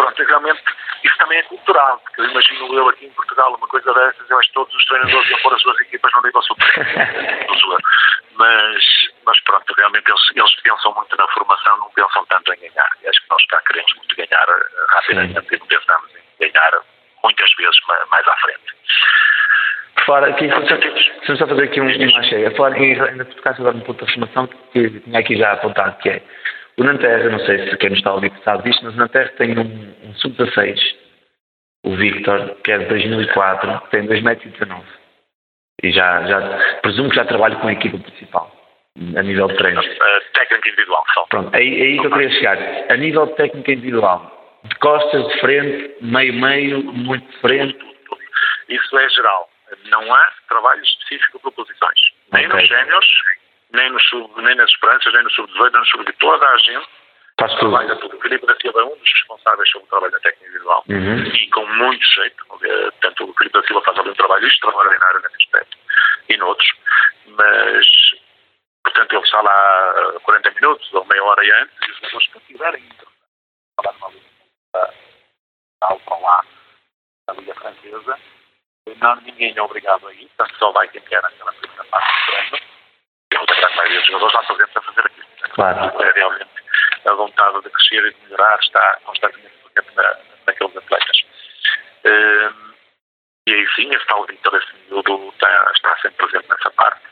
pronto, 0.03 0.25
realmente 0.25 0.63
isso 1.05 1.17
também 1.19 1.39
é 1.39 1.43
cultural, 1.45 1.99
porque 1.99 2.21
eu 2.21 2.25
imagino 2.27 2.75
eu 2.75 2.89
aqui 2.89 3.07
em 3.07 3.11
Portugal 3.11 3.55
uma 3.55 3.69
coisa 3.69 3.93
dessas, 3.95 4.29
eu 4.29 4.39
acho 4.39 4.49
que 4.49 4.55
todos 4.55 4.75
os 4.75 4.85
treinadores 4.87 5.31
iam 5.31 5.39
pôr 5.41 5.55
as 5.55 5.63
suas 5.63 5.81
equipas 5.81 6.13
no 6.15 6.23
nível 6.23 6.43
superior. 6.43 6.87
mas, 8.35 8.85
mas 9.25 9.41
pronto, 9.45 9.75
realmente 9.77 10.09
eles, 10.09 10.23
eles 10.35 10.55
pensam 10.63 10.95
muito 10.95 11.17
na 11.17 11.29
formação, 11.29 11.79
não 11.79 11.91
pensam 11.91 12.25
tanto 12.27 12.53
em 12.53 12.61
ganhar. 12.61 12.89
E 13.03 13.09
acho 13.09 13.21
que 13.23 13.31
nós 13.31 13.47
cá 13.47 13.61
queremos 13.67 13.93
muito 13.95 14.17
ganhar 14.17 14.49
eh, 14.49 14.87
rapidamente 14.89 15.55
e 15.55 15.59
não 15.59 15.67
pensamos 15.67 16.11
em 16.15 16.51
ganhar 16.51 16.81
muitas 17.23 17.51
vezes 17.59 17.77
mais 18.11 18.29
à 18.29 18.37
frente. 18.37 18.83
Fora, 20.05 20.31
aqui, 20.31 20.49
se 21.27 21.37
só 21.37 21.47
fazer 21.47 21.65
aqui 21.65 21.81
um, 21.81 21.87
uma 21.87 22.23
cheia. 22.25 22.51
Fora, 22.53 22.75
ainda 22.75 23.25
tocasse 23.25 23.61
agora 23.61 23.77
no 23.77 23.85
ponto 23.85 24.05
da 24.05 24.13
formação, 24.13 24.49
que 24.73 25.01
tinha 25.01 25.19
aqui 25.19 25.37
já 25.37 25.53
apontado, 25.53 25.97
que 25.99 26.09
é 26.09 26.23
o 26.79 26.85
Nanterre, 26.85 27.29
não 27.29 27.39
sei 27.41 27.69
se 27.69 27.77
quem 27.77 27.91
nos 27.91 27.99
está 27.99 28.11
a 28.11 28.15
ouvir 28.15 28.33
sabe 28.45 28.65
disto, 28.65 28.85
mas 28.85 28.95
o 28.95 28.99
Nanterre 28.99 29.29
tem 29.37 29.59
um, 29.59 29.95
um 30.05 30.15
sub-16, 30.15 30.81
o 31.85 31.95
Victor, 31.97 32.57
que 32.65 32.73
é 32.73 32.79
de 32.79 32.87
2004, 32.87 33.81
que 33.83 33.91
tem 33.91 34.07
2,19m. 34.07 34.83
E 35.83 35.91
já, 35.91 36.23
já, 36.27 36.79
presumo 36.81 37.11
que 37.11 37.17
já 37.17 37.25
trabalha 37.25 37.57
com 37.57 37.69
a 37.69 37.73
equipa 37.73 37.99
principal, 37.99 38.51
a 39.17 39.23
nível 39.23 39.49
de 39.49 39.57
treinos. 39.57 39.85
Uh, 39.85 40.33
técnica 40.33 40.69
individual, 40.69 41.05
só. 41.13 41.27
Pronto, 41.27 41.55
aí, 41.55 41.83
aí 41.83 41.99
que 41.99 42.07
eu 42.07 42.11
queria 42.11 42.31
chegar. 42.31 42.59
A 42.89 42.97
nível 42.97 43.27
de 43.27 43.35
técnica 43.35 43.73
individual, 43.73 44.42
de 44.73 44.79
costas, 44.79 45.29
de 45.29 45.41
frente, 45.41 45.97
meio-meio, 46.01 46.83
muito 46.83 47.27
de 47.31 47.39
frente. 47.39 47.79
Isso 48.69 48.99
é 48.99 49.09
geral. 49.11 49.51
Não 49.87 50.15
há 50.15 50.33
trabalho 50.49 50.83
específico 50.83 51.41
para 51.41 51.51
posições. 51.53 52.01
Nem 52.33 52.47
okay. 52.47 52.61
nos 52.61 52.69
génios, 52.69 53.07
nem, 53.73 53.91
nos 53.91 54.03
sub, 54.09 54.43
nem 54.43 54.55
nas 54.55 54.71
esperanças, 54.71 55.13
nem 55.13 55.23
no 55.23 55.31
sub-18, 55.31 55.73
nem 55.73 55.81
no 55.81 55.87
sub 55.87 56.13
Toda 56.13 56.47
a 56.47 56.59
gente 56.59 56.89
Faz 57.39 57.55
trabalha 57.55 57.97
tudo. 57.97 58.17
O 58.17 58.21
Filipe 58.21 58.47
da 58.47 58.55
Silva 58.57 58.81
é 58.81 58.85
um 58.85 58.97
dos 58.97 59.13
responsáveis 59.13 59.71
sobre 59.71 59.87
o 59.87 59.91
trabalho 59.91 60.13
da 60.13 60.21
técnica 60.21 60.47
individual. 60.47 60.85
Uhum. 60.89 61.25
E 61.25 61.51
com 61.51 61.67
muito 61.67 62.05
jeito. 62.15 62.45
Portanto, 62.47 63.25
o 63.25 63.35
Filipe 63.35 63.59
da 63.59 63.67
Silva 63.67 63.83
faz 63.83 63.99
um 63.99 64.15
trabalho 64.15 64.47
extraordinário 64.47 65.21
nesse 65.23 65.37
aspecto. 65.37 65.79
E 66.29 66.37
noutros. 66.37 66.73
Mas, 67.27 67.87
portanto, 68.85 69.13
ele 69.15 69.25
está 69.25 69.41
lá 69.41 70.21
40 70.23 70.51
minutos 70.53 70.93
ou 70.93 71.05
meia 71.07 71.25
hora 71.25 71.63
antes 71.63 71.75
e 71.89 71.91
os 71.91 71.97
jogadores 71.97 72.27
que 72.29 72.53
quiserem 72.53 72.89
falar 73.77 73.95
numa 73.95 74.32
liga 74.75 76.01
para 76.05 76.17
lá, 76.19 76.45
na 77.29 77.35
Liga 77.35 77.55
Francesa, 77.55 78.19
não, 79.01 79.17
ninguém 79.17 79.55
é 79.57 79.63
obrigado 79.63 80.07
a 80.09 80.13
ir, 80.13 80.29
portanto 80.37 80.59
só 80.59 80.73
vai 80.73 80.89
quem 80.89 81.01
quer 81.03 81.23
naquela 81.23 81.53
primeira 81.53 81.85
parte 81.85 82.07
do 82.07 82.27
treino. 82.27 82.59
E 83.33 83.37
a 83.37 83.41
grande 83.45 83.77
maioria 83.77 83.99
dos 83.99 84.07
jogadores 84.07 84.35
lá 84.35 84.45
presentes 84.45 84.77
a 84.77 84.83
fazer 84.83 85.07
aquilo. 85.07 85.27
Claro. 85.55 86.03
É 86.03 86.13
realmente 86.13 86.51
a 87.05 87.15
vontade 87.15 87.63
de 87.63 87.71
crescer 87.71 88.07
e 88.07 88.15
de 88.15 88.23
melhorar 88.23 88.59
está 88.61 88.99
constantemente 89.05 89.55
presente 89.73 89.97
na, 89.97 90.19
naqueles 90.47 90.77
atletas. 90.77 91.23
Um, 92.05 92.73
e 93.47 93.55
aí 93.55 93.69
sim, 93.75 93.89
esse 93.91 94.07
tal 94.07 94.27
Vitor, 94.27 94.55
esse 94.57 94.75
miúdo 94.89 95.29
está, 95.31 95.73
está 95.75 95.97
sempre 95.99 96.27
presente 96.27 96.49
nessa 96.49 96.71
parte. 96.73 97.12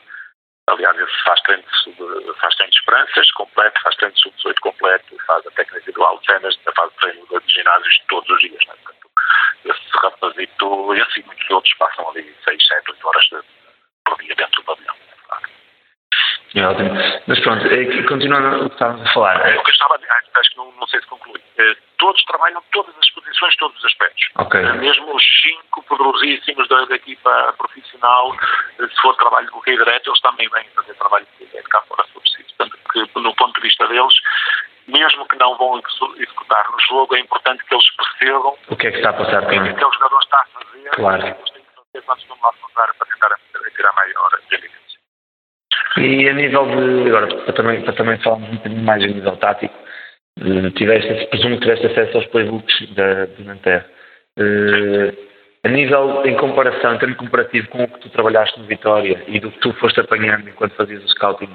Aliás, 0.67 0.97
esse 0.97 1.23
faz 1.23 1.41
treino 1.41 1.63
de, 1.63 2.33
faz 2.39 2.55
treino 2.55 2.71
de 2.71 2.79
esperanças 2.79 3.31
completo, 3.31 3.81
faz 3.81 3.95
treino 3.95 4.15
de 4.15 4.21
sub-18 4.21 4.59
completo, 4.61 5.17
faz 5.25 5.45
a 5.47 5.51
técnica 5.51 5.77
individual 5.77 6.19
de 6.19 6.25
cenas, 6.25 6.59
faz 6.75 6.93
treino 6.95 7.27
de 7.27 7.53
ginásios 7.53 8.01
todos 8.07 8.29
os 8.29 8.39
dias. 8.39 8.65
Né? 8.67 8.73
Portanto, 8.83 9.11
esse 9.65 9.97
rapazito, 9.97 10.93
esse 10.95 11.19
e 11.19 11.23
muitos 11.23 11.49
outros 11.49 11.73
passam 11.75 12.09
ali 12.09 12.35
6, 12.43 12.67
7, 12.67 12.91
8 12.91 13.07
horas 13.07 13.29
por 14.05 14.17
dia 14.19 14.35
dentro 14.35 14.61
do 14.61 14.65
pavilhão. 14.65 15.10
É 16.53 16.67
ótimo. 16.67 16.89
Mas 17.27 17.39
pronto, 17.39 17.65
é 17.65 18.03
continuando 18.03 18.65
o 18.65 18.69
que 18.69 18.75
estávamos 18.75 19.07
a 19.07 19.13
falar. 19.13 19.49
É 19.49 19.57
o 19.57 19.63
que 19.63 19.69
eu 19.69 19.73
estava 19.73 19.95
a 19.95 19.97
dizer, 19.97 20.11
acho 20.35 20.49
que 20.51 20.57
não, 20.57 20.71
não 20.73 20.87
sei 20.87 20.99
se 20.99 21.07
conclui. 21.07 21.41
É, 21.57 21.75
todos 21.97 22.23
trabalham 22.25 22.61
todas 22.71 22.93
as 22.97 23.09
posições, 23.11 23.55
todos 23.55 23.77
os 23.77 23.85
aspectos. 23.85 24.27
Okay. 24.35 24.61
Mesmo 24.73 25.15
os 25.15 25.23
cinco 25.41 25.83
poderosíssimos 25.83 26.67
da, 26.67 26.85
da 26.85 26.95
equipa 26.95 27.53
profissional, 27.57 28.35
se 28.77 29.01
for 29.01 29.15
trabalho 29.15 29.45
de 29.45 29.51
bloqueio 29.51 29.77
direto, 29.77 30.09
eles 30.09 30.21
também 30.21 30.49
vêm 30.49 30.65
fazer 30.75 30.93
trabalho 30.95 31.25
de 31.25 31.45
bloqueio 31.45 31.63
cá 31.63 31.81
fora 31.87 32.03
se 32.03 32.13
for 32.13 32.21
preciso. 32.21 32.53
Portanto, 32.57 32.77
que, 32.91 33.19
no 33.19 33.35
ponto 33.35 33.55
de 33.55 33.67
vista 33.67 33.87
deles, 33.87 34.13
mesmo 34.87 35.27
que 35.27 35.37
não 35.37 35.57
vão 35.57 35.81
executar 36.17 36.69
no 36.69 36.79
jogo, 36.81 37.15
é 37.15 37.19
importante 37.19 37.63
que 37.63 37.73
eles 37.73 37.89
percebam 37.95 38.57
o 38.67 38.75
que 38.75 38.87
é 38.87 38.91
que 38.91 38.97
está 38.97 39.11
a 39.11 39.13
passar 39.13 39.43
o 39.43 39.47
que 39.47 39.55
é 39.55 39.63
que 39.63 39.69
aquele 39.69 39.91
jogador 39.91 40.19
está 40.21 40.37
a 40.37 40.45
fazer 40.45 40.89
claro. 40.91 41.17
o 41.17 41.21
que 41.21 41.39
eles 41.39 41.51
têm 41.51 41.63
que 41.63 41.75
fazer 41.75 42.05
quando 42.05 42.19
estão 42.19 42.37
lá 42.41 42.49
a 42.49 42.93
para 42.93 43.07
tentar 43.07 43.39
tirar 43.75 43.93
maior 43.93 44.29
rendimento. 44.49 44.81
E 46.01 46.27
a 46.27 46.33
nível 46.33 46.65
de, 46.65 47.09
agora, 47.09 47.27
para 47.27 47.53
também, 47.53 47.81
para 47.81 47.93
também 47.93 48.17
falarmos 48.17 48.49
um 48.49 48.55
bocadinho 48.55 48.83
mais 48.83 49.03
a 49.03 49.07
nível 49.07 49.37
tático, 49.37 49.75
tiveste, 50.75 51.27
presumo 51.27 51.55
que 51.55 51.61
tiveste 51.61 51.85
acesso 51.85 52.17
aos 52.17 52.25
playbooks 52.27 52.95
da, 52.95 53.25
do 53.25 53.43
Nanterre. 53.43 53.85
Uh, 54.39 55.15
a 55.63 55.69
nível, 55.69 56.25
em 56.25 56.35
comparação, 56.37 56.95
em 56.95 56.97
termos 56.97 57.17
comparativo 57.17 57.67
com 57.67 57.83
o 57.83 57.87
que 57.87 57.99
tu 57.99 58.09
trabalhaste 58.09 58.59
no 58.59 58.65
Vitória 58.65 59.23
e 59.27 59.39
do 59.39 59.51
que 59.51 59.59
tu 59.59 59.73
foste 59.73 59.99
apanhando 59.99 60.49
enquanto 60.49 60.73
fazias 60.73 61.03
o 61.03 61.07
scouting 61.09 61.49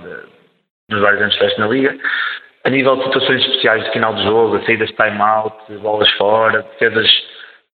nos 0.89 1.01
vários 1.01 1.23
anos 1.23 1.37
que 1.37 1.61
na 1.61 1.67
Liga, 1.67 1.97
a 2.63 2.71
nível 2.71 2.97
de 2.97 3.05
situações 3.05 3.43
especiais 3.43 3.85
de 3.85 3.91
final 3.91 4.15
de 4.15 4.23
jogo, 4.23 4.65
saídas 4.65 4.91
de 4.91 4.95
time-out, 4.95 5.57
bolas 5.81 6.11
fora, 6.13 6.63
defesas 6.63 7.11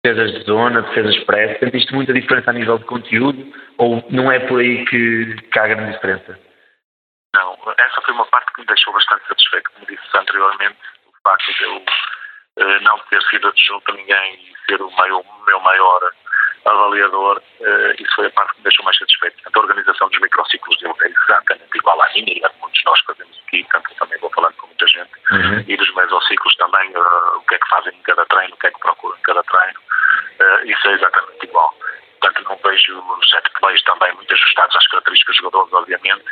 defesas 0.03 0.31
de 0.33 0.43
zona, 0.45 0.81
defesas 0.83 1.15
expresso, 1.15 1.59
sentiste 1.59 1.93
muita 1.93 2.13
diferença 2.13 2.51
a 2.51 2.53
nível 2.53 2.77
de 2.77 2.85
conteúdo 2.85 3.51
ou 3.77 4.03
não 4.09 4.31
é 4.31 4.39
por 4.39 4.59
aí 4.59 4.85
que, 4.85 5.35
que 5.51 5.59
há 5.59 5.67
grande 5.67 5.93
diferença? 5.93 6.48
Não, 7.33 7.57
essa 7.77 8.01
foi 8.01 8.13
uma 8.13 8.25
parte 8.25 8.51
que 8.53 8.61
me 8.61 8.67
deixou 8.67 8.91
bastante 8.93 9.27
satisfeito, 9.27 9.69
como 9.71 9.85
disse 9.85 10.17
anteriormente, 10.17 10.79
o 11.05 11.11
facto 11.23 11.53
de 11.53 11.63
eu 11.63 11.77
uh, 11.77 12.81
não 12.81 12.97
ter 13.09 13.21
sido 13.23 13.47
adjunto 13.47 13.91
a 13.91 13.95
ninguém 13.95 14.35
e 14.35 14.55
ser 14.65 14.81
o 14.81 14.89
meu, 14.99 15.25
meu 15.45 15.59
maior 15.59 16.11
avaliador, 16.65 17.37
uh, 17.37 18.01
isso 18.01 18.15
foi 18.15 18.25
a 18.27 18.31
parte 18.31 18.53
que 18.53 18.57
me 18.57 18.63
deixou 18.63 18.83
mais 18.83 18.97
satisfeito. 18.97 19.35
Portanto, 19.35 19.57
a 19.57 19.59
organização 19.59 20.09
dos 20.09 20.19
microciclos 20.19 20.77
dele 20.79 20.93
é 21.01 21.07
exatamente 21.07 21.77
igual 21.77 22.01
à 22.01 22.09
minha, 22.13 22.33
e 22.33 22.43
a 22.43 22.51
muitos 22.59 22.83
nós 22.83 22.99
fazemos 23.01 23.39
aqui, 23.45 23.63
portanto, 23.63 23.95
também 23.99 24.19
vou 24.19 24.31
falando 24.31 24.55
com 24.55 24.67
muita 24.67 24.87
gente, 24.87 25.11
uhum. 25.31 25.63
e 25.67 25.77
dos 25.77 25.93
mesociclos 25.93 26.55
também, 26.55 26.89
uh, 26.95 27.37
o 27.37 27.41
que 27.41 27.55
é 27.55 27.59
que 27.59 27.69
fazem 27.69 27.93
em 27.93 28.01
cada 28.01 28.25
treino, 28.25 28.55
o 28.55 28.57
que 28.57 28.67
é 28.67 28.71
que 28.71 28.79
procuram 28.79 29.17
em 29.17 29.21
cada 29.21 29.43
treino, 29.43 29.79
isso 30.63 30.87
é 30.87 30.93
exatamente 30.93 31.43
igual. 31.43 31.75
Portanto, 32.19 32.43
não 32.49 32.59
vejo 32.63 33.19
set 33.29 33.49
plays 33.59 33.81
também 33.83 34.13
muito 34.13 34.33
ajustados 34.33 34.75
às 34.75 34.87
características 34.87 35.35
dos 35.35 35.43
jogadores, 35.43 35.73
obviamente, 35.73 36.25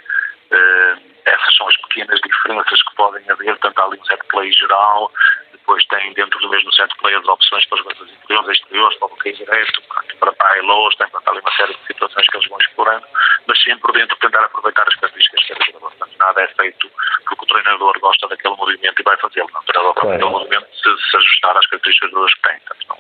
essas 1.25 1.55
são 1.55 1.67
as 1.67 1.77
pequenas 1.77 2.19
diferenças 2.21 2.81
que 2.83 2.95
podem 2.95 3.29
haver, 3.29 3.57
portanto 3.57 3.79
há 3.79 3.85
ali 3.85 3.99
um 3.99 4.05
set 4.05 4.23
play 4.29 4.51
geral, 4.53 5.11
depois 5.51 5.85
tem 5.87 6.13
dentro 6.13 6.39
do 6.39 6.49
mesmo 6.49 6.71
set 6.73 6.89
play 6.97 7.13
as 7.15 7.27
opções 7.27 7.65
para 7.65 7.75
os 7.75 7.83
jogadores 7.83 8.13
interiores, 8.13 8.49
exteriores, 8.49 8.97
para 8.97 9.05
o 9.05 9.09
bloqueio 9.09 9.35
direto, 9.35 9.81
para 10.19 10.61
lows, 10.61 10.95
tem 10.95 11.07
portanto, 11.09 11.29
ali 11.29 11.39
uma 11.41 11.51
série 11.55 11.73
de 11.73 11.87
situações 11.87 12.25
que 12.27 12.37
eles 12.37 12.49
vão 12.49 12.57
explorando, 12.59 13.07
mas 13.47 13.63
sempre 13.63 13.91
dentro 13.93 14.17
tentar 14.17 14.43
aproveitar 14.43 14.87
as 14.87 14.95
características 14.95 15.41
de 15.41 15.47
cada 15.47 15.65
jogador. 15.65 15.91
Portanto, 15.91 16.17
nada 16.19 16.41
é 16.41 16.47
feito 16.47 16.91
porque 17.27 17.43
o 17.43 17.47
treinador 17.47 17.99
gosta 17.99 18.27
daquele 18.27 18.55
movimento 18.55 18.99
e 18.99 19.03
vai 19.03 19.17
fazê-lo. 19.17 19.49
Não, 19.53 19.61
o 19.61 19.63
treinador 19.63 19.93
daquele 19.95 20.29
movimento 20.29 20.67
se, 20.73 21.09
se 21.09 21.17
ajustar 21.17 21.57
às 21.57 21.67
características 21.67 22.11
dos 22.11 22.33
que 22.33 22.41
tem. 22.41 22.59
Portanto, 22.59 22.85
não, 22.89 22.99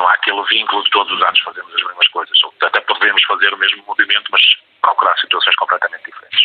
não 0.00 0.08
há 0.08 0.14
aquele 0.14 0.42
vínculo 0.44 0.82
de 0.82 0.90
todos 0.90 1.12
os 1.12 1.22
anos 1.22 1.38
fazemos 1.40 1.74
as 1.74 1.82
mesmas 1.82 2.08
coisas. 2.08 2.38
Até 2.62 2.80
podemos 2.80 3.22
fazer 3.24 3.52
o 3.52 3.58
mesmo 3.58 3.84
movimento, 3.86 4.32
mas 4.32 4.40
procurar 4.80 5.14
situações 5.18 5.54
completamente 5.56 6.04
diferentes. 6.06 6.40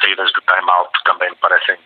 Saídas 0.00 0.32
de 0.32 0.40
time-out 0.40 0.90
também 1.04 1.30
me 1.30 1.36
parecem 1.36 1.78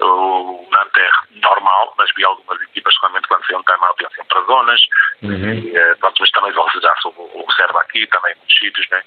o 0.00 0.66
Nanter 0.72 1.12
normal, 1.32 1.94
mas 1.98 2.10
vi 2.16 2.24
algumas 2.24 2.60
equipas 2.62 2.94
realmente 3.00 3.28
quando 3.28 3.44
saíam 3.46 3.62
time-out 3.62 4.02
iam 4.02 4.10
sempre 4.10 4.28
para 4.28 4.46
zonas, 4.46 4.80
uhum. 5.22 5.52
e, 5.52 5.78
uh, 5.78 5.98
pronto, 5.98 6.16
mas 6.20 6.30
também 6.30 6.52
vão 6.52 6.66
já 6.80 6.96
sobre 6.96 7.20
o 7.20 7.44
reserva 7.44 7.80
aqui, 7.82 8.06
também 8.06 8.32
em 8.32 8.36
muitos 8.36 8.58
sítios, 8.58 8.88
né? 8.90 9.02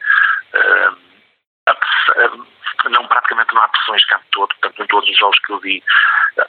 Uh, 0.53 1.07
não, 2.89 3.07
praticamente 3.07 3.53
não 3.53 3.61
há 3.61 3.67
pressões 3.67 4.05
campo 4.05 4.25
todo, 4.31 4.47
portanto, 4.49 4.83
em 4.83 4.87
todos 4.87 5.09
os 5.09 5.17
jogos 5.17 5.39
que 5.39 5.51
eu 5.51 5.59
vi, 5.59 5.83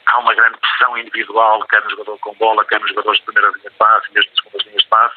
há 0.05 0.19
uma 0.19 0.33
grande 0.33 0.57
pressão 0.57 0.97
individual, 0.97 1.65
quer 1.67 1.83
no 1.83 1.89
jogador 1.89 2.17
com 2.19 2.33
bola, 2.35 2.65
quer 2.65 2.79
nos 2.79 2.89
jogadores 2.89 3.19
de 3.19 3.25
primeira 3.25 3.51
linha 3.55 3.69
de 3.69 3.75
passe, 3.77 4.13
mesmo 4.13 4.31
de 4.31 4.41
segunda 4.41 4.63
linha 4.63 4.77
de 4.77 4.87
passe, 4.87 5.15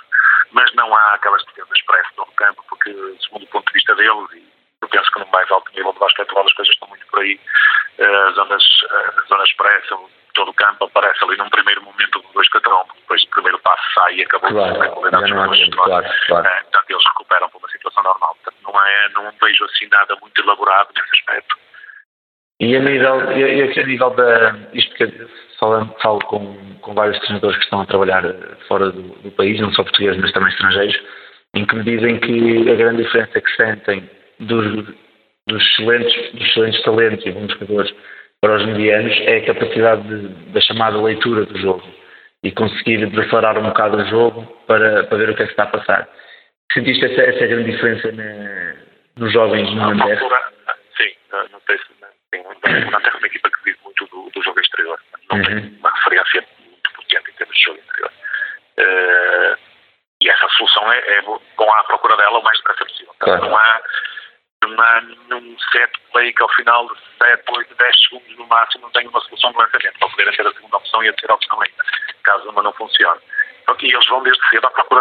mas 0.53 0.73
não 0.75 0.95
há 0.95 1.15
aquelas 1.15 1.45
defesas 1.45 1.71
expressas 1.77 2.17
no 2.17 2.27
campo, 2.27 2.65
porque, 2.69 2.93
segundo 3.23 3.45
o 3.45 3.49
ponto 3.49 3.67
de 3.67 3.73
vista 3.73 3.95
deles, 3.95 4.33
e 4.33 4.53
eu 4.81 4.89
penso 4.89 5.11
que 5.13 5.21
no 5.21 5.27
mais 5.29 5.51
alto 5.51 5.71
nível 5.73 5.93
de 5.93 5.99
basquetebol 5.99 6.45
as 6.45 6.53
coisas 6.55 6.73
estão 6.75 6.89
muito 6.89 7.07
por 7.07 7.21
aí, 7.21 7.41
eh, 7.99 8.29
as 8.29 8.35
zonas, 8.35 8.65
eh, 8.91 9.13
as 9.23 9.29
zonas 9.29 9.49
expressam, 9.49 10.11
todo 10.35 10.51
o 10.51 10.55
campo 10.55 10.85
aparece 10.85 11.23
ali 11.25 11.37
num 11.37 11.51
primeiro 11.51 11.83
momento 11.83 12.19
do 12.21 12.29
2 12.33 12.49
4 12.49 12.87
depois 12.95 13.23
o 13.23 13.29
primeiro 13.29 13.59
passo 13.59 13.83
sai 13.95 14.15
e 14.15 14.23
acabou 14.23 14.51
claro, 14.51 14.93
com 14.93 15.07
a 15.07 15.11
claro, 15.71 16.07
claro. 16.27 16.47
É, 16.47 16.63
portanto, 16.63 16.91
eles 16.91 17.05
recuperam 17.07 17.49
para 17.49 17.59
uma 17.59 17.69
situação 17.69 18.03
normal. 18.03 18.37
Portanto, 18.43 18.63
não, 18.63 18.87
é, 18.87 19.09
não 19.11 19.33
vejo 19.43 19.65
assim 19.65 19.89
nada 19.91 20.17
muito 20.21 20.41
elaborado 20.41 20.89
nesse 20.95 21.11
aspecto. 21.13 21.57
E 22.61 22.77
a 22.77 22.81
nível, 22.81 23.33
e, 23.33 23.41
e 23.41 23.81
a 23.81 23.87
nível 23.87 24.11
da. 24.11 24.57
Isto 24.73 24.95
que 24.95 25.29
falo, 25.59 25.97
falo 26.03 26.19
com, 26.27 26.75
com 26.81 26.95
vários 26.95 27.19
treinadores 27.21 27.57
que 27.59 27.65
estão 27.65 27.81
a 27.81 27.87
trabalhar 27.87 28.23
fora 28.69 28.91
do, 28.91 29.03
do 29.03 29.31
país, 29.33 29.61
não 29.61 29.73
só 29.73 29.83
portugueses, 29.83 30.21
mas 30.21 30.33
também 30.33 30.51
estrangeiros, 30.51 31.01
em 31.55 31.67
que 31.67 31.75
me 31.75 31.85
dizem 31.85 32.21
que 32.21 32.71
a 32.71 32.75
grande 32.75 33.03
diferença 33.03 33.41
que 33.41 33.57
sentem 33.57 34.09
dos, 34.39 34.87
dos, 35.49 35.63
excelentes, 35.63 36.33
dos 36.33 36.49
excelentes 36.49 36.83
talentos 36.83 37.27
e 37.27 37.33
bons 37.33 37.53
jogadores 37.53 37.95
para 38.41 38.57
os 38.57 38.67
medianos 38.67 39.17
é 39.21 39.39
a 39.39 39.47
capacidade 39.47 40.03
de, 40.03 40.29
da 40.53 40.61
chamada 40.61 41.01
leitura 41.01 41.45
do 41.47 41.59
jogo 41.59 42.02
e 42.43 42.51
conseguir 42.53 43.07
declarar 43.07 43.59
um 43.59 43.69
bocado 43.69 43.99
o 43.99 44.05
jogo 44.07 44.45
para, 44.67 45.05
para 45.05 45.19
ver 45.19 45.31
o 45.31 45.37
que 45.37 45.43
é 45.43 45.47
que 45.47 45.53
está 45.53 45.65
a 45.65 45.69
passar. 45.69 46.09
Sentiste 46.73 47.05
essa, 47.05 47.23
essa 47.23 47.47
grande 47.47 47.71
diferença 47.71 48.11
na, 48.13 48.75
nos 49.17 49.33
jovens 49.33 49.71
no 49.71 49.95
Nanterre? 49.95 50.21
Sim, 50.97 51.15
não 51.53 51.61
sei 51.67 51.79
se 51.79 51.85
o 51.93 52.91
Nanterre 52.91 53.15
é 53.15 53.19
uma 53.19 53.27
equipa 53.27 53.51
que 53.51 53.65
vive 53.65 53.79
muito 53.85 54.07
do, 54.07 54.31
do 54.31 54.43
jogo 54.43 54.61
exterior. 54.61 54.99
Não 55.31 55.39
uhum. 55.39 55.45
tem 55.45 55.79
uma 55.79 55.91
referência 55.91 56.45
muito 56.61 56.93
potente 56.95 57.31
em 57.31 57.35
termos 57.35 57.57
de 57.57 57.65
jogo 57.65 57.79
interior. 57.79 58.13
Uh, 58.79 59.57
e 60.23 60.31
essa 60.31 60.49
solução 60.49 60.91
é, 60.93 60.99
é 60.99 61.23
bom 61.23 61.41
à 61.61 61.85
procura 61.85 62.17
dela 62.17 62.39
o 62.39 62.43
mais 62.43 62.57
depressa 62.59 62.85
possível. 62.85 63.15
Claro. 63.19 63.45
Não 63.45 63.57
há 63.57 63.83
não 64.69 64.81
há 64.85 65.01
nenhum 65.01 65.59
set 65.73 65.91
play 66.13 66.33
que 66.33 66.43
ao 66.43 66.49
final 66.55 66.87
de 66.87 66.95
7, 67.19 67.43
8, 67.51 67.75
10 67.75 67.97
segundos 68.09 68.37
no 68.39 68.47
máximo 68.47 68.85
não 68.85 68.91
tenha 68.91 69.09
uma 69.09 69.21
solução 69.21 69.51
de 69.51 69.59
lançamento 69.59 69.99
para 69.99 70.09
poderem 70.09 70.33
ter 70.35 70.47
a 70.47 70.53
segunda 70.53 70.77
opção 70.77 71.03
e 71.03 71.09
a 71.09 71.13
terceira 71.13 71.35
opção 71.35 71.61
ainda, 71.61 71.85
caso 72.23 72.49
uma 72.49 72.63
não 72.63 72.73
funcione. 72.73 73.21
E 73.81 73.87
eles 73.93 74.07
vão 74.07 74.23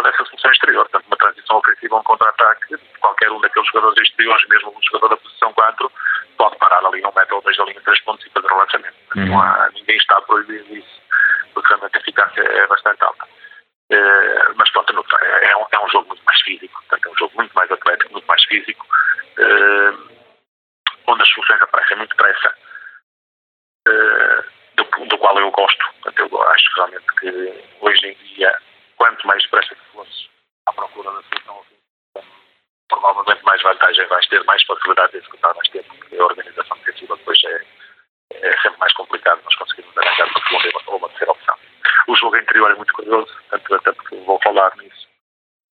procura 0.00 0.02
dessa 0.02 0.24
solução 0.24 0.50
exterior, 0.52 0.88
portanto 0.88 1.06
uma 1.06 1.16
transição 1.16 1.56
ofensiva, 1.58 1.96
um 1.96 2.02
contra-ataque, 2.02 2.76
qualquer 3.00 3.30
um 3.30 3.40
daqueles 3.40 3.68
jogadores 3.68 4.08
exteriores, 4.08 4.48
mesmo 4.48 4.70
um 4.70 4.82
jogador 4.82 5.08
da 5.08 5.16
posição 5.16 5.52
4, 5.52 5.92
pode 6.38 6.56
parar 6.58 6.84
ali 6.86 7.00
num 7.00 7.12
metro 7.14 7.36
ou 7.36 7.42
dois 7.42 7.56
da 7.56 7.64
linha 7.64 7.78
de 7.78 7.84
3 7.84 8.00
pontos 8.02 8.26
e 8.26 8.30
fazer 8.30 8.52
o 8.52 8.56
lançamento. 8.56 8.96
Uhum. 9.16 9.26
Não 9.26 9.40
há, 9.40 9.70
ninguém 9.74 9.96
está 9.96 10.18
a 10.18 10.22
proibir 10.22 10.64
isso, 10.72 11.02
porque 11.54 11.68
realmente 11.68 11.96
a 11.96 12.00
eficácia 12.00 12.42
é 12.42 12.66
bastante 12.66 13.04
alta. 13.04 13.24
Uh, 13.92 14.54
mas 14.56 14.70
pronto, 14.70 15.04
é, 15.20 15.50
é, 15.50 15.56
um, 15.56 15.66
é 15.70 15.78
um 15.84 15.88
jogo 15.90 16.08
muito 16.08 16.24
mais 16.24 16.40
físico, 16.42 16.82
portanto 16.88 17.12
realmente 26.74 27.06
que 27.20 27.64
hoje 27.80 28.06
em 28.06 28.14
dia, 28.14 28.56
quanto 28.96 29.26
mais 29.26 29.42
depressa 29.42 29.74
que 29.74 29.84
fosses 29.92 30.28
à 30.66 30.72
procura 30.72 31.10
da 31.12 31.22
solução, 31.22 31.64
provavelmente 32.88 33.44
mais 33.44 33.62
vantagem 33.62 34.06
vais 34.06 34.26
ter, 34.28 34.44
mais 34.44 34.62
facilidade 34.64 35.12
de 35.12 35.18
executar 35.18 35.54
mais 35.54 35.68
tempo, 35.68 35.94
porque 35.96 36.16
a 36.16 36.24
organização 36.24 36.76
defensiva 36.78 37.16
depois 37.16 37.38
é, 37.44 37.64
é 38.32 38.52
sempre 38.60 38.78
mais 38.78 38.92
complicado 38.94 39.40
nós 39.44 39.54
conseguimos 39.56 39.96
arranjar 39.96 40.28
uma 40.28 40.40
segunda 40.48 40.78
ou 40.86 40.96
uma 40.96 41.08
terceira 41.08 41.32
opção. 41.32 41.56
O 42.08 42.16
jogo 42.16 42.36
interior 42.36 42.70
é 42.70 42.74
muito 42.74 42.92
curioso, 42.92 43.34
tanto, 43.50 43.80
tanto 43.80 44.04
que 44.04 44.16
vou 44.16 44.40
falar 44.42 44.76
nisso 44.76 45.08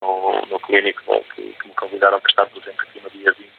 no, 0.03 0.43
no 0.47 0.61
clínico 0.61 1.25
que, 1.35 1.53
que 1.53 1.68
me 1.68 1.75
convidaram 1.75 2.21
para 2.21 2.31
estar 2.31 2.47
presente 2.47 2.81
aqui 2.81 3.01
no 3.01 3.11
dia 3.11 3.33
20. 3.33 3.51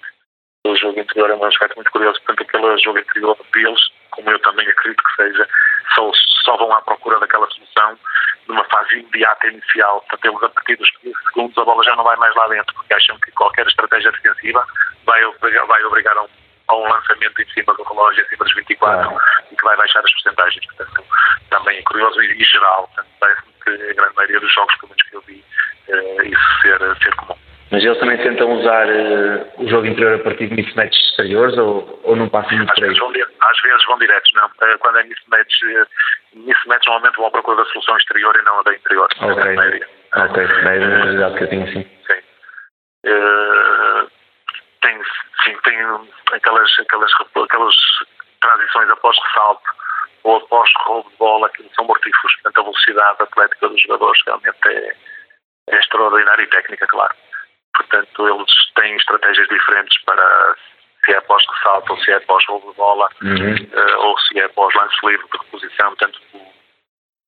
O 0.65 0.75
jogo 0.75 0.99
interior 0.99 1.31
é 1.31 1.35
um 1.35 1.43
aspecto 1.43 1.75
muito 1.75 1.91
curioso, 1.91 2.21
portanto, 2.21 2.47
aquele 2.47 2.77
jogo 2.77 2.99
interior 2.99 3.37
deles, 3.51 3.81
como 4.11 4.29
eu 4.29 4.39
também 4.39 4.67
acredito 4.67 5.03
que 5.03 5.15
seja, 5.15 5.47
só, 5.95 6.11
só 6.43 6.57
vão 6.57 6.71
à 6.73 6.81
procura 6.81 7.19
daquela 7.19 7.49
solução 7.49 7.97
numa 8.47 8.63
fase 8.65 8.99
imediata 8.99 9.47
inicial. 9.47 10.01
Portanto, 10.01 10.25
eles 10.25 10.43
a 10.43 10.49
partir 10.49 10.75
dos 10.75 10.89
15 10.97 11.15
segundos 11.25 11.57
a 11.57 11.65
bola 11.65 11.83
já 11.83 11.95
não 11.95 12.03
vai 12.03 12.15
mais 12.17 12.35
lá 12.35 12.47
dentro, 12.47 12.73
porque 12.75 12.93
acham 12.93 13.17
que 13.19 13.31
qualquer 13.31 13.67
estratégia 13.67 14.11
defensiva 14.11 14.65
vai 15.05 15.23
obrigar, 15.25 15.65
vai 15.65 15.83
obrigar 15.83 16.17
a, 16.17 16.23
um, 16.23 16.27
a 16.67 16.75
um 16.75 16.83
lançamento 16.83 17.41
em 17.41 17.49
cima 17.53 17.73
do 17.73 17.83
relógio, 17.83 18.23
em 18.23 18.27
cima 18.27 18.43
dos 18.43 18.53
24, 18.55 19.09
ah. 19.09 19.43
e 19.51 19.55
que 19.55 19.63
vai 19.63 19.77
baixar 19.77 19.99
as 19.99 20.11
porcentagens. 20.11 20.65
Portanto, 20.65 21.05
também 21.49 21.77
é 21.77 21.83
geral. 22.61 22.89
Parece-me 23.19 23.53
que 23.63 23.69
a 23.69 23.93
grande 23.93 24.15
maioria 24.15 24.39
dos 24.39 24.53
jogos, 24.53 24.75
pelo 24.77 24.89
menos 24.89 25.03
que 25.03 25.15
eu 25.15 25.21
vi, 25.21 25.43
uh, 25.89 26.25
isso 26.25 26.61
ser, 26.61 26.79
ser 27.03 27.15
comum. 27.15 27.35
Mas 27.71 27.85
eles 27.85 27.99
também 27.99 28.17
tentam 28.17 28.51
usar 28.59 28.87
uh, 28.87 29.63
o 29.63 29.67
jogo 29.67 29.87
interior 29.87 30.19
a 30.19 30.23
partir 30.23 30.47
de 30.47 30.55
mismatches 30.55 31.09
exteriores 31.09 31.57
ou, 31.57 32.01
ou 32.03 32.15
não 32.15 32.29
passam 32.29 32.57
muito 32.57 32.73
por 32.73 32.83
aí? 32.83 32.89
Às 32.91 33.61
vezes 33.61 33.85
vão 33.85 33.97
diretos, 33.97 34.31
não. 34.33 34.45
Uh, 34.45 34.77
quando 34.79 34.99
é 34.99 35.03
mismatch, 35.03 35.53
mismatch 36.33 36.85
normalmente 36.85 37.15
vão 37.15 37.27
à 37.27 37.31
procura 37.31 37.57
da 37.57 37.65
solução 37.71 37.97
exterior 37.97 38.35
e 38.37 38.43
não 38.43 38.59
a 38.59 38.63
da 38.63 38.73
interior. 38.73 39.09
Ok, 39.21 39.57
ok. 40.15 40.43
É 40.43 40.85
uma 40.85 40.99
curiosidade 40.99 41.37
que 41.37 41.43
eu 41.43 41.49
tenho, 41.49 41.67
sim. 41.67 41.89
Sim. 42.07 42.21
Uh, 43.05 44.11
tem, 44.81 45.01
sim, 45.43 45.57
tem 45.63 45.77
aquelas, 46.33 46.69
aquelas, 46.79 47.11
aquelas 47.35 47.75
transições 48.41 48.89
após 48.89 49.17
ressalto 49.27 49.80
ou 50.23 50.37
após 50.37 50.69
roubo 50.85 51.09
de 51.09 51.17
bola 51.17 51.49
que 51.49 51.69
são 51.75 51.85
mortíferos. 51.85 52.33
Portanto, 52.35 52.59
a 52.59 52.63
velocidade 52.63 53.23
atlética 53.23 53.69
dos 53.69 53.81
jogadores 53.81 54.21
realmente 54.25 54.57
é, 54.67 54.95
é 55.69 55.79
extraordinária 55.79 56.43
e 56.43 56.47
técnica, 56.47 56.87
claro. 56.87 57.13
Portanto, 57.75 58.27
eles 58.27 58.51
têm 58.75 58.95
estratégias 58.95 59.47
diferentes 59.47 60.01
para 60.03 60.55
se 61.03 61.13
é 61.13 61.17
após 61.17 61.43
ressalto 61.55 61.93
ou 61.93 61.99
se 61.99 62.11
é 62.11 62.15
após 62.15 62.45
roubo 62.47 62.71
de 62.71 62.77
bola 62.77 63.09
uhum. 63.23 63.55
uh, 63.55 63.99
ou 64.05 64.19
se 64.19 64.39
é 64.39 64.45
após 64.45 64.73
lance 64.75 64.95
livre 65.03 65.25
de 65.31 65.37
reposição. 65.37 65.87
Portanto, 65.87 66.19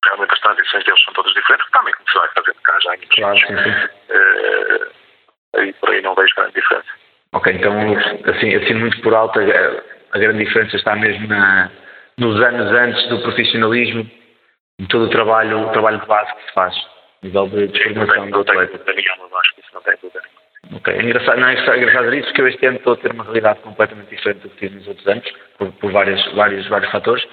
realmente 0.06 0.34
as 0.34 0.40
transições 0.42 0.84
deles 0.86 1.04
são 1.04 1.14
todas 1.14 1.34
diferentes, 1.34 1.70
também 1.72 1.94
como 1.94 2.10
se 2.10 2.18
vai 2.18 2.30
fazer 2.30 2.56
cá 2.64 2.80
já 2.82 2.96
em 2.96 3.00
claro, 3.00 3.38
sim, 3.40 3.48
sim. 3.48 4.14
Uh, 4.14 5.64
e 5.64 5.74
por 5.74 5.90
aí 5.90 6.02
não 6.02 6.14
vejo 6.14 6.36
grande 6.36 6.54
diferença. 6.54 6.88
Ok, 7.34 7.54
então, 7.54 7.74
assim, 8.30 8.56
assim 8.56 8.74
muito 8.76 9.02
por 9.02 9.14
alto, 9.14 9.40
a, 9.40 10.16
a 10.16 10.20
grande 10.20 10.46
diferença 10.46 10.76
está 10.76 10.96
mesmo 10.96 11.28
na, 11.28 11.72
nos 12.18 12.42
anos 12.42 12.72
antes 12.72 13.08
do 13.10 13.20
profissionalismo, 13.20 14.10
em 14.80 14.86
todo 14.86 15.06
o 15.06 15.10
trabalho, 15.10 15.68
o 15.68 15.72
trabalho 15.72 16.00
de 16.00 16.08
base 16.08 16.34
que 16.36 16.46
se 16.48 16.54
faz, 16.54 16.76
a 16.76 17.26
nível 17.26 17.48
de, 17.48 17.68
de 17.68 17.84
formação 17.84 18.30
do 18.30 18.40
atleta. 18.40 18.80
Não 19.18 19.38
acho 19.38 19.56
que 19.56 19.62
isso 19.62 19.70
não 19.74 19.82
tem 19.82 19.96
dúvida 20.02 20.22
Ok, 20.72 20.94
é 20.94 21.02
engraçado, 21.02 21.40
não 21.40 21.48
é 21.50 21.54
engraçado 21.54 22.16
isso, 22.16 22.28
porque 22.28 22.42
eu 22.42 22.48
este 22.48 22.66
ano 22.66 22.78
estou 22.78 22.94
a 22.94 22.98
ter 22.98 23.12
uma 23.12 23.24
realidade 23.26 23.60
completamente 23.60 24.16
diferente 24.16 24.40
do 24.40 24.50
que 24.50 24.58
tive 24.58 24.76
nos 24.76 24.88
outros 24.88 25.08
anos, 25.08 25.26
por, 25.58 25.72
por 25.74 25.92
vários, 25.92 26.34
vários, 26.34 26.68
vários 26.70 26.90
fatores, 26.90 27.24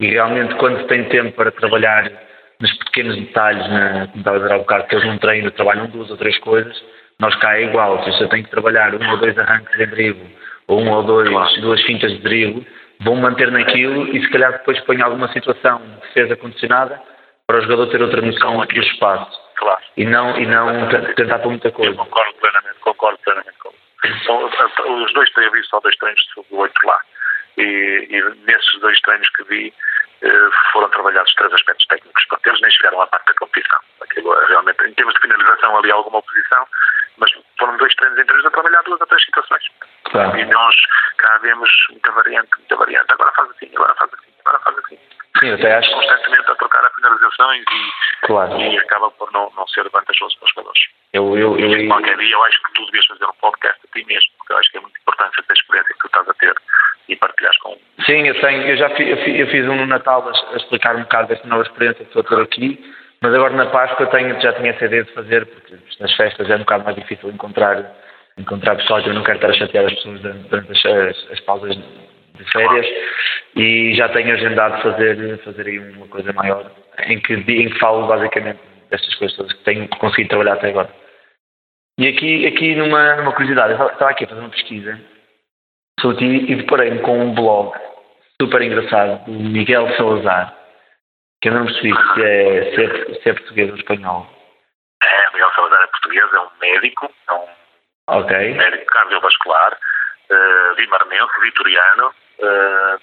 e 0.00 0.06
realmente 0.06 0.54
quando 0.54 0.86
tem 0.86 1.04
tempo 1.10 1.32
para 1.32 1.50
trabalhar 1.50 2.10
nos 2.58 2.72
pequenos 2.78 3.16
detalhes, 3.16 3.68
na, 3.68 4.06
como 4.08 4.18
estava 4.18 4.36
a 4.36 4.40
dizer 4.40 4.54
há 4.54 4.58
bocado, 4.58 4.86
que 4.86 4.94
eles 4.94 5.06
não 5.06 5.18
treinam, 5.18 5.50
trabalham 5.50 5.86
duas 5.88 6.10
ou 6.10 6.16
três 6.16 6.38
coisas, 6.38 6.82
nós 7.18 7.34
cá 7.36 7.58
é 7.58 7.64
igual, 7.64 8.02
se 8.02 8.22
eu 8.22 8.28
tenho 8.28 8.44
que 8.44 8.50
trabalhar 8.50 8.94
um 8.94 9.10
ou 9.10 9.16
dois 9.18 9.36
arranques 9.38 9.76
de 9.76 9.86
drible, 9.86 10.36
ou 10.66 10.80
um 10.80 10.90
ou 10.90 11.02
dois, 11.02 11.28
duas 11.60 11.82
fintas 11.82 12.10
de 12.12 12.18
drible, 12.18 12.66
vão 13.00 13.16
manter 13.16 13.50
naquilo 13.50 14.06
e 14.14 14.20
se 14.22 14.30
calhar 14.30 14.52
depois 14.52 14.78
põe 14.80 15.00
alguma 15.00 15.28
situação 15.32 15.78
de 15.78 16.00
defesa 16.08 16.36
condicionada 16.36 17.00
para 17.46 17.58
o 17.58 17.62
jogador 17.62 17.86
ter 17.88 18.02
outra 18.02 18.20
noção 18.20 18.64
do 18.64 18.80
espaço. 18.80 19.40
Claro. 19.56 19.80
E 19.96 20.04
não, 20.04 20.38
e 20.38 20.46
não 20.46 20.88
tentar 21.14 21.38
por 21.40 21.50
muita 21.50 21.70
coisa. 21.72 21.90
Eu 21.90 21.96
concordo 21.96 22.34
plenamente, 22.34 22.78
concordo 22.80 23.18
plenamente 23.24 23.58
com 23.58 23.72
São, 24.24 24.44
os 25.02 25.12
dois 25.12 25.30
treinos, 25.30 25.52
vi 25.52 25.66
só 25.66 25.80
dois 25.80 25.96
treinos 25.96 26.20
de 26.20 26.32
sub-8 26.34 26.72
lá. 26.84 27.00
E, 27.58 28.06
e, 28.10 28.22
nesses 28.46 28.80
dois 28.80 28.98
treinos 29.00 29.28
que 29.30 29.44
vi 29.44 29.74
eh, 30.22 30.50
foram 30.72 30.88
trabalhados 30.90 31.34
três 31.34 31.52
aspectos 31.52 31.86
técnicos. 31.86 32.24
Portanto, 32.26 32.46
eles 32.46 32.60
nem 32.60 32.70
chegaram 32.70 33.00
à 33.02 33.06
parte 33.06 33.26
da 33.26 33.34
competição. 33.34 33.80
Aquilo 34.00 34.34
é 34.34 34.46
realmente, 34.46 34.84
em 34.86 34.94
termos 34.94 35.14
de 35.14 35.20
finalização, 35.20 35.76
ali 35.76 35.90
alguma 35.90 36.18
oposição, 36.18 36.66
mas 37.16 37.30
foram 37.58 37.76
dois 37.76 37.94
treinos 37.96 38.18
eles 38.18 38.44
a 38.44 38.50
trabalhar 38.50 38.82
duas 38.82 39.00
ou 39.00 39.06
três 39.06 39.24
situações. 39.24 39.64
Claro. 40.10 40.38
E 40.38 40.44
nós 40.44 40.74
cá 41.18 41.38
vemos 41.38 41.70
muita 41.90 42.10
variante, 42.12 42.50
muita 42.58 42.76
variante. 42.76 43.12
Agora 43.12 43.32
faz 43.32 43.50
assim, 43.50 43.70
agora 43.74 43.94
faz 43.94 44.10
assim, 44.14 44.32
agora 44.44 44.58
faz 44.60 44.78
assim. 44.78 44.98
Sim, 45.38 45.52
até 45.52 45.74
acho. 45.74 45.90
Constantemente 45.92 46.50
a 46.50 46.54
trocar 46.54 46.84
as 46.84 46.94
finalizações 46.94 47.64
e, 47.70 48.26
claro. 48.26 48.60
e 48.60 48.78
acaba 48.78 49.10
por 49.12 49.32
não, 49.32 49.50
não 49.56 49.66
ser 49.68 49.88
vantajoso 49.88 50.36
para 50.38 50.46
os 50.46 50.50
jogadores. 50.50 50.80
Eu, 51.12 51.38
eu, 51.38 51.58
eu, 51.58 51.70
eu, 51.70 51.88
qualquer 51.88 52.16
dia 52.16 52.34
eu 52.34 52.44
acho 52.44 52.62
que 52.62 52.72
tu 52.74 52.86
devias 52.86 53.06
fazer 53.06 53.24
um 53.24 53.34
podcast 53.40 53.80
a 53.84 53.92
ti 53.92 54.04
mesmo, 54.06 54.30
porque 54.38 54.52
eu 54.52 54.58
acho 54.58 54.70
que 54.70 54.78
é 54.78 54.80
muito 54.80 55.00
importante 55.00 55.40
essa 55.40 55.52
experiência 55.52 55.94
que 55.94 56.00
tu 56.00 56.06
estás 56.06 56.28
a 56.28 56.34
ter 56.34 56.54
e 57.08 57.16
partilhares 57.16 57.58
com 57.58 57.76
Sim, 58.04 58.26
eu 58.26 58.40
tenho, 58.40 58.62
eu 58.68 58.76
já 58.76 58.90
fiz, 58.90 59.08
eu 59.08 59.46
fiz, 59.48 59.68
um 59.68 59.76
no 59.76 59.86
Natal 59.86 60.28
a 60.28 60.56
explicar 60.56 60.96
um 60.96 61.02
bocado 61.02 61.28
desta 61.28 61.46
nova 61.48 61.62
experiência 61.62 62.04
que 62.04 62.16
estou 62.16 62.22
a 62.22 62.24
ter 62.24 62.42
aqui 62.42 62.94
mas 63.22 63.34
agora 63.34 63.54
na 63.54 63.66
Páscoa 63.66 64.06
tenho, 64.06 64.40
já 64.40 64.52
tinha 64.54 64.70
essa 64.70 64.86
ideia 64.86 65.04
de 65.04 65.12
fazer, 65.12 65.44
porque 65.44 65.76
nas 66.00 66.14
festas 66.16 66.48
é 66.48 66.56
um 66.56 66.60
bocado 66.60 66.84
mais 66.84 66.96
difícil 66.96 67.28
encontrar, 67.28 67.76
encontrar 68.40 68.76
pessoal, 68.76 69.00
eu 69.00 69.14
não 69.14 69.22
quero 69.22 69.36
estar 69.36 69.50
a 69.50 69.54
chatear 69.54 69.86
as 69.86 69.94
pessoas 69.94 70.20
durante 70.20 70.72
as, 70.72 70.86
as, 70.86 71.32
as 71.32 71.40
pausas 71.40 71.76
de 71.76 72.52
férias 72.52 72.86
e 73.56 73.94
já 73.94 74.08
tenho 74.08 74.32
agendado 74.32 74.82
fazer, 74.82 75.38
fazer 75.38 75.66
aí 75.66 75.78
uma 75.78 76.08
coisa 76.08 76.32
maior 76.32 76.70
em 77.06 77.20
que, 77.20 77.34
em 77.34 77.44
que 77.70 77.78
falo 77.78 78.06
basicamente 78.06 78.60
destas 78.90 79.14
coisas 79.16 79.36
todas 79.36 79.52
que 79.52 79.64
tenho 79.64 79.88
conseguido 79.88 80.30
trabalhar 80.30 80.54
até 80.54 80.68
agora. 80.68 80.90
E 81.98 82.08
aqui, 82.08 82.46
aqui 82.46 82.74
numa, 82.74 83.16
numa 83.16 83.32
curiosidade, 83.32 83.78
eu 83.78 83.86
estava 83.88 84.10
aqui 84.10 84.24
a 84.24 84.28
fazer 84.28 84.40
uma 84.40 84.50
pesquisa 84.50 85.00
sobre 86.00 86.16
ti 86.16 86.52
e 86.52 86.56
deparei-me 86.56 87.00
com 87.00 87.18
um 87.18 87.34
blog 87.34 87.76
super 88.40 88.62
engraçado 88.62 89.24
do 89.26 89.32
Miguel 89.32 89.94
Salazar 89.96 90.56
que 91.42 91.48
eu 91.48 91.54
não 91.54 91.64
percebi 91.64 91.90
se 91.90 92.22
é, 92.22 92.74
se 92.74 92.84
é, 92.84 93.14
se 93.14 93.28
é 93.28 93.32
português 93.32 93.70
ou 93.70 93.76
espanhol. 93.76 94.26
É, 95.02 95.32
Miguel 95.32 95.50
Salazar 95.54 95.82
é 95.82 95.86
português, 95.86 96.32
é 96.32 96.40
um 96.40 96.48
médico, 96.60 97.10
é 97.28 97.32
um 97.32 97.59
okay. 98.18 98.54
médico 98.54 98.86
cardiovascular, 98.86 99.72
uh, 100.30 100.74
vimarnense, 100.76 101.40
vitoriano, 101.42 102.08
uh, 102.08 103.00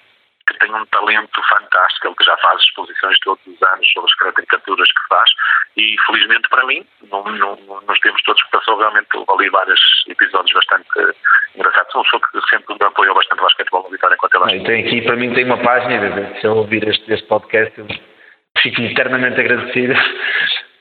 que 0.48 0.58
tem 0.58 0.74
um 0.74 0.84
talento 0.86 1.42
fantástico, 1.42 2.08
ele 2.08 2.16
que 2.16 2.24
já 2.24 2.36
faz 2.38 2.60
exposições 2.62 3.18
todos 3.20 3.46
os 3.46 3.62
anos 3.68 3.86
sobre 3.92 4.10
as 4.10 4.14
caricaturas 4.14 4.88
que 4.88 5.08
faz, 5.08 5.30
e 5.76 5.96
felizmente 6.06 6.48
para 6.48 6.66
mim, 6.66 6.86
no, 7.10 7.22
no, 7.24 7.80
nos 7.82 8.00
tempos 8.00 8.22
todos 8.22 8.42
que 8.42 8.50
passou, 8.50 8.78
realmente 8.78 9.08
ali 9.28 9.50
vários 9.50 9.80
episódios 10.08 10.52
bastante 10.52 10.88
engraçados. 11.54 11.94
Uma 11.94 12.04
pessoa 12.04 12.22
que 12.22 12.48
sempre 12.48 12.74
me 12.80 12.86
apoiou 12.86 13.14
bastante 13.14 13.40
o 13.40 13.42
basquetebol 13.44 13.82
no 13.84 13.90
Vitória 13.90 14.14
enquanto 14.14 14.50
ele 14.50 14.64
tem 14.64 14.86
aqui, 14.86 15.02
para 15.02 15.16
mim, 15.16 15.34
tem 15.34 15.44
uma 15.44 15.58
página, 15.58 16.40
se 16.40 16.46
eu 16.46 16.56
ouvir 16.56 16.88
este, 16.88 17.12
este 17.12 17.26
podcast, 17.26 17.78
eu 17.78 17.86
fico 18.58 18.80
eternamente 18.82 19.40
agradecido 19.40 19.94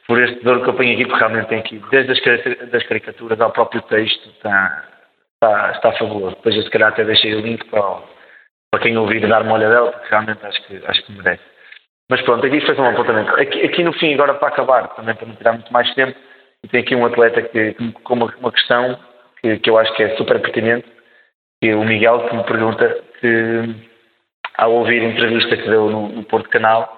por 0.08 0.22
este 0.22 0.44
dor 0.44 0.64
que 0.64 0.70
eu 0.70 0.74
ponho 0.74 0.94
aqui, 0.94 1.06
porque 1.06 1.20
realmente 1.20 1.50
tem 1.50 1.60
aqui, 1.60 1.82
desde 1.92 2.12
as 2.12 2.70
das 2.72 2.84
caricaturas 2.84 3.40
ao 3.42 3.52
próprio 3.52 3.82
texto, 3.84 4.30
está, 4.30 4.86
está, 5.34 5.72
está 5.72 5.92
fabuloso. 5.94 6.36
Depois 6.38 6.56
eu 6.56 6.64
se 6.64 6.70
calhar 6.70 6.90
até 6.90 7.04
deixei 7.04 7.36
o 7.36 7.42
link 7.42 7.66
para, 7.66 8.02
para 8.72 8.82
quem 8.82 8.98
ouvir 8.98 9.28
dar 9.28 9.42
uma 9.42 9.56
olhadela, 9.56 9.92
porque 9.92 10.10
realmente 10.10 10.46
acho 10.46 10.66
que, 10.66 10.82
acho 10.86 11.06
que 11.06 11.12
merece. 11.12 11.44
Mas 12.10 12.22
pronto, 12.22 12.46
aqui 12.46 12.62
fez 12.62 12.80
um 12.80 12.86
apontamento. 12.86 13.36
Aqui, 13.36 13.66
aqui 13.66 13.84
no 13.84 13.92
fim, 13.94 14.14
agora 14.14 14.36
para 14.36 14.48
acabar, 14.48 14.88
também 14.96 15.14
para 15.14 15.28
não 15.28 15.36
tirar 15.36 15.54
muito 15.54 15.74
mais 15.74 15.94
tempo, 15.94 16.18
tem 16.72 16.82
aqui 16.82 16.96
um 16.96 17.06
atleta 17.06 17.42
que, 17.42 17.74
com 18.04 18.14
uma, 18.14 18.34
uma 18.40 18.52
questão 18.52 18.98
que, 19.42 19.60
que 19.60 19.70
eu 19.70 19.78
acho 19.78 19.94
que 19.94 20.04
é 20.04 20.16
super 20.16 20.40
pertinente, 20.42 20.88
que 21.62 21.70
é 21.70 21.76
o 21.76 21.84
Miguel 21.84 22.30
que 22.30 22.36
me 22.36 22.44
pergunta 22.44 23.04
que 23.20 23.76
ao 24.58 24.74
ouvir 24.74 25.02
a 25.02 25.10
entrevista 25.10 25.58
que 25.58 25.70
deu 25.70 25.90
no, 25.90 26.10
no 26.10 26.24
Porto 26.24 26.50
Canal, 26.50 26.97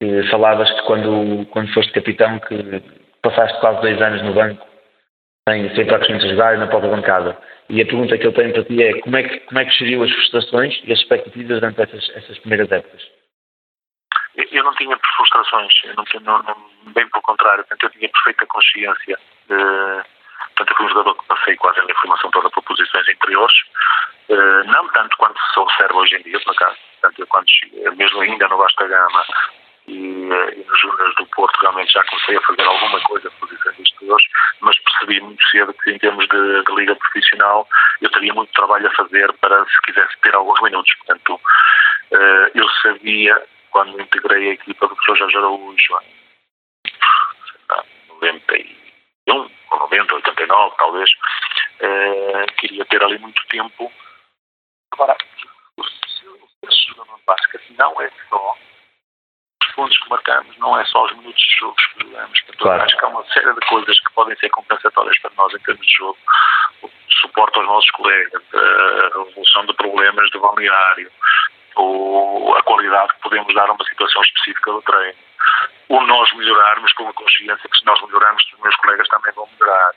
que 0.00 0.22
falavas 0.30 0.70
que 0.70 0.82
quando, 0.82 1.46
quando 1.46 1.72
foste 1.72 1.92
capitão 1.92 2.38
que 2.40 2.82
passaste 3.22 3.58
quase 3.60 3.80
dois 3.80 4.00
anos 4.00 4.22
no 4.22 4.32
banco 4.32 4.66
sem, 5.48 5.74
sem 5.74 5.86
praticamente 5.86 6.28
jogar 6.28 6.54
e 6.54 6.58
na 6.58 6.66
própria 6.66 6.90
bancada. 6.90 7.38
E 7.68 7.82
a 7.82 7.86
pergunta 7.86 8.16
que 8.16 8.26
eu 8.26 8.32
tenho 8.32 8.52
para 8.52 8.64
ti 8.64 8.82
é 8.82 9.00
como 9.00 9.16
é 9.16 9.22
que, 9.22 9.40
como 9.40 9.58
é 9.58 9.64
que 9.64 9.70
geriu 9.72 10.02
as 10.02 10.10
frustrações 10.10 10.80
e 10.84 10.92
as 10.92 10.98
expectativas 10.98 11.60
durante 11.60 11.82
essas, 11.82 12.10
essas 12.16 12.38
primeiras 12.38 12.70
épocas? 12.70 13.02
Eu 14.52 14.62
não 14.62 14.74
tinha 14.76 14.96
frustrações, 15.16 15.72
não, 15.96 16.04
não, 16.22 16.42
não, 16.42 16.92
bem 16.92 17.08
pelo 17.08 17.22
contrário, 17.22 17.64
eu 17.68 17.90
tinha 17.90 18.08
perfeita 18.08 18.46
consciência. 18.46 19.18
De, 19.48 20.02
portanto, 20.56 20.70
eu 20.70 20.76
fui 20.76 20.86
um 20.86 20.88
jogador 20.90 21.14
que 21.16 21.26
passei 21.26 21.56
quase 21.56 21.80
a 21.80 21.82
minha 21.82 21.96
formação 21.96 22.30
toda 22.30 22.48
por 22.50 22.62
posições 22.62 23.08
interiores, 23.08 23.56
uh, 24.28 24.64
não 24.72 24.88
tanto 24.88 25.16
quanto 25.16 25.38
sou 25.52 25.68
servo 25.72 25.98
hoje 25.98 26.16
em 26.16 26.22
dia, 26.22 26.40
por 26.40 26.52
acaso. 26.52 26.76
Portanto, 27.00 27.18
eu 27.18 27.26
quando, 27.26 27.96
mesmo 27.96 28.20
ainda 28.20 28.48
no 28.48 28.56
Vasta 28.56 28.86
Gama, 28.86 29.24
e, 29.88 30.28
eh, 30.30 30.64
nos 30.66 30.80
Júniors 30.80 31.14
do 31.16 31.26
Porto 31.28 31.58
realmente 31.60 31.92
já 31.92 32.04
comecei 32.04 32.36
a 32.36 32.42
fazer 32.42 32.62
alguma 32.62 33.00
coisa 33.00 33.30
por 33.32 33.48
diferentes 33.48 33.90
jogadores, 33.94 34.26
mas 34.60 34.78
percebi 34.78 35.20
muito 35.20 35.42
cedo 35.48 35.72
que 35.72 35.90
em 35.90 35.98
termos 35.98 36.28
de, 36.28 36.64
de, 36.64 36.74
liga 36.74 36.94
profissional 36.94 37.66
eu 38.00 38.10
teria 38.10 38.34
muito 38.34 38.52
trabalho 38.52 38.86
a 38.86 38.94
fazer 38.94 39.32
para 39.34 39.64
se 39.64 39.80
quisesse 39.86 40.20
ter 40.20 40.34
alguns 40.34 40.60
minutos. 40.60 40.94
Portanto, 40.96 41.34
uh, 41.34 42.50
eu 42.54 42.68
sabia, 42.82 43.42
quando 43.70 44.00
integrei 44.00 44.50
a 44.50 44.54
equipa 44.54 44.86
do 44.86 44.94
professor 44.94 45.16
Jorge 45.16 45.38
Araújo, 45.38 45.98
em 46.84 46.92
91 48.08 49.50
ou 49.70 49.78
90, 49.78 50.14
89 50.14 50.76
talvez, 50.76 51.10
uh, 51.80 52.52
queria 52.58 52.84
ter 52.84 53.02
ali 53.02 53.18
muito 53.18 53.40
tempo. 53.48 53.90
Agora, 54.92 55.16
o 55.78 55.82
jogador 56.88 57.20
básico 57.26 57.58
não 57.78 58.00
é 58.02 58.10
só 58.28 58.56
pontos 59.78 59.96
que 59.96 60.10
marcamos, 60.10 60.58
não 60.58 60.76
é 60.76 60.84
só 60.86 61.04
os 61.04 61.12
minutos 61.12 61.40
de 61.40 61.54
jogo 61.54 61.76
que 61.76 62.04
jogamos. 62.04 62.40
Portanto, 62.40 62.62
claro. 62.62 62.82
Acho 62.82 62.96
que 62.98 63.04
há 63.04 63.08
uma 63.08 63.24
série 63.26 63.54
de 63.54 63.66
coisas 63.68 64.00
que 64.00 64.12
podem 64.12 64.36
ser 64.38 64.48
compensatórias 64.50 65.18
para 65.20 65.30
nós 65.36 65.54
em 65.54 65.58
termos 65.60 65.86
de 65.86 65.94
jogo. 65.94 66.18
O 66.82 66.90
suporte 67.08 67.58
aos 67.58 67.66
nossos 67.66 67.90
colegas, 67.92 68.42
a 68.54 69.18
resolução 69.18 69.66
de 69.66 69.74
problemas 69.74 70.28
do 70.32 70.40
balneário, 70.40 71.12
ou 71.76 72.56
a 72.56 72.62
qualidade 72.64 73.14
que 73.14 73.20
podemos 73.20 73.54
dar 73.54 73.70
a 73.70 73.72
uma 73.72 73.84
situação 73.84 74.20
específica 74.22 74.72
do 74.72 74.82
treino. 74.82 75.18
O 75.90 76.00
nós 76.02 76.32
melhorarmos 76.32 76.92
com 76.94 77.08
a 77.08 77.12
consciência 77.12 77.68
que 77.68 77.78
se 77.78 77.86
nós 77.86 78.02
melhorarmos, 78.02 78.44
os 78.52 78.60
meus 78.60 78.74
colegas 78.76 79.06
também 79.08 79.32
vão 79.32 79.48
melhorar. 79.52 79.92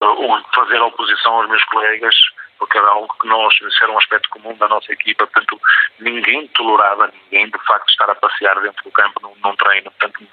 O 0.00 0.40
fazer 0.54 0.80
oposição 0.80 1.34
aos 1.34 1.48
meus 1.50 1.64
colegas 1.64 2.14
porque 2.58 2.78
era 2.78 2.88
algo 2.88 3.14
que 3.20 3.28
nós, 3.28 3.54
isso 3.54 3.82
era 3.82 3.92
um 3.92 3.98
aspecto 3.98 4.28
comum 4.30 4.54
da 4.56 4.68
nossa 4.68 4.92
equipa, 4.92 5.26
portanto, 5.26 5.60
ninguém 6.00 6.48
tolerava 6.48 7.12
ninguém, 7.12 7.46
de 7.46 7.58
facto, 7.64 7.88
estar 7.88 8.10
a 8.10 8.14
passear 8.14 8.60
dentro 8.60 8.82
do 8.84 8.90
campo 8.90 9.20
num, 9.22 9.34
num 9.42 9.56
treino, 9.56 9.90
portanto, 9.92 10.26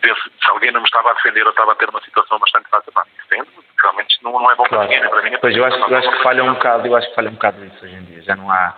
se 0.00 0.50
alguém 0.50 0.72
não 0.72 0.80
me 0.80 0.86
estava 0.86 1.10
a 1.10 1.14
defender 1.14 1.44
ou 1.44 1.50
estava 1.50 1.72
a 1.72 1.74
ter 1.76 1.88
uma 1.88 2.00
situação 2.02 2.38
bastante 2.38 2.68
fácil 2.68 2.92
para 2.92 3.04
mim 3.04 3.10
defender, 3.28 3.64
realmente 3.80 4.18
não, 4.22 4.32
não 4.32 4.50
é 4.50 4.54
bom 4.56 4.64
claro. 4.64 4.88
para 4.88 4.96
ninguém, 4.96 5.10
para 5.10 5.22
mim. 5.22 5.38
Pois 5.40 5.56
eu 5.56 5.64
acho, 5.64 5.78
eu 5.78 5.96
acho 5.96 6.10
que 6.10 6.22
falha 6.22 6.44
um 6.44 6.54
bocado, 6.54 6.86
eu 6.86 6.96
acho 6.96 7.08
que 7.08 7.14
falha 7.14 7.30
um 7.30 7.34
bocado 7.34 7.64
isso 7.64 7.84
hoje 7.84 7.94
em 7.94 8.04
dia, 8.04 8.22
já 8.22 8.36
não 8.36 8.50
há, 8.50 8.74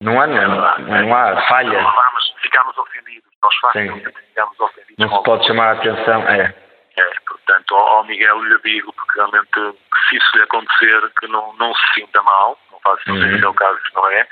não 0.00 0.20
há, 0.20 0.26
não, 0.26 0.48
não, 0.48 1.02
não 1.02 1.16
há 1.16 1.42
falha. 1.48 1.82
Vamos, 1.82 2.34
ficamos 2.42 2.78
ofendidos, 2.78 3.30
nós 3.42 3.54
facilmente 3.56 4.12
ficamos 4.12 4.60
ofendidos. 4.60 4.96
Não 4.98 5.16
se 5.16 5.22
pode 5.24 5.46
chamar 5.46 5.68
a 5.68 5.72
atenção, 5.72 6.22
é. 6.28 6.63
É, 6.96 7.10
portanto, 7.26 7.74
ao 7.74 8.04
Miguel 8.04 8.42
lhe 8.44 8.58
digo, 8.62 8.92
porque 8.92 9.18
realmente 9.18 9.78
se 10.08 10.16
isso 10.16 10.36
lhe 10.36 10.42
acontecer, 10.42 11.10
que 11.18 11.26
não, 11.26 11.52
não 11.54 11.74
se 11.74 11.94
sinta 11.94 12.22
mal, 12.22 12.58
não 12.70 12.78
faço 12.80 13.10
uhum. 13.10 13.38
no 13.38 13.54
caso 13.54 13.78
que 13.82 13.94
não 13.94 14.06
é, 14.08 14.28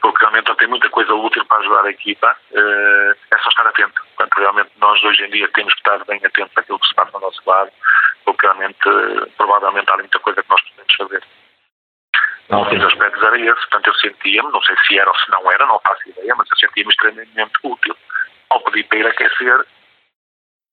porque 0.00 0.18
realmente 0.20 0.48
ele 0.48 0.58
tem 0.58 0.68
muita 0.68 0.88
coisa 0.88 1.12
útil 1.14 1.44
para 1.44 1.58
ajudar 1.58 1.84
a 1.84 1.90
equipa, 1.90 2.36
uh, 2.52 3.10
é 3.30 3.38
só 3.42 3.48
estar 3.48 3.66
atento. 3.66 4.02
Portanto, 4.14 4.38
realmente 4.38 4.70
nós 4.78 5.02
hoje 5.04 5.24
em 5.24 5.30
dia 5.30 5.48
temos 5.48 5.74
que 5.74 5.80
estar 5.80 6.04
bem 6.06 6.20
atentos 6.24 6.56
àquilo 6.56 6.78
que 6.78 6.88
se 6.88 6.94
passa 6.94 7.10
ao 7.14 7.20
nosso 7.20 7.42
lado, 7.44 7.70
porque 8.24 8.46
realmente, 8.46 8.78
provavelmente 9.36 9.90
há 9.90 9.96
muita 9.96 10.18
coisa 10.20 10.42
que 10.42 10.50
nós 10.50 10.62
podemos 10.62 10.94
fazer. 10.94 11.22
Não, 12.48 12.62
um 12.62 12.78
dos 12.78 12.92
aspectos 12.92 13.22
era 13.22 13.38
esse, 13.38 13.54
portanto 13.54 13.88
eu 13.88 13.94
sentia-me, 13.94 14.52
não 14.52 14.62
sei 14.62 14.76
se 14.86 14.98
era 14.98 15.10
ou 15.10 15.16
se 15.16 15.30
não 15.30 15.50
era, 15.50 15.66
não 15.66 15.80
faço 15.80 16.08
ideia, 16.08 16.34
mas 16.36 16.48
eu 16.50 16.56
sentia-me 16.56 16.90
extremamente 16.90 17.52
útil 17.64 17.96
ao 18.50 18.60
pedir 18.62 18.84
para 18.84 18.98
ir 18.98 19.06
aquecer 19.06 19.66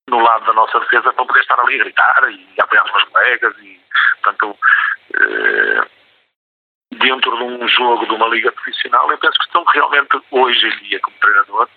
no 0.10 0.20
lado 0.20 0.46
da 0.46 0.54
nossa 0.54 0.80
defesa 0.80 1.14
para 1.14 1.26
poder 1.26 1.40
estar 1.40 1.60
ali 1.60 1.76
a 1.76 1.84
gritar 1.84 2.32
e 2.32 2.48
apoiar 2.60 2.86
os 2.86 2.92
meus 2.92 3.04
colegas 3.06 3.56
e, 3.60 3.80
portanto, 4.22 4.58
eh, 5.16 5.88
dentro 6.98 7.38
de 7.38 7.44
um 7.44 7.68
jogo 7.68 8.06
de 8.06 8.14
uma 8.14 8.28
liga 8.28 8.52
profissional, 8.52 9.10
eu 9.10 9.18
penso 9.18 9.38
que 9.40 9.46
estão 9.46 9.64
realmente, 9.66 10.22
hoje 10.32 10.68
em 10.68 10.84
dia, 10.84 11.00
como 11.00 11.18
treinador, 11.20 11.68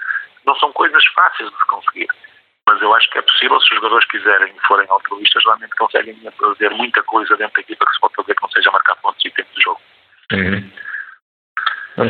não 0.45 0.55
são 0.57 0.73
coisas 0.73 1.05
fáceis 1.15 1.51
de 1.51 1.57
se 1.57 1.67
conseguir. 1.67 2.09
Mas 2.69 2.83
eu 2.83 2.93
acho 2.95 3.09
que 3.11 3.19
é 3.19 3.23
possível, 3.23 3.61
se 3.61 3.73
os 3.73 3.77
jogadores 3.77 4.07
quiserem 4.09 4.53
e 4.53 4.67
forem 4.67 4.89
altruístas, 4.91 5.45
realmente 5.45 5.77
conseguem 5.77 6.17
fazer 6.37 6.71
muita 6.71 7.03
coisa 7.05 7.37
dentro 7.37 7.55
da 7.55 7.61
equipa 7.61 7.87
que 7.87 7.95
se 7.95 8.01
pode 8.01 8.15
fazer 8.17 8.35
que 8.35 8.43
não 8.43 8.51
seja 8.51 8.71
marcar 8.73 8.97
pontos 8.97 9.25
e 9.25 9.31
tempo 9.31 9.49
de 9.55 9.63
jogo. 9.63 9.81
Uhum. 10.33 10.73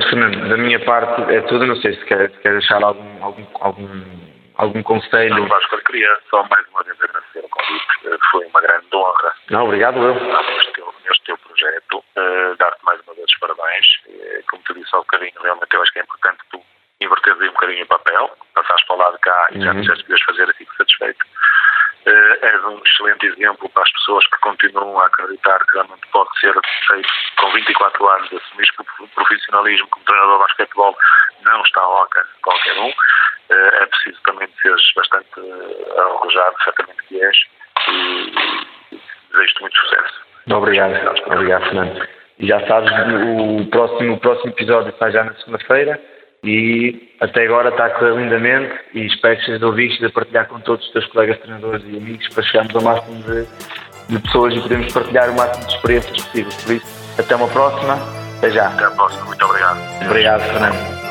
Fernando, 0.03 0.49
da 0.49 0.57
minha 0.57 0.81
parte 0.85 1.23
é 1.33 1.43
tudo. 1.43 1.67
Não 1.67 1.77
sei 1.77 1.95
se 1.95 2.05
quer, 2.07 2.31
se 2.31 2.39
quer 2.39 2.53
deixar 2.53 2.83
algum, 2.83 3.23
algum, 3.23 3.47
algum 3.61 4.26
algum 4.57 4.83
conselho? 4.83 5.35
Não, 5.35 5.49
Vasco, 5.49 5.75
eu 5.75 5.83
queria 5.83 6.19
só 6.31 6.43
mais 6.45 6.67
uma 6.69 6.83
vez 6.83 7.01
agradecer 7.01 7.45
o 7.45 7.49
convite, 7.49 8.21
foi 8.31 8.47
uma 8.47 8.61
grande 8.61 8.87
honra. 8.95 9.35
Não, 9.51 9.65
obrigado 9.65 9.99
eu. 9.99 10.15
Neste 10.15 10.73
teu, 10.73 10.95
neste 11.05 11.25
teu 11.25 11.39
projeto, 11.39 11.99
uh, 11.99 12.57
dar-te 12.57 12.85
mais 12.85 13.01
uma 13.07 13.15
vez 13.15 13.27
os 13.27 13.39
parabéns. 13.39 13.87
Uh, 14.07 14.43
como 14.51 14.63
te 14.63 14.75
disse 14.75 14.95
há 14.95 14.99
um 14.99 15.03
bocadinho, 15.03 15.43
realmente 15.43 15.75
eu 15.75 15.83
acho 15.83 15.93
que 15.93 15.99
é 15.99 16.03
importante 16.03 16.39
tu 16.51 16.63
inverteres 17.01 17.41
aí 17.41 17.49
um 17.49 17.53
bocadinho 17.53 17.85
o 17.85 17.89
papel, 17.89 18.31
passares 18.55 18.85
para 18.85 18.97
o 18.97 18.99
lado 18.99 19.13
de 19.15 19.21
cá 19.21 19.49
e 19.53 19.61
já 19.61 19.73
uhum. 19.73 19.83
já 19.83 19.95
podias 19.97 20.23
fazer, 20.23 20.51
assim 20.51 20.67
satisfeito. 20.77 21.27
Uh, 22.07 22.39
és 22.41 22.65
um 22.65 22.81
excelente 22.85 23.27
exemplo 23.27 23.69
para 23.71 23.83
as 23.83 23.91
pessoas 23.91 24.25
que 24.29 24.39
continuam 24.39 24.97
a 25.01 25.07
acreditar 25.07 25.59
que 25.67 25.75
realmente 25.75 26.07
pode 26.13 26.31
ser 26.39 26.55
feito 26.87 27.09
com 27.41 27.51
24 27.51 28.09
anos, 28.09 28.33
assumir 28.33 28.69
o 29.01 29.09
profissionalismo 29.09 29.89
como 29.89 30.05
treinador 30.05 30.37
de 30.37 30.43
basquetebol 30.45 30.97
não 31.45 31.63
está 31.63 31.81
ao 31.81 31.97
alcance 31.99 32.33
de 32.33 32.41
qualquer 32.43 32.79
um. 32.79 32.91
Uh, 32.91 33.83
é 33.83 33.87
preciso 33.87 34.23
também 34.23 34.49
seres 34.63 34.93
bastante 34.95 35.41
uh, 35.41 36.01
arrojado, 36.01 36.57
certamente 36.63 37.03
que 37.09 37.21
és, 37.21 37.37
e 37.89 39.01
desejo-te 39.33 39.61
muito 39.63 39.77
sucesso. 39.77 40.27
Obrigado, 40.49 40.95
obrigado, 41.27 41.65
Fernando. 41.65 42.09
E 42.39 42.47
já 42.47 42.65
sabes, 42.69 42.91
o 42.93 43.67
próximo, 43.69 44.15
o 44.15 44.21
próximo 44.21 44.53
episódio 44.53 44.91
está 44.91 45.11
já 45.11 45.25
na 45.25 45.35
segunda-feira 45.35 46.01
e 46.47 47.13
até 47.21 47.45
agora 47.45 47.71
está 47.71 47.87
a 47.87 47.91
correr 47.91 48.17
lindamente 48.17 48.73
e 48.95 49.07
espero 49.07 49.37
que 49.37 49.47
sejas 49.47 49.63
ouvido 49.63 49.99
de 49.99 50.13
partilhar 50.13 50.47
com 50.47 50.61
todos 50.61 50.87
os 50.87 50.93
teus 50.93 51.07
colegas 51.07 51.39
treinadores 51.39 51.83
e 51.87 51.97
amigos 51.97 52.29
para 52.29 52.43
chegarmos 52.45 52.77
ao 52.77 52.83
máximo 52.83 53.23
de, 53.25 53.47
de 54.09 54.19
pessoas 54.21 54.55
e 54.55 54.61
podermos 54.61 54.93
partilhar 54.93 55.31
o 55.31 55.37
máximo 55.37 55.67
de 55.67 55.75
experiências 55.75 56.25
possíveis. 56.25 56.55
Por 56.63 56.73
isso, 56.75 56.87
até 57.19 57.37
uma 57.37 57.49
próxima. 57.49 57.99
Até 58.39 58.51
já. 58.51 58.69
Até 58.69 58.85
a 58.85 58.91
próxima. 58.91 59.25
Muito 59.25 59.45
obrigado. 59.45 59.81
Obrigado, 60.07 60.41
Fernando. 60.43 61.06